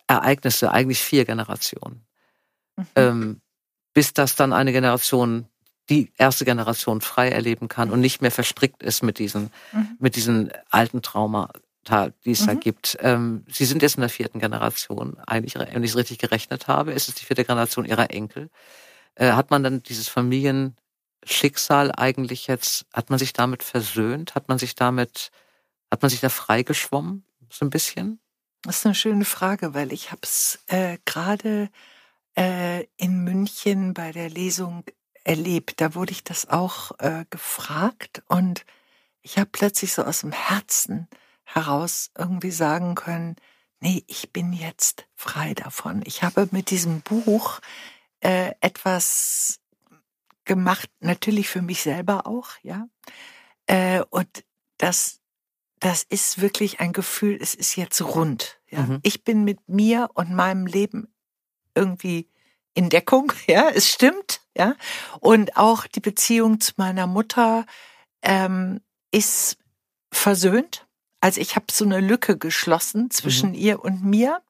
[0.08, 2.06] Ereignisse eigentlich vier Generationen.
[2.76, 2.86] Mhm.
[2.96, 3.42] Ähm,
[3.94, 5.48] bis das dann eine Generation
[5.90, 9.90] die erste Generation frei erleben kann und nicht mehr verstrickt ist mit diesen, mhm.
[10.00, 11.50] mit diesen alten Trauma,
[11.90, 12.46] die es mhm.
[12.48, 12.98] da gibt.
[13.02, 16.92] Ähm, Sie sind jetzt in der vierten Generation, eigentlich, wenn ich es richtig gerechnet habe,
[16.92, 18.50] ist es die vierte Generation Ihrer Enkel.
[19.16, 24.36] Äh, hat man dann dieses Familienschicksal eigentlich jetzt, hat man sich damit versöhnt?
[24.36, 25.32] Hat man sich damit,
[25.92, 28.20] hat man sich da freigeschwommen, so ein bisschen?
[28.64, 31.70] Das ist eine schöne Frage, weil ich habe es äh, gerade
[32.36, 34.84] äh, in München bei der Lesung
[35.24, 35.82] erlebt.
[35.82, 38.66] Da wurde ich das auch äh, gefragt und
[39.22, 41.08] ich habe plötzlich so aus dem Herzen
[41.46, 43.36] heraus irgendwie sagen können,
[43.80, 46.02] nee, ich bin jetzt frei davon.
[46.06, 47.60] Ich habe mit diesem Buch
[48.20, 49.60] äh, etwas
[50.46, 52.88] gemacht, natürlich für mich selber auch, ja.
[53.68, 54.46] Äh, und
[54.78, 55.20] das,
[55.80, 58.60] das ist wirklich ein Gefühl, es ist jetzt rund.
[58.70, 58.82] Ja?
[58.82, 59.00] Mhm.
[59.02, 61.14] Ich bin mit mir und meinem Leben
[61.74, 62.30] irgendwie
[62.74, 64.76] in Deckung, ja, es stimmt, ja.
[65.20, 67.66] Und auch die Beziehung zu meiner Mutter
[68.22, 68.82] ähm,
[69.12, 69.58] ist
[70.12, 70.85] versöhnt.
[71.26, 73.56] Also ich habe so eine Lücke geschlossen zwischen mhm.
[73.56, 74.44] ihr und mir.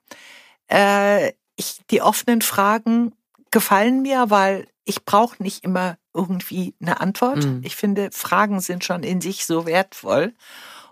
[0.70, 3.14] Äh, ich, die offenen Fragen
[3.50, 7.46] gefallen mir, weil ich brauche nicht immer irgendwie eine Antwort.
[7.46, 7.62] Mhm.
[7.64, 10.34] Ich finde, Fragen sind schon in sich so wertvoll.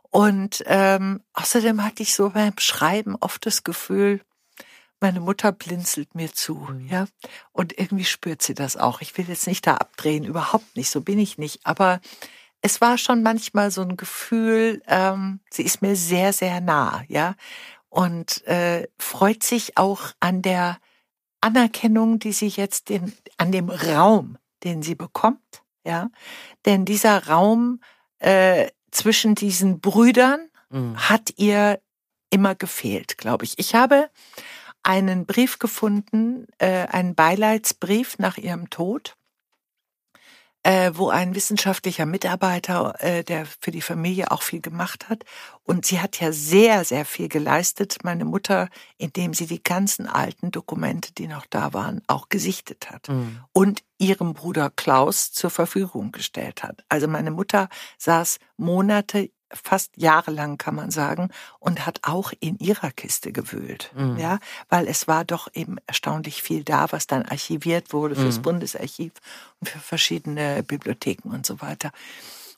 [0.03, 4.21] Und ähm, außerdem hatte ich so beim Schreiben oft das Gefühl,
[5.01, 6.87] meine Mutter blinzelt mir zu, mhm.
[6.87, 7.07] ja.
[7.51, 9.01] Und irgendwie spürt sie das auch.
[9.01, 11.59] Ich will jetzt nicht da abdrehen, überhaupt nicht, so bin ich nicht.
[11.65, 11.99] Aber
[12.63, 17.35] es war schon manchmal so ein Gefühl, ähm, sie ist mir sehr, sehr nah, ja.
[17.89, 20.79] Und äh, freut sich auch an der
[21.41, 26.09] Anerkennung, die sie jetzt in, an dem Raum, den sie bekommt, ja.
[26.65, 27.81] Denn dieser Raum
[28.19, 30.95] äh, zwischen diesen Brüdern mhm.
[30.97, 31.81] hat ihr
[32.29, 33.59] immer gefehlt, glaube ich.
[33.59, 34.09] Ich habe
[34.83, 39.17] einen Brief gefunden, äh, einen Beileidsbrief nach ihrem Tod,
[40.63, 45.23] äh, wo ein wissenschaftlicher Mitarbeiter, äh, der für die Familie auch viel gemacht hat.
[45.63, 50.51] Und sie hat ja sehr, sehr viel geleistet, meine Mutter, indem sie die ganzen alten
[50.51, 53.09] Dokumente, die noch da waren, auch gesichtet hat.
[53.09, 53.39] Mhm.
[53.51, 56.83] Und ihrem Bruder Klaus zur Verfügung gestellt hat.
[56.89, 61.29] Also meine Mutter saß Monate fast jahrelang, kann man sagen,
[61.59, 63.91] und hat auch in ihrer Kiste gewühlt.
[63.95, 64.17] Mhm.
[64.17, 64.39] Ja,
[64.69, 68.43] weil es war doch eben erstaunlich viel da, was dann archiviert wurde fürs mhm.
[68.43, 69.13] Bundesarchiv
[69.59, 71.91] und für verschiedene Bibliotheken und so weiter.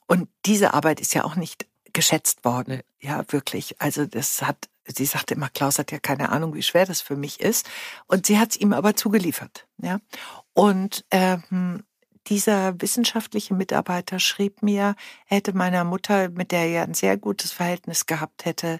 [0.08, 2.82] Und diese Arbeit ist ja auch nicht geschätzt worden.
[3.00, 3.82] Ja, wirklich.
[3.82, 7.16] Also das hat, sie sagte immer, Klaus hat ja keine Ahnung, wie schwer das für
[7.16, 7.68] mich ist.
[8.08, 9.66] Und sie hat es ihm aber zugeliefert.
[9.78, 10.00] Ja.
[10.54, 11.84] Und ähm,
[12.28, 14.96] dieser wissenschaftliche Mitarbeiter schrieb mir,
[15.28, 18.80] er hätte meiner Mutter, mit der er ein sehr gutes Verhältnis gehabt hätte,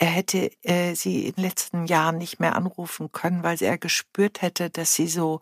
[0.00, 4.40] er hätte äh, sie in den letzten Jahren nicht mehr anrufen können, weil er gespürt
[4.40, 5.40] hätte, dass sie so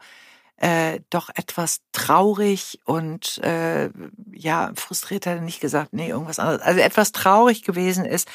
[0.56, 3.90] äh, doch etwas traurig und äh,
[4.32, 6.62] ja, frustriert hat er nicht gesagt, nee, irgendwas anderes.
[6.62, 8.28] Also etwas traurig gewesen ist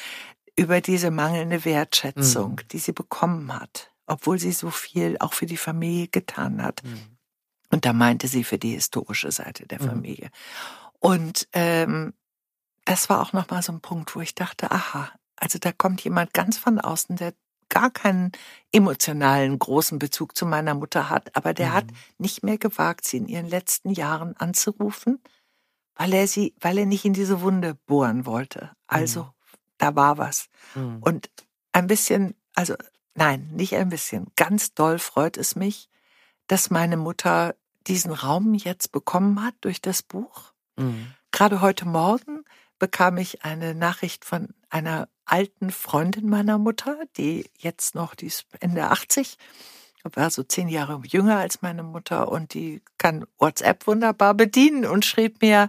[0.56, 2.68] über diese mangelnde Wertschätzung, mhm.
[2.72, 6.82] die sie bekommen hat, obwohl sie so viel auch für die Familie getan hat.
[6.84, 7.13] Mhm.
[7.74, 9.86] Und da meinte sie für die historische Seite der mhm.
[9.86, 10.26] Familie.
[10.26, 10.30] Mhm.
[11.00, 12.14] Und ähm,
[12.84, 16.32] das war auch nochmal so ein Punkt, wo ich dachte, aha, also da kommt jemand
[16.32, 17.34] ganz von außen, der
[17.68, 18.30] gar keinen
[18.70, 21.72] emotionalen großen Bezug zu meiner Mutter hat, aber der mhm.
[21.72, 25.20] hat nicht mehr gewagt, sie in ihren letzten Jahren anzurufen,
[25.96, 28.70] weil er sie, weil er nicht in diese Wunde bohren wollte.
[28.86, 29.30] Also mhm.
[29.78, 30.46] da war was.
[30.76, 30.98] Mhm.
[31.00, 31.28] Und
[31.72, 32.76] ein bisschen, also
[33.16, 35.88] nein, nicht ein bisschen, ganz doll freut es mich,
[36.46, 37.56] dass meine Mutter
[37.86, 40.52] diesen Raum jetzt bekommen hat durch das Buch.
[40.76, 41.12] Mhm.
[41.30, 42.44] Gerade heute Morgen
[42.78, 48.46] bekam ich eine Nachricht von einer alten Freundin meiner Mutter, die jetzt noch, die ist
[48.60, 49.38] Ende 80,
[50.12, 55.04] war so zehn Jahre jünger als meine Mutter und die kann WhatsApp wunderbar bedienen und
[55.04, 55.68] schrieb mir,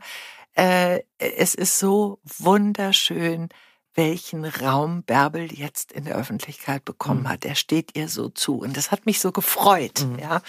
[0.56, 3.50] äh, es ist so wunderschön,
[3.96, 7.30] welchen Raum Bärbel jetzt in der Öffentlichkeit bekommen mhm.
[7.30, 7.46] hat.
[7.46, 8.58] Er steht ihr so zu.
[8.58, 10.20] Und das hat mich so gefreut, mhm.
[10.20, 10.42] ja.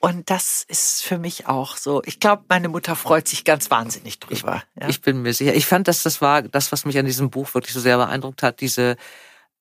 [0.00, 2.02] Und das ist für mich auch so.
[2.04, 4.62] Ich glaube, meine Mutter freut sich ganz wahnsinnig drüber.
[4.74, 4.88] Ich, ja.
[4.88, 5.54] ich bin mir sicher.
[5.54, 8.42] Ich fand, dass das war das, was mich an diesem Buch wirklich so sehr beeindruckt
[8.42, 8.60] hat.
[8.60, 8.96] Diese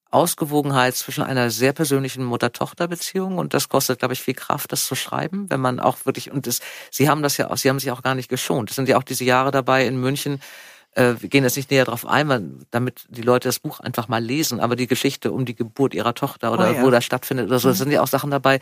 [0.10, 4.96] Ausgewogenheit zwischen einer sehr persönlichen Mutter-Tochter-Beziehung und das kostet, glaube ich, viel Kraft, das zu
[4.96, 6.62] schreiben, wenn man auch wirklich und das,
[6.92, 8.70] Sie haben das ja auch, Sie haben sich auch gar nicht geschont.
[8.70, 10.42] Es sind ja auch diese Jahre dabei in München.
[10.98, 14.24] Äh, wir gehen jetzt nicht näher drauf ein, damit die Leute das Buch einfach mal
[14.24, 14.60] lesen.
[14.60, 16.82] Aber die Geschichte um die Geburt ihrer Tochter oder oh ja.
[16.82, 17.74] wo das stattfindet oder so, mhm.
[17.74, 18.60] sind ja auch Sachen dabei,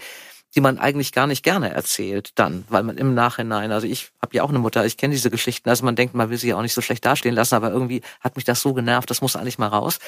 [0.53, 4.35] die man eigentlich gar nicht gerne erzählt dann, weil man im Nachhinein, also ich habe
[4.35, 6.57] ja auch eine Mutter, ich kenne diese Geschichten, also man denkt, man will sie ja
[6.57, 9.35] auch nicht so schlecht dastehen lassen, aber irgendwie hat mich das so genervt, das muss
[9.35, 9.99] eigentlich mal raus.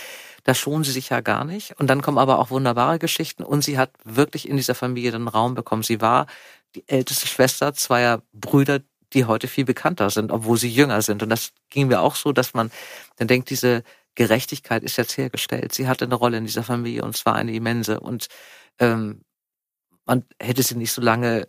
[0.43, 1.77] Da schonen sie sich ja gar nicht.
[1.79, 5.27] Und dann kommen aber auch wunderbare Geschichten und sie hat wirklich in dieser Familie den
[5.27, 5.83] Raum bekommen.
[5.83, 6.27] Sie war
[6.75, 8.79] die älteste Schwester zweier Brüder,
[9.13, 11.23] die heute viel bekannter sind, obwohl sie jünger sind.
[11.23, 12.71] Und das ging mir auch so, dass man
[13.17, 13.83] dann denkt, diese
[14.15, 15.73] Gerechtigkeit ist jetzt hergestellt.
[15.73, 17.99] Sie hatte eine Rolle in dieser Familie und zwar eine immense.
[17.99, 18.27] Und
[18.79, 19.21] ähm,
[20.05, 21.45] man hätte sie nicht so lange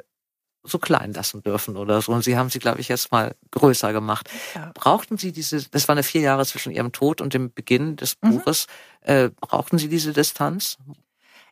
[0.64, 2.12] so klein lassen dürfen oder so.
[2.12, 4.28] Und sie haben sie, glaube ich, jetzt mal größer gemacht.
[4.54, 4.70] Ja.
[4.74, 8.16] Brauchten Sie diese, das waren ja vier Jahre zwischen Ihrem Tod und dem Beginn des
[8.20, 8.38] mhm.
[8.38, 8.66] Buches,
[9.00, 10.76] äh, brauchten Sie diese Distanz?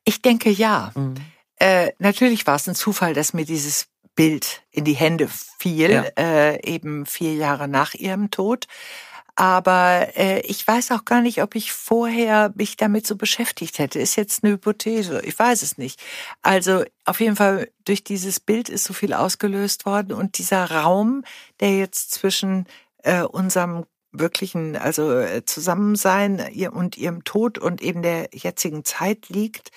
[0.05, 0.93] Ich denke ja.
[0.95, 1.15] Mhm.
[1.59, 3.87] Äh, natürlich war es ein Zufall, dass mir dieses
[4.17, 6.05] Bild in die Hände fiel, ja.
[6.19, 8.67] äh, eben vier Jahre nach ihrem Tod.
[9.39, 13.99] Aber äh, ich weiß auch gar nicht, ob ich vorher mich damit so beschäftigt hätte.
[13.99, 15.21] Ist jetzt eine Hypothese.
[15.25, 16.03] Ich weiß es nicht.
[16.41, 21.23] Also auf jeden Fall durch dieses Bild ist so viel ausgelöst worden und dieser Raum,
[21.61, 22.67] der jetzt zwischen
[23.03, 29.71] äh, unserem wirklichen, also äh, Zusammensein und ihrem Tod und eben der jetzigen Zeit liegt,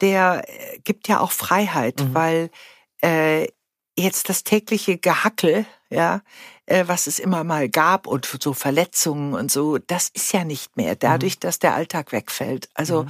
[0.00, 2.14] der äh, gibt ja auch Freiheit, mhm.
[2.14, 2.50] weil
[3.02, 3.46] äh,
[3.96, 6.20] jetzt das tägliche Gehackel, ja,
[6.66, 10.76] äh, was es immer mal gab und so Verletzungen und so, das ist ja nicht
[10.76, 11.40] mehr, dadurch, mhm.
[11.40, 12.68] dass der Alltag wegfällt.
[12.74, 13.08] Also mhm.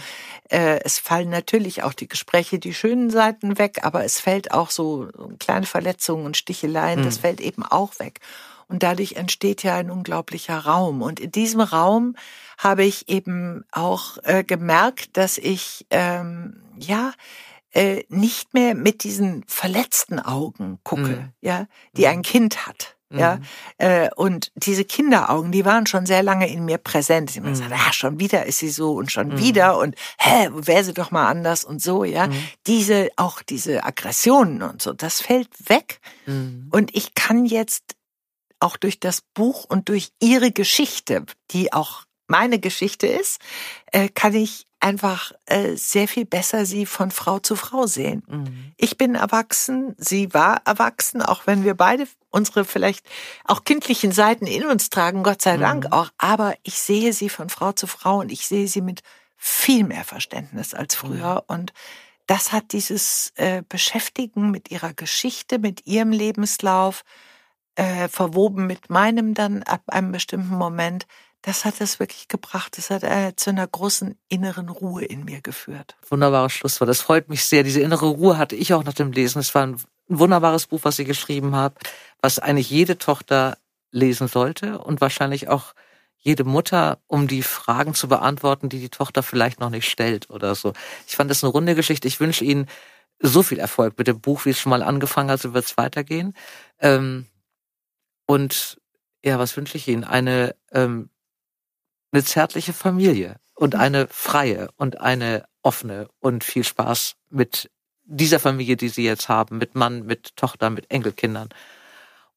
[0.51, 4.71] äh, es fallen natürlich auch die Gespräche, die schönen Seiten weg, aber es fällt auch
[4.71, 5.09] so
[5.39, 7.05] kleine Verletzungen und Sticheleien, mhm.
[7.05, 8.21] das fällt eben auch weg.
[8.69, 11.01] Und dadurch entsteht ja ein unglaublicher Raum.
[11.01, 12.17] Und in diesem Raum
[12.59, 17.13] habe ich eben auch äh, gemerkt, dass ich ähm, ja
[17.77, 21.33] äh, nicht mehr mit diesen verletzten Augen gucke, mhm.
[21.43, 22.97] ja, die ein Kind hat.
[23.09, 23.43] Ja, mhm.
[23.79, 27.31] äh, und diese Kinderaugen, die waren schon sehr lange in mir präsent.
[27.31, 27.51] Ich mhm.
[27.51, 29.39] gesagt, ah, schon wieder ist sie so und schon mhm.
[29.39, 32.27] wieder und hä, wäre sie doch mal anders und so, ja.
[32.27, 32.49] Mhm.
[32.67, 36.01] Diese, auch diese Aggressionen und so, das fällt weg.
[36.25, 36.69] Mhm.
[36.73, 37.95] Und ich kann jetzt
[38.59, 43.41] auch durch das Buch und durch ihre Geschichte, die auch meine Geschichte ist,
[43.93, 48.23] äh, kann ich einfach äh, sehr viel besser sie von Frau zu Frau sehen.
[48.29, 48.73] Mhm.
[48.77, 53.07] Ich bin erwachsen, sie war erwachsen, auch wenn wir beide unsere vielleicht
[53.45, 55.93] auch kindlichen Seiten in uns tragen, Gott sei Dank mhm.
[55.93, 56.11] auch.
[56.19, 59.03] Aber ich sehe sie von Frau zu Frau und ich sehe sie mit
[59.37, 61.45] viel mehr Verständnis als früher.
[61.49, 61.55] Mhm.
[61.55, 61.73] Und
[62.27, 67.05] das hat dieses äh, Beschäftigen mit ihrer Geschichte, mit ihrem Lebenslauf,
[67.77, 71.07] äh, verwoben mit meinem dann ab einem bestimmten Moment,
[71.47, 72.77] das hat es wirklich gebracht.
[72.77, 75.97] Das hat äh, zu einer großen inneren Ruhe in mir geführt.
[76.09, 76.91] Wunderbares Schlusswort.
[76.91, 77.63] Das freut mich sehr.
[77.63, 79.39] Diese innere Ruhe hatte ich auch nach dem Lesen.
[79.39, 81.77] Es war ein wunderbares Buch, was Sie geschrieben haben,
[82.21, 83.59] was eigentlich jede Tochter
[83.93, 85.75] lesen sollte und wahrscheinlich auch
[86.17, 90.57] jede Mutter, um die Fragen zu beantworten, die die Tochter vielleicht noch nicht stellt oder
[90.57, 90.73] so.
[91.07, 92.09] Ich fand das eine runde Geschichte.
[92.09, 92.67] Ich wünsche Ihnen
[93.21, 95.77] so viel Erfolg mit dem Buch, wie es schon mal angefangen hat, so wird es
[95.77, 96.35] weitergehen.
[96.81, 97.27] Ähm,
[98.27, 98.79] und
[99.25, 100.03] ja, was wünsche ich Ihnen?
[100.03, 101.09] Eine ähm,
[102.17, 107.71] eine zärtliche Familie und eine freie und eine offene und viel Spaß mit
[108.05, 111.51] dieser Familie, die Sie jetzt haben, mit Mann, mit Tochter, mit Enkelkindern.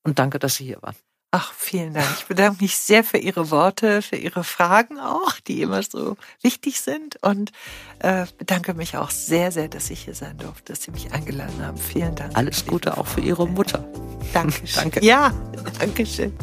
[0.03, 0.95] Und danke, dass Sie hier waren.
[1.31, 2.07] Ach, vielen Dank.
[2.17, 6.81] Ich bedanke mich sehr für Ihre Worte, für Ihre Fragen auch, die immer so wichtig
[6.81, 7.21] sind.
[7.21, 7.51] Und
[7.99, 11.63] äh, bedanke mich auch sehr, sehr, dass ich hier sein durfte, dass Sie mich eingeladen
[11.63, 11.77] haben.
[11.77, 12.35] Vielen Dank.
[12.35, 13.87] Alles Gute auch für Ihre Mutter.
[14.33, 14.69] Dankeschön.
[14.75, 15.05] Danke.
[15.05, 15.31] Ja,
[15.79, 16.33] Dankeschön.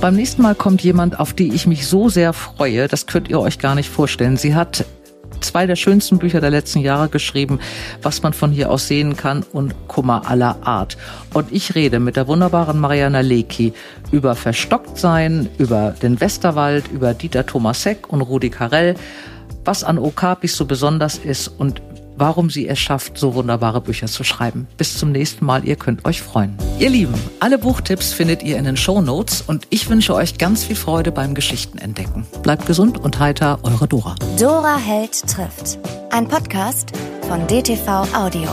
[0.00, 3.40] Beim nächsten Mal kommt jemand, auf die ich mich so sehr freue, das könnt ihr
[3.40, 4.36] euch gar nicht vorstellen.
[4.36, 4.84] Sie hat
[5.40, 7.60] zwei der schönsten Bücher der letzten Jahre geschrieben,
[8.02, 10.96] was man von hier aus sehen kann und Kummer aller Art.
[11.32, 13.72] Und ich rede mit der wunderbaren Mariana Lecki
[14.12, 18.96] über Verstocktsein, über den Westerwald, über Dieter Thomasek und Rudi Carell,
[19.64, 21.80] was an Okapis so besonders ist und
[22.16, 24.66] warum sie es schafft, so wunderbare Bücher zu schreiben.
[24.76, 26.56] Bis zum nächsten Mal, ihr könnt euch freuen.
[26.78, 30.64] Ihr Lieben, alle Buchtipps findet ihr in den Show Notes und ich wünsche euch ganz
[30.64, 32.26] viel Freude beim Geschichtenentdecken.
[32.42, 34.14] Bleibt gesund und heiter, eure Dora.
[34.38, 35.78] Dora Held trifft.
[36.10, 36.92] Ein Podcast
[37.28, 38.48] von DTV Audio.